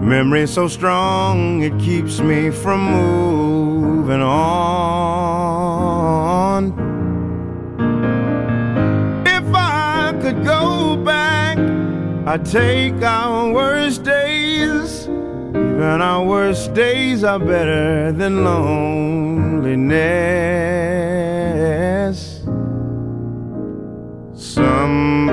[0.00, 4.36] Memory so strong it keeps me from moving on.
[9.26, 11.58] If I could go back,
[12.26, 15.06] I'd take our worst days.
[15.06, 19.26] Even our worst days are better than loneliness.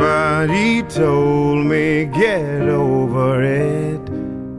[0.04, 4.02] Somebody told me get over it.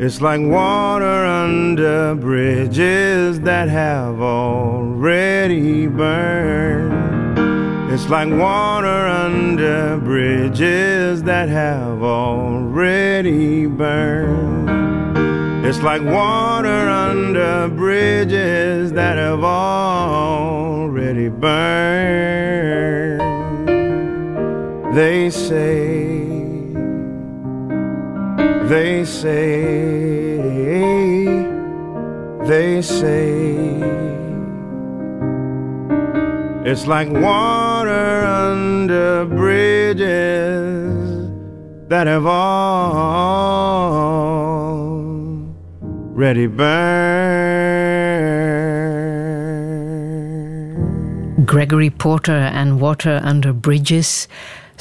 [0.02, 7.92] It's like water under bridges that have already burned.
[7.92, 14.70] It's like water under bridges that have already burned.
[15.66, 23.33] It's like water under bridges that have already burned.
[24.94, 26.24] They say,
[28.68, 30.36] they say,
[32.46, 33.80] they say,
[36.64, 39.98] it's like water under bridges
[41.88, 42.36] that have already
[46.46, 47.34] burned.
[51.44, 54.28] Gregory Porter and Water Under Bridges.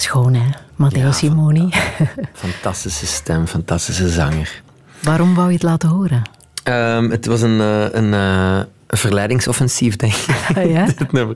[0.03, 0.49] Schoon, hè?
[0.75, 1.69] Matteo Ja, Simoni.
[2.33, 4.61] Fantastische stem, fantastische zanger.
[5.01, 6.21] Waarom wou je het laten horen?
[6.63, 10.25] Ehm, het was een, eh, een, eh, een verleidingsoffensief, denk ik.
[10.57, 10.85] Ah, ja?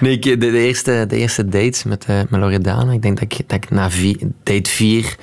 [0.00, 3.32] Nee, ik- de, de, eerste, de eerste dates met, eh met Loredana, ik denk dat
[3.32, 3.88] ik, dat ik na
[4.42, 5.16] date 4,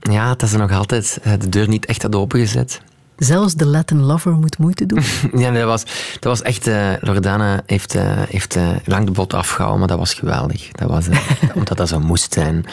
[0.00, 2.80] ja, dat ze nog altijd de deur niet echt had opengezet.
[3.16, 5.02] Zelfs de Latin lover moet moeite doen.
[5.42, 6.66] Ja, nee, dat, was, dat was echt...
[6.66, 10.68] eh Loredana heeft, eh, heeft eh, lang de bot afgehouden, maar dat was geweldig.
[10.70, 11.06] Dat was,
[11.54, 12.66] omdat dat zo moest zijn.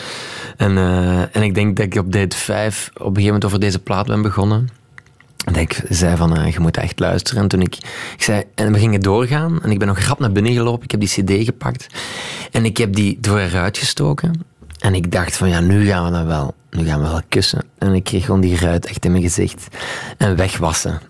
[0.58, 0.78] En,
[1.32, 4.08] en ik denk dat ik op date 5 op een gegeven moment over deze plaat
[4.08, 4.70] ben begonnen.
[5.46, 7.42] En dat ik zei van, je moet echt luisteren.
[7.42, 7.76] En toen ik,
[8.16, 9.64] ik zei, en we gingen doorgaan.
[9.64, 10.84] En ik ben nog grap naar binnen gelopen.
[10.84, 11.88] Ik heb die cd gepakt.
[12.52, 14.51] En ik heb die door eruit gestoken.
[14.82, 16.56] En ik dacht van, ja, nu gaan we dan wel.
[16.70, 17.64] Nu gaan we wel kussen.
[17.78, 19.68] En ik kreeg gewoon die ruit echt in mijn gezicht.
[20.18, 21.02] En wegwassen.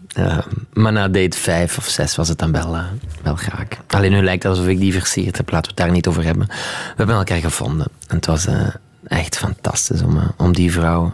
[0.74, 2.84] Maar na date 5 of 6 was het dan wel, eh,
[3.24, 3.78] wel raak.
[3.88, 5.52] Alleen nu lijkt het alsof ik die versierd heb.
[5.52, 6.48] Laten we het daar niet over hebben.
[6.48, 7.88] We hebben elkaar gevonden.
[8.08, 8.68] En het was eh,
[9.08, 11.14] echt fantastisch om, eh, om die vrouw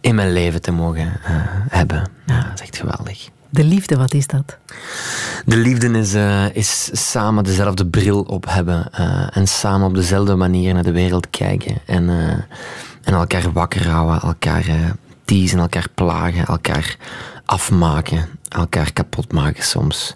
[0.00, 1.12] in mijn leven te mogen
[1.68, 2.10] hebben.
[2.26, 3.28] Ja, dat is echt geweldig.
[3.50, 4.56] De liefde, wat is dat?
[5.44, 10.34] De liefde is, eh, is samen dezelfde bril op hebben eh, en samen op dezelfde
[10.34, 11.78] manier naar de wereld kijken.
[11.86, 12.30] En, eh,
[13.02, 14.64] en elkaar wakker houden, elkaar
[15.24, 16.96] teasen, elkaar plagen, elkaar
[17.44, 20.14] afmaken, elkaar kapot maken soms.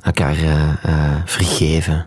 [0.00, 0.36] Elkaar
[1.24, 2.06] vergeven.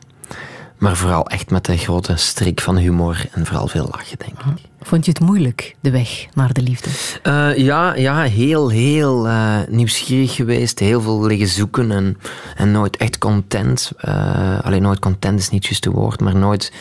[0.84, 4.62] Maar vooral echt met een grote strik van humor en vooral veel lachen, denk ik.
[4.82, 6.90] Vond je het moeilijk, de weg naar de liefde?
[7.22, 10.80] Eh, ja, ja, heel, heel eh, nieuwsgierig geweest.
[10.80, 12.18] Heel veel liggen zoeken en,
[12.56, 13.92] en nooit echt content.
[13.98, 16.74] Eh, alleen nooit content is niet juist het woord, maar nooit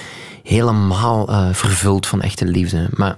[0.42, 2.88] helemaal vervuld van echte liefde.
[2.90, 3.16] Maar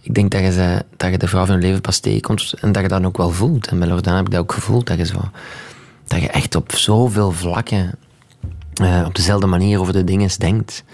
[0.00, 2.72] ik denk dat je, ze, dat je de vrouw van je leven pas tegenkomt en
[2.72, 3.66] dat je dat ook wel voelt.
[3.66, 5.20] En bij Loredana heb ik dat ook gevoeld, dat je, zo,
[6.06, 7.94] dat je echt op zoveel vlakken
[8.80, 10.84] eh, op dezelfde manier over de dingen denkt.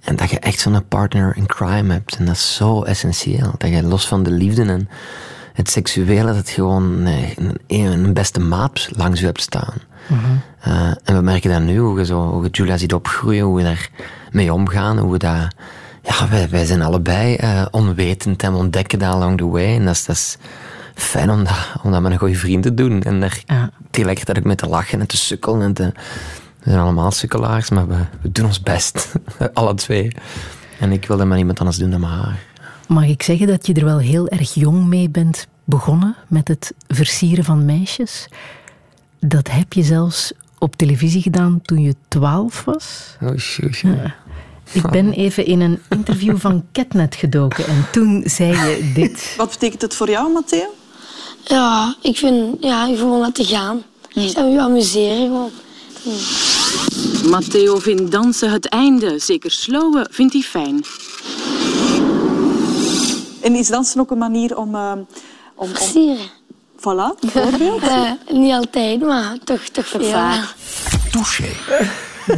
[0.00, 2.16] En dat je echt zo'n partner in crime hebt.
[2.16, 3.52] En dat is zo essentieel.
[3.58, 4.88] Dat je los van de liefde en
[5.52, 9.74] het seksuele, dat het gewoon een, een beste maat langs je hebt staan.
[10.60, 13.56] Eh, en we merken dat nu, hoe je, zo, hoe je Julia ziet opgroeien, hoe
[13.56, 13.90] we daar
[14.30, 15.48] mee omgaan, hoe we dat...
[16.02, 19.76] Ja, wij, wij zijn allebei eh, onwetend en we ontdekken dat along the way.
[19.76, 20.36] En dat is, dat is
[20.94, 23.02] fijn om dat, om dat met een goede vriend te doen.
[23.02, 23.70] En daar Ja.
[23.90, 25.92] tegelijkertijd ook mee te lachen en te sukkelen en te...
[26.62, 29.12] We zijn allemaal sukkelaars, maar we, we doen ons best.
[29.54, 30.12] Alle twee.
[30.78, 32.46] En ik wilde maar niemand anders doen dan maar haar.
[32.88, 36.74] Mag ik zeggen dat je er wel heel erg jong mee bent begonnen met het
[36.86, 38.28] versieren van meisjes?
[39.20, 43.16] Dat heb je zelfs op televisie gedaan toen je twaalf was.
[43.22, 44.12] Oei, oei, oei.
[44.72, 49.34] Ik ben even in een interview van Catnet gedoken en toen zei je dit.
[49.36, 50.74] Wat betekent het voor jou, Matteo?
[51.44, 53.82] Ja, ik vind ja, gewoon laten gaan.
[54.14, 55.50] Echt aan je amuseren gewoon.
[57.30, 59.18] Matteo vindt dansen het einde.
[59.18, 60.84] Zeker slowen vindt hij fijn.
[63.42, 64.74] En is dansen ook een manier om...
[64.74, 65.06] eh, om,
[65.54, 65.68] om...
[65.68, 66.26] Versieren.
[66.78, 67.82] Voilà, bijvoorbeeld.
[67.88, 70.02] Eh, niet altijd, maar toch, toch veel.
[70.10, 70.54] vaak.
[71.10, 71.44] Touché.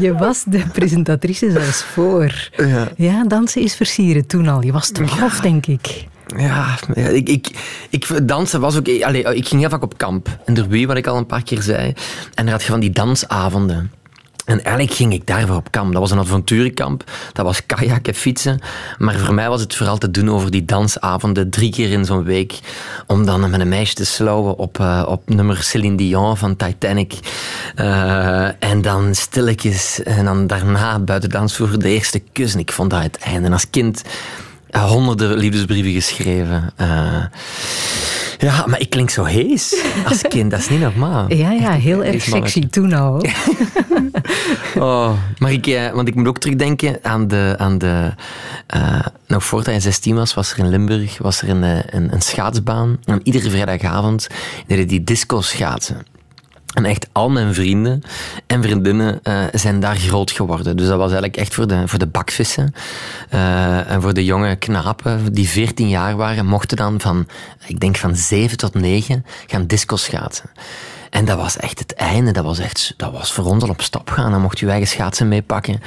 [0.00, 2.48] Je was de presentatrice zelfs voor.
[2.56, 2.88] Ja.
[2.96, 4.62] Ja, dansen is versieren toen al.
[4.64, 6.06] Je was twaalf, denk ik.
[6.36, 7.48] Ja, ja, ik, ik,
[7.90, 8.88] ik, dansen was ook...
[9.02, 10.28] Allee, ik ging heel vaak op kamp.
[10.46, 11.92] In Derby, wat ik al een paar keer zei.
[12.34, 13.92] En daar had je van die dansavonden.
[14.51, 15.93] En eigenlijk ging ik daarvoor op kamp.
[15.93, 17.05] Dat was een avonturenkamp.
[17.32, 18.59] Dat was kajakken, fietsen.
[18.98, 21.51] Maar voor mij was het vooral te doen over die dansavonden.
[21.51, 22.59] Drie keer in zo'n week.
[23.06, 27.12] Om dan met een meisje te slowen op, eh, op nummer Céline Dion van Titanic.
[27.74, 30.02] Eh, en dan stilletjes.
[30.02, 32.55] En dan daarna buiten dansvloer de eerste kus.
[32.55, 33.47] En ik vond dat het einde.
[33.47, 34.02] En als kind
[34.70, 36.72] ja, honderden liefdesbrieven geschreven.
[36.77, 37.24] Eh,
[38.40, 40.50] ja, maar ik klink zo hees als kind.
[40.50, 41.34] Dat is niet normaal.
[41.34, 43.22] Ja, ja, heel erg sexy toen al.
[44.76, 47.54] Oh, maar ik, eh, want ik moet ook terugdenken aan de...
[47.58, 48.14] Aan de
[48.66, 52.12] eh, nog voordat hij 16 was, was er in Limburg was er een, eh, een,
[52.12, 52.98] een schaatsbaan.
[53.04, 54.26] En iedere vrijdagavond
[54.66, 56.06] deden die disco schaatsen.
[56.74, 58.02] En echt al mijn vrienden
[58.47, 60.76] en vriendinnen eh, zijn daar groot geworden.
[60.76, 62.74] Dus dat was eigenlijk echt voor de, voor de bakvissen.
[63.28, 67.26] Eh, en voor de jonge knapen die 14 jaar waren, mochten dan van,
[67.66, 70.51] ik denk van 7 tot 9 gaan disco schaatsen.
[71.11, 72.31] En dat was echt het einde.
[72.32, 74.31] Dat was, echt, dat was voor ons al op stap gaan.
[74.31, 75.81] Dan mocht je eigen schaatsen meepakken.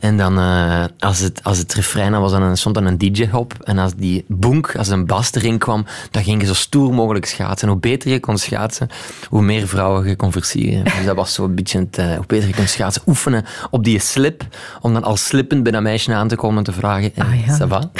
[0.00, 3.28] En dan, eh, als, het, als het refrein dan was, dan stond dan een DJ
[3.32, 3.54] op.
[3.64, 7.26] En als die boenk, als een bas erin kwam, dan ging je zo stoer mogelijk
[7.26, 7.66] schaatsen.
[7.68, 8.88] En hoe beter je kon schaatsen,
[9.28, 10.84] hoe meer vrouwen je kon versieren.
[10.84, 13.02] Dus dat was zo een beetje het, eh, hoe beter je kon schaatsen.
[13.06, 14.42] Oefenen op die slip,
[14.80, 17.58] om dan al slippend bij dat meisje aan te komen en te vragen, Ah, ja.
[17.58, 17.90] ça va?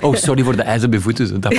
[0.00, 1.26] Oh, sorry voor de ijzer je voeten.
[1.26, 1.54] Zo, Dat,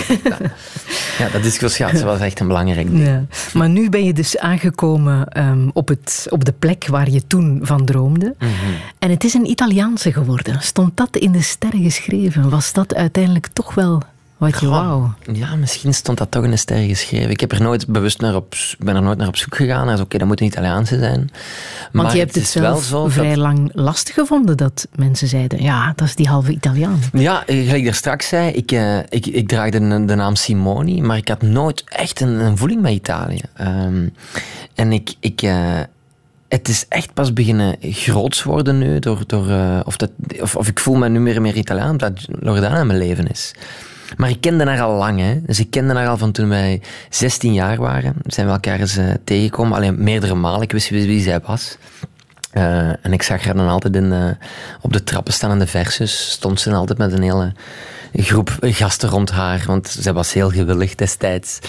[1.18, 1.30] ja.
[1.30, 3.06] dat schaatsen was echt een belangrijk ding.
[3.06, 3.26] Ja.
[3.54, 7.60] Maar nu ben je dus aangekomen ehm, op, het, op de plek waar je toen
[7.64, 8.36] van droomde.
[8.40, 8.52] Mhm.
[9.00, 10.62] En het is een Italiaanse geworden.
[10.62, 12.50] Stond dat in de sterren geschreven?
[12.50, 14.02] Was dat uiteindelijk toch wel
[14.38, 15.08] wat je wou?
[15.34, 17.30] Ja, misschien stond dat toch in de sterren geschreven.
[17.30, 19.88] Ik heb er nooit bewust naar op, ben er nooit naar op zoek gegaan.
[19.88, 21.30] Dus oké, dat moet een Italiaanse zijn.
[21.92, 24.88] Want maar je hebt het, is wel zelf zo dat- vrij lang lastig gevonden dat
[24.96, 27.00] mensen zeiden, ja, dat is die halve Italiaan.
[27.14, 31.02] Ja, gelijk ik daar straks zei, ik, eh, ik, ik draagde de, de naam Simoni,
[31.02, 33.42] maar ik had nooit echt een, een voeling met Italië.
[33.54, 34.08] Ehm,
[34.76, 35.14] en ik...
[35.20, 35.80] ik eh,
[36.48, 40.10] het is echt pas beginnen groots worden nu, door, door, eh, of, dat,
[40.42, 43.28] of, of ik voel me nu meer en meer Italiaan, omdat Loredana in mijn leven
[43.28, 43.54] is.
[44.18, 45.20] Maar ik kende haar al lang.
[45.20, 45.42] Hè.
[45.42, 48.14] Dus ik kende haar al van toen wij 16 jaar waren.
[48.26, 49.78] Zijn we elkaar eens eh, tegengekomen.
[49.78, 50.62] Alleen meerdere malen.
[50.62, 51.78] Ik wist wie, zij was.
[52.52, 54.30] Eh, en ik zag haar dan altijd in, eh,
[54.82, 56.32] op de trappen staan in de versus.
[56.32, 57.54] Stond ze dan altijd met een hele
[58.14, 59.64] groep gasten rond haar.
[59.66, 61.60] Want zij was heel gewillig destijds.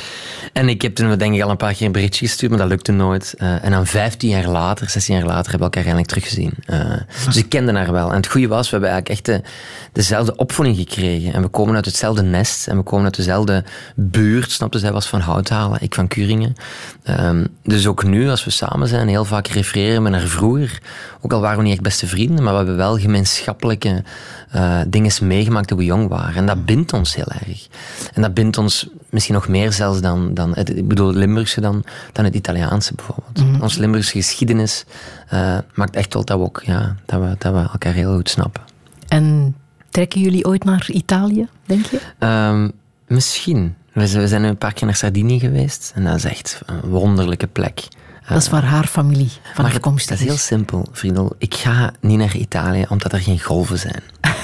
[0.53, 2.69] En ik heb toen denk ik al een paar keer een berichtje gestuurd, maar dat
[2.69, 3.35] lukte nooit.
[3.39, 6.53] Eh, en dan 15 jaar later, 16 jaar later, hebben we elkaar eindelijk teruggezien.
[6.67, 8.11] Eh, dus ik kende haar wel.
[8.11, 9.49] En het goede was, we hebben eigenlijk echt de,
[9.93, 11.33] dezelfde opvoeding gekregen.
[11.33, 12.67] En we komen uit hetzelfde nest.
[12.67, 14.51] En we komen uit dezelfde buurt.
[14.51, 16.55] Snapte zij was van Houthalen, ik van Kuringen.
[17.03, 20.79] Ehm, dus ook nu, als we samen zijn, heel vaak refereren we naar vroeger.
[21.21, 24.03] Ook al waren we niet echt beste vrienden, maar we hebben wel gemeenschappelijke
[24.51, 26.35] eh dingen meegemaakt toen we jong waren.
[26.35, 27.69] En dat bindt ons heel erg.
[28.13, 31.61] En dat bindt ons misschien nog meer zelfs dan, dan het, ik bedoel het Limburgse
[31.61, 33.45] dan, dan het Italiaanse bijvoorbeeld.
[33.45, 33.63] Mhm.
[33.63, 34.85] Onze Limburgse geschiedenis
[35.29, 38.31] eh, maakt echt wel dat we, ook, ja, dat, we, dat we elkaar heel goed
[38.31, 38.63] snappen.
[39.09, 39.57] En
[39.91, 42.01] trekken jullie ooit naar Italië, denk je?
[42.19, 42.69] Ehm,
[43.07, 43.75] misschien.
[43.93, 45.93] We zijn, een paar keer naar Sardinië geweest.
[45.95, 47.89] En dat is echt een wonderlijke plek.
[48.29, 51.35] Dat is waar haar familie van maar afkomstig dat is heel simpel, vriendel.
[51.39, 54.03] Ik ga niet naar Italië omdat er geen golven zijn.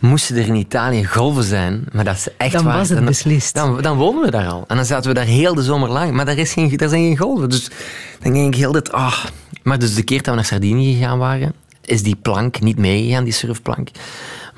[0.00, 2.76] Moesten er in Italië golven zijn, maar dat is echt Dan waar.
[2.76, 3.54] was het beslist.
[3.54, 4.64] Dan, dan wonen we daar al.
[4.68, 6.12] En dan zaten we daar heel de zomer lang.
[6.12, 7.50] Maar daar, is geen, daar zijn geen golven.
[7.50, 7.70] Dus
[8.20, 8.92] dan denk ik heel dit...
[8.92, 9.24] ah.
[9.62, 11.52] Maar dus de keer dat we naar Sardinië gegaan waren,
[11.84, 13.88] is die plank niet meegegaan, die surfplank.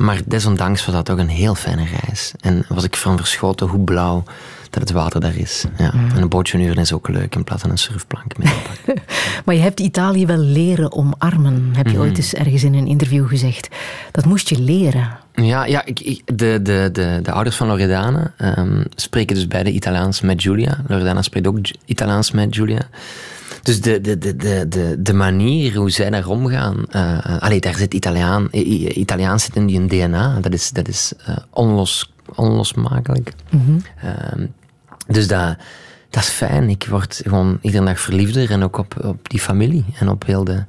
[0.01, 2.33] Maar desondanks was dat toch een heel fijne reis.
[2.41, 4.23] En was ik van verschoten hoe blauw
[4.71, 5.65] dat het water daar is.
[5.79, 5.91] Ja.
[5.95, 6.11] Mm.
[6.15, 8.39] En een bootje een uur is ook leuk in plaats van een surfplank.
[8.39, 8.53] mee.
[9.45, 12.01] Maar je hebt Italië wel leren omarmen, heb je Mhm.
[12.03, 13.69] ooit eens ergens in een interview gezegd.
[14.11, 15.09] Dat moest je leren.
[15.35, 19.71] Ja, ja ik, ik- de, de, de, de ouders van Loredana ehm, spreken dus beide
[19.73, 20.79] Italiaans met Giulia.
[20.87, 22.83] Loredana spreekt ook Italiaans met Giulia.
[23.63, 26.85] Dus de, de, de, de, de, de manier hoe zij daar omgaan...
[26.91, 30.39] eh allee, daar zit Italiaan, Italiaans zit in die DNA.
[30.41, 33.33] Dat is, dat is eh, onlos, onlosmakelijk.
[34.03, 34.47] Ehm,
[35.07, 35.57] dus dat,
[36.11, 36.71] dat is fijn.
[36.71, 38.51] Ik word gewoon iedere dag verliefder.
[38.51, 39.85] En ook op, op die familie.
[39.99, 40.65] En op heel de,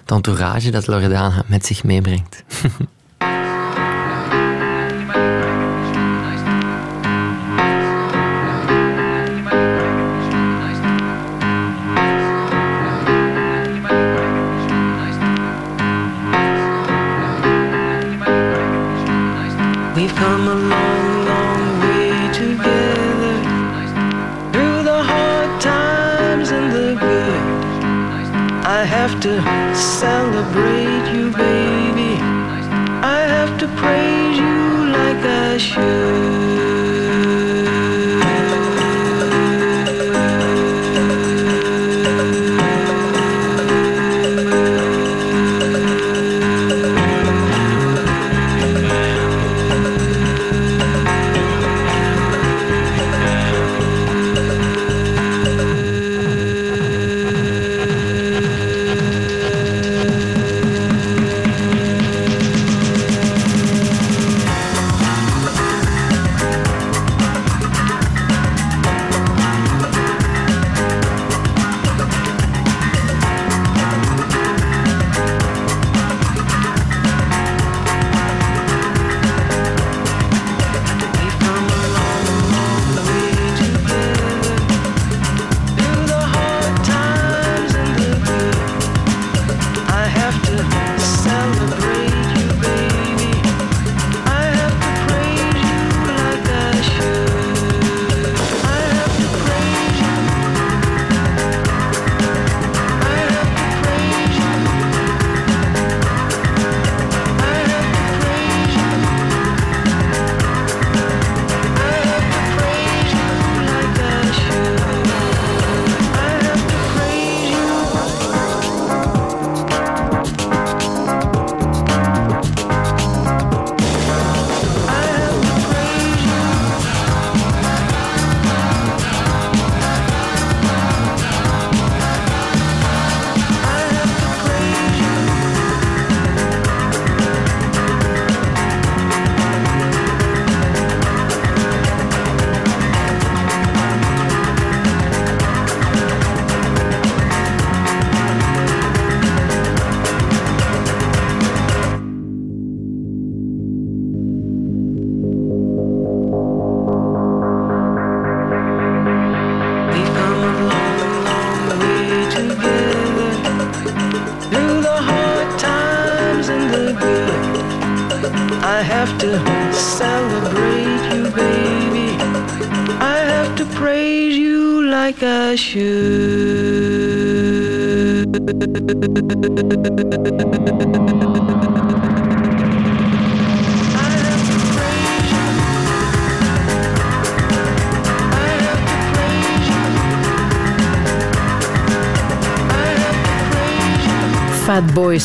[0.00, 2.42] het entourage dat Loredana met zich meebrengt.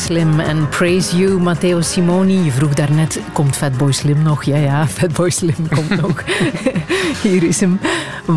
[0.09, 2.43] Slim en Praise You, Matteo Simoni.
[2.43, 4.43] Je vroeg daarnet, komt Fatboy Slim nog?
[4.43, 6.23] Ja, ja, Fatboy Slim komt nog.
[7.23, 7.79] Hier is hem.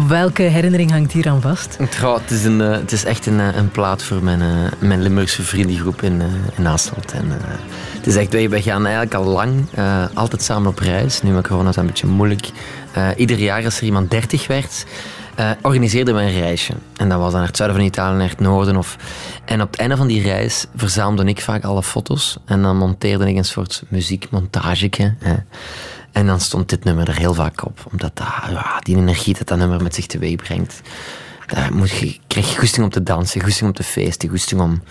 [0.08, 1.78] Welke herinnering hangt hier aan vast?
[1.78, 5.02] Het, is een, eh, het is echt een, eh, een plaat voor mijn, eh, mijn
[5.02, 6.22] Limburgse vriendengroep in,
[6.56, 7.12] in Hasselt.
[7.12, 7.24] En,
[7.96, 9.64] het is echt, wij, gaan eigenlijk al lang
[10.14, 11.22] altijd samen op reis.
[11.22, 12.50] Nu met corona is het een beetje moeilijk.
[13.16, 14.84] Ieder jaar als er iemand 30 werd,
[15.34, 16.72] eh, organiseerden we een reisje.
[16.96, 18.76] En dat was dan naar het zuiden van Italië, naar het noorden.
[18.76, 18.96] Of...
[19.52, 22.36] En op het einde van die reis verzamelde ik vaak alle foto's.
[22.44, 25.14] En dan monteerde ik een soort muziekmontageke.
[26.12, 27.84] En dan stond dit nummer er heel vaak op.
[27.90, 30.80] Omdat dat, ja, die energie dat dat nummer met zich teweeg brengt.
[31.46, 34.82] Daar moet je, krijg je goesting om te dansen, goesting om te feesten, goesting om,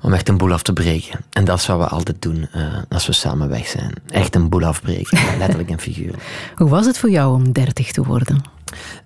[0.00, 1.20] om echt een boel af te breken.
[1.32, 3.92] En dat is wat we altijd doen eh, als we samen weg zijn.
[4.08, 6.22] Echt een boel afbreken, letterlijk en figuurlijk.
[6.56, 8.42] Hoe was het voor jou om 30 te worden?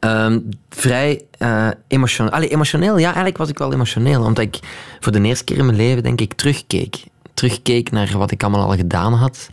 [0.01, 2.32] Ehm, vrij eh, emotioneel.
[2.32, 4.23] Allee, emotioneel, ja, eigenlijk was ik wel emotioneel.
[4.23, 4.59] Omdat ik
[5.01, 7.05] voor de eerste keer in mijn leven, denk ik, terugkeek.
[7.35, 9.51] Terugkeek naar wat ik allemaal al gedaan had.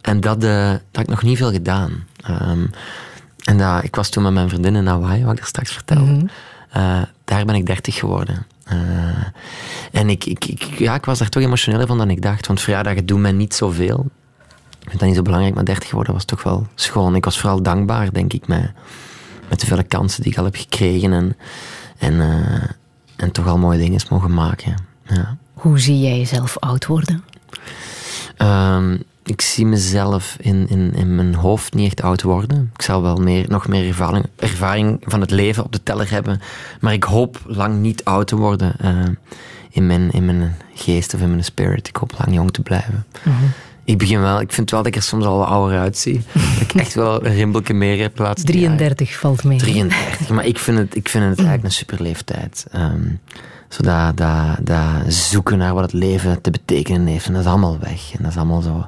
[0.00, 2.06] En dat, eh, dat had ik nog niet veel gedaan.
[2.16, 2.66] Ehm,
[3.44, 6.26] en dat, ik was toen met mijn vriendin in Hawaii, wat ik er straks vertelde.
[6.70, 8.46] Eh, daar ben ik 30 geworden.
[9.92, 12.46] En ik, ik, ik, ja, ik was daar toch emotioneler van dan ik dacht.
[12.46, 14.06] Want verjaardagen doen mij niet zoveel.
[14.82, 17.14] Ik vind dat niet zo belangrijk, maar 30 geworden was toch wel schoon.
[17.14, 18.72] Ik was vooral dankbaar, denk ik, met,
[19.52, 21.12] met de vele kansen die ik al heb gekregen.
[21.12, 21.36] En,
[21.98, 22.68] en, eh,
[23.16, 24.74] en toch al mooie dingen is mogen maken.
[25.08, 25.36] Ja.
[25.54, 27.24] Hoe zie jij jezelf oud worden?
[28.36, 32.70] Ehm, ik zie mezelf in, in, in mijn hoofd niet echt oud worden.
[32.74, 36.40] Ik zal wel meer, nog meer ervaring, ervaring van het leven op de teller hebben.
[36.80, 38.94] Maar ik hoop lang niet oud te worden eh,
[39.70, 41.88] in, mijn, in mijn geest of in mijn spirit.
[41.88, 43.06] Ik hoop lang jong te blijven.
[43.84, 46.20] Ik begin wel, ik vind wel dat ik er soms al wat ouder uitzie.
[46.58, 48.46] dat ik echt wel een rimpelje meer heb laatst.
[48.46, 49.58] 33 valt mee.
[49.58, 52.66] 33, maar ik vind het, ik vind het eigenlijk een super leeftijd.
[52.72, 53.08] Ehm
[53.72, 57.26] zo dat, dat, dat zoeken naar wat het leven te betekenen heeft.
[57.26, 58.12] En dat is allemaal weg.
[58.12, 58.86] En dat is allemaal zo...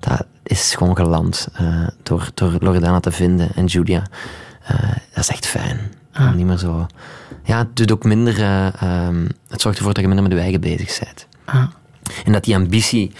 [0.00, 4.02] Dat is gewoon geland eh, door, door Loredana te vinden en Julia.
[4.62, 5.78] Eh, dat is echt fijn.
[6.18, 6.86] Om niet meer zo...
[7.42, 8.38] Ja, het doet ook minder...
[8.38, 11.26] eh, ehm, het zorgt ervoor dat je minder met je eigen bezig bent.
[11.44, 11.64] Ah.
[12.24, 13.12] En dat die ambitie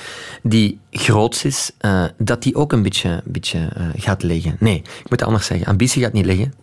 [0.43, 4.57] die groots is, eh, dat die ook een beetje, beetje eh, gaat liggen.
[4.59, 5.67] Nee, ik moet het anders zeggen.
[5.67, 6.55] Ambitie gaat niet liggen,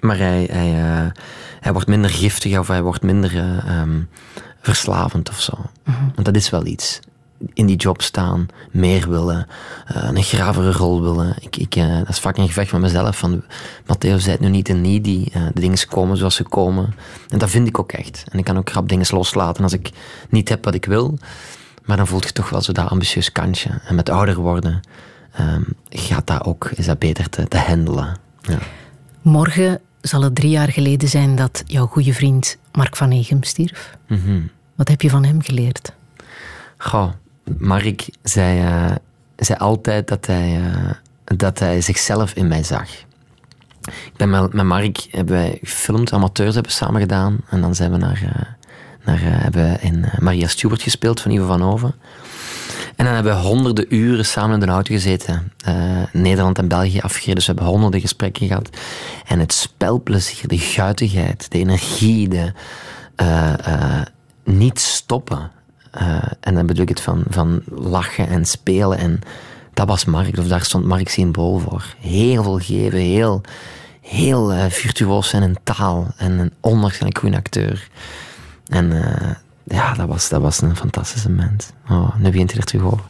[0.00, 1.10] maar hij, hij, eh,
[1.60, 4.00] hij wordt minder giftig of hij wordt minder ehm,
[4.60, 5.52] verslavend of zo.
[5.84, 7.00] Want dat is wel iets.
[7.52, 9.46] In die job staan, meer willen,
[9.86, 11.36] een gravere rol willen.
[11.40, 13.18] Ik, ik, dat is vaak een gevecht met mezelf.
[13.18, 13.42] Van,
[13.86, 16.94] Matteo zei het nu niet en niet, die, de dingen komen zoals ze komen.
[17.28, 18.24] En dat vind ik ook echt.
[18.28, 19.90] En ik kan ook grap dingen loslaten als ik
[20.28, 21.18] niet heb wat ik wil.
[21.86, 23.70] Maar dan voelt je toch wel zo dat ambitieus kantje.
[23.84, 24.80] En met ouder worden
[25.32, 28.16] ehm, gaat dat ook, is dat beter te, te handelen.
[28.40, 28.58] Ja.
[29.22, 33.96] Morgen zal het drie jaar geleden zijn dat jouw goede vriend Mark van Egem stierf.
[34.08, 34.40] Mhm.
[34.74, 35.92] Wat heb je van hem geleerd?
[36.76, 37.10] Goh,
[37.58, 38.94] Mark zei, eh,
[39.36, 40.90] zei altijd dat hij, eh,
[41.36, 42.88] dat hij zichzelf in mij zag.
[43.86, 47.38] Ik ben met, met Mark hebben wij gefilmd, amateurs hebben we samen gedaan.
[47.48, 48.42] En dan zijn we naar, eh,
[49.06, 51.94] naar, eh, hebben we in eh, Maria Stewart gespeeld van Ivo van Hoven.
[52.96, 55.52] En dan hebben we honderden uren samen in de auto gezeten.
[55.64, 55.74] eh,
[56.12, 57.34] Nederland en België afgereden.
[57.34, 58.70] Dus we hebben honderden gesprekken gehad.
[59.26, 62.52] En het spelplezier, de guitigheid, de energie, de
[64.44, 65.50] niet stoppen.
[66.40, 68.98] En dan bedoel ik het van, van lachen en spelen.
[68.98, 69.20] En
[69.74, 71.94] dat was Mark, of daar stond Mark symbool voor.
[72.00, 73.40] Heel veel geven, heel,
[74.00, 76.06] heel virtuoos zijn in taal.
[76.16, 77.88] En een onwaarschijnlijk goede acteur.
[78.68, 79.30] En eh,
[79.64, 81.70] ja, dat was, dat was een fantastische mens.
[81.88, 83.04] Oh, nu begint hij er terug over.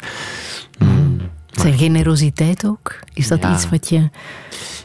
[0.79, 1.21] Mm.
[1.51, 2.99] Zijn generositeit ook?
[3.13, 3.55] Is dat Ja.
[3.55, 4.09] iets wat je...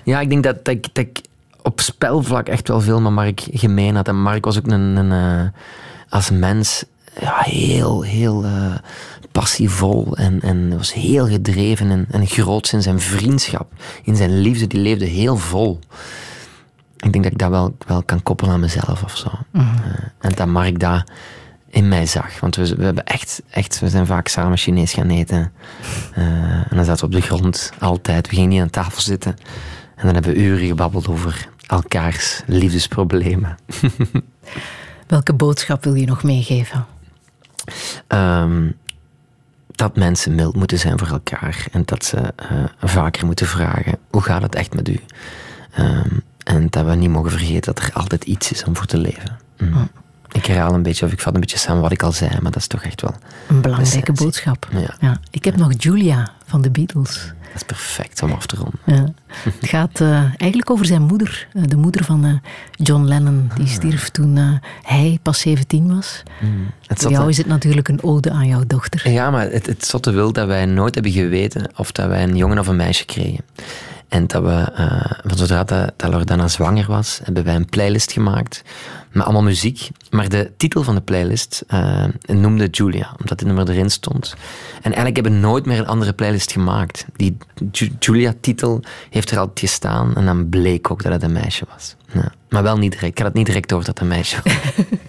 [0.04, 1.22] Ja, ik denk dat, dat, ik, dat ik
[1.62, 4.08] op spelvlak echt wel veel met Mark gemeen had.
[4.08, 5.50] En Mark was ook een, een eh,
[6.10, 6.84] als mens
[7.20, 8.74] ja, heel, heel eh,
[9.32, 13.72] passievol en, en was heel gedreven en, en groots in zijn vriendschap,
[14.04, 14.68] in zijn liefde.
[14.68, 15.80] Die leefde heel vol.
[17.02, 19.30] Ik denk dat ik dat wel, wel kan koppelen aan mezelf of zo.
[19.52, 19.66] Mhm.
[19.66, 21.04] Eh, en dat Mark dat
[21.70, 22.40] in mij zag.
[22.40, 25.52] Want we, we, hebben echt, echt, we zijn vaak samen Chinees gaan eten.
[26.14, 26.24] Eh,
[26.54, 28.30] en dan zaten we op de grond, altijd.
[28.30, 29.36] We gingen niet aan tafel zitten.
[29.96, 33.58] En dan hebben we uren gebabbeld over elkaars liefdesproblemen.
[35.08, 36.86] Welke boodschap wil je nog meegeven?
[38.08, 38.70] Ehm,
[39.72, 41.66] dat mensen mild moeten zijn voor elkaar.
[41.72, 45.00] En dat ze eh, vaker moeten vragen, hoe gaat het echt met u?
[45.72, 48.98] Ehm, en dat we niet mogen vergeten dat er altijd iets is om voor te
[48.98, 49.40] leven.
[49.58, 49.90] Mm.
[50.32, 52.52] Ik herhaal een beetje, of ik vat een beetje samen wat ik al zei, maar
[52.52, 53.16] dat is toch echt wel...
[53.48, 54.68] Een belangrijke boodschap.
[54.72, 55.20] Ja, Ja.
[55.32, 57.34] Ik heb nog Julia van de Beatles.
[57.42, 58.80] dat is perfect om af te ronden.
[58.86, 59.14] Ja.
[59.44, 62.34] Het gaat eh, eigenlijk over zijn moeder, eh, de moeder van eh,
[62.72, 63.52] John Lennon.
[63.56, 66.24] Die stierf toen hij pas 17 was.
[66.86, 69.10] Het Voor jou is het natuurlijk een ode aan jouw dochter.
[69.10, 72.36] Ja, maar het, het zotte wil dat wij nooit hebben geweten of dat wij een
[72.36, 73.44] jongen of een meisje kregen.
[74.12, 78.12] En dat we, eh, van zodra dat, dat Loredana zwanger was, hebben wij een playlist
[78.12, 78.64] gemaakt
[79.12, 79.90] met allemaal muziek.
[80.10, 84.34] Maar de titel van de playlist eh, noemde Julia, omdat dit nummer erin stond.
[84.76, 87.06] En eigenlijk hebben we nooit meer een andere playlist gemaakt.
[87.16, 87.38] Die
[87.72, 91.96] Ju- Julia-titel heeft er altijd gestaan en dan bleek ook dat het een meisje was.
[92.14, 92.32] Ja.
[92.50, 93.12] Maar wel niet direct.
[93.12, 94.54] Ik had het niet direct door dat het een meisje was.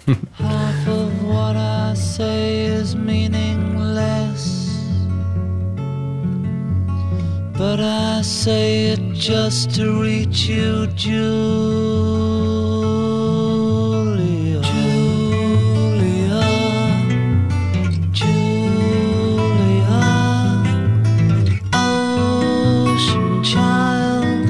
[0.31, 3.52] Half of what I say is meaningless.
[7.55, 11.43] But I say it just to reach you, Julia.
[14.63, 16.41] Julia.
[18.11, 18.81] Julia.
[21.75, 24.49] Ocean child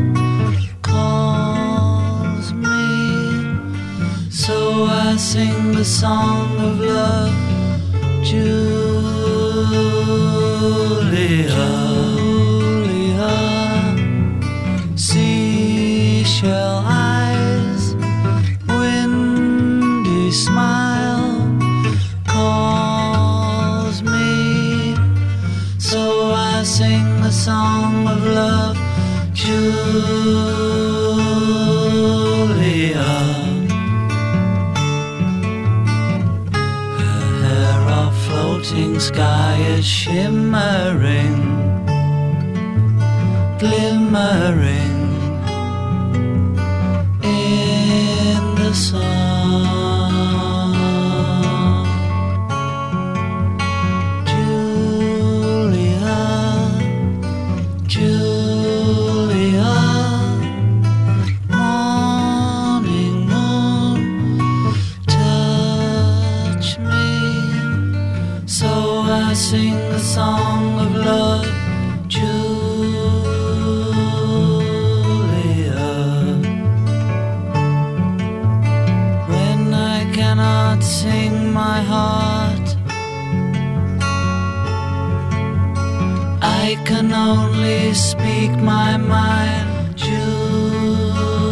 [0.82, 2.88] calls me.
[4.32, 7.34] So I sing the song of love,
[8.24, 9.04] Julia.
[16.44, 17.96] Seashell eyes,
[18.68, 21.32] windy smile
[22.28, 24.94] calls me.
[25.78, 28.78] So I sing the song of love,
[29.32, 29.64] Julia.
[37.00, 41.40] Her hair of floating sky is shimmering,
[43.60, 44.93] glimmering
[87.14, 91.44] can only speak my mind, Julia.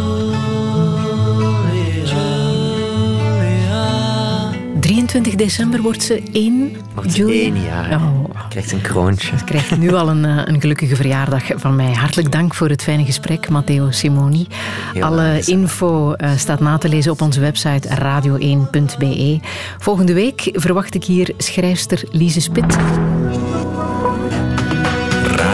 [4.80, 6.76] 23 december wordt ze één.
[6.94, 7.42] Wordt ze Julia.
[7.42, 8.00] één jaar.
[8.00, 8.30] Oh.
[8.48, 9.32] Krijgt een kroontje.
[9.44, 11.92] Krijgt nu al een, eh, een gelukkige verjaardag van mij.
[11.92, 14.46] Hartelijk dank voor het fijne gesprek, Matteo Simoni.
[14.92, 19.40] Heel Alle info eh, staat na te lezen op onze website radio1.be.
[19.78, 22.76] Volgende week verwacht ik hier schrijfster Lise Spit.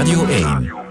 [0.09, 0.88] Radio 1.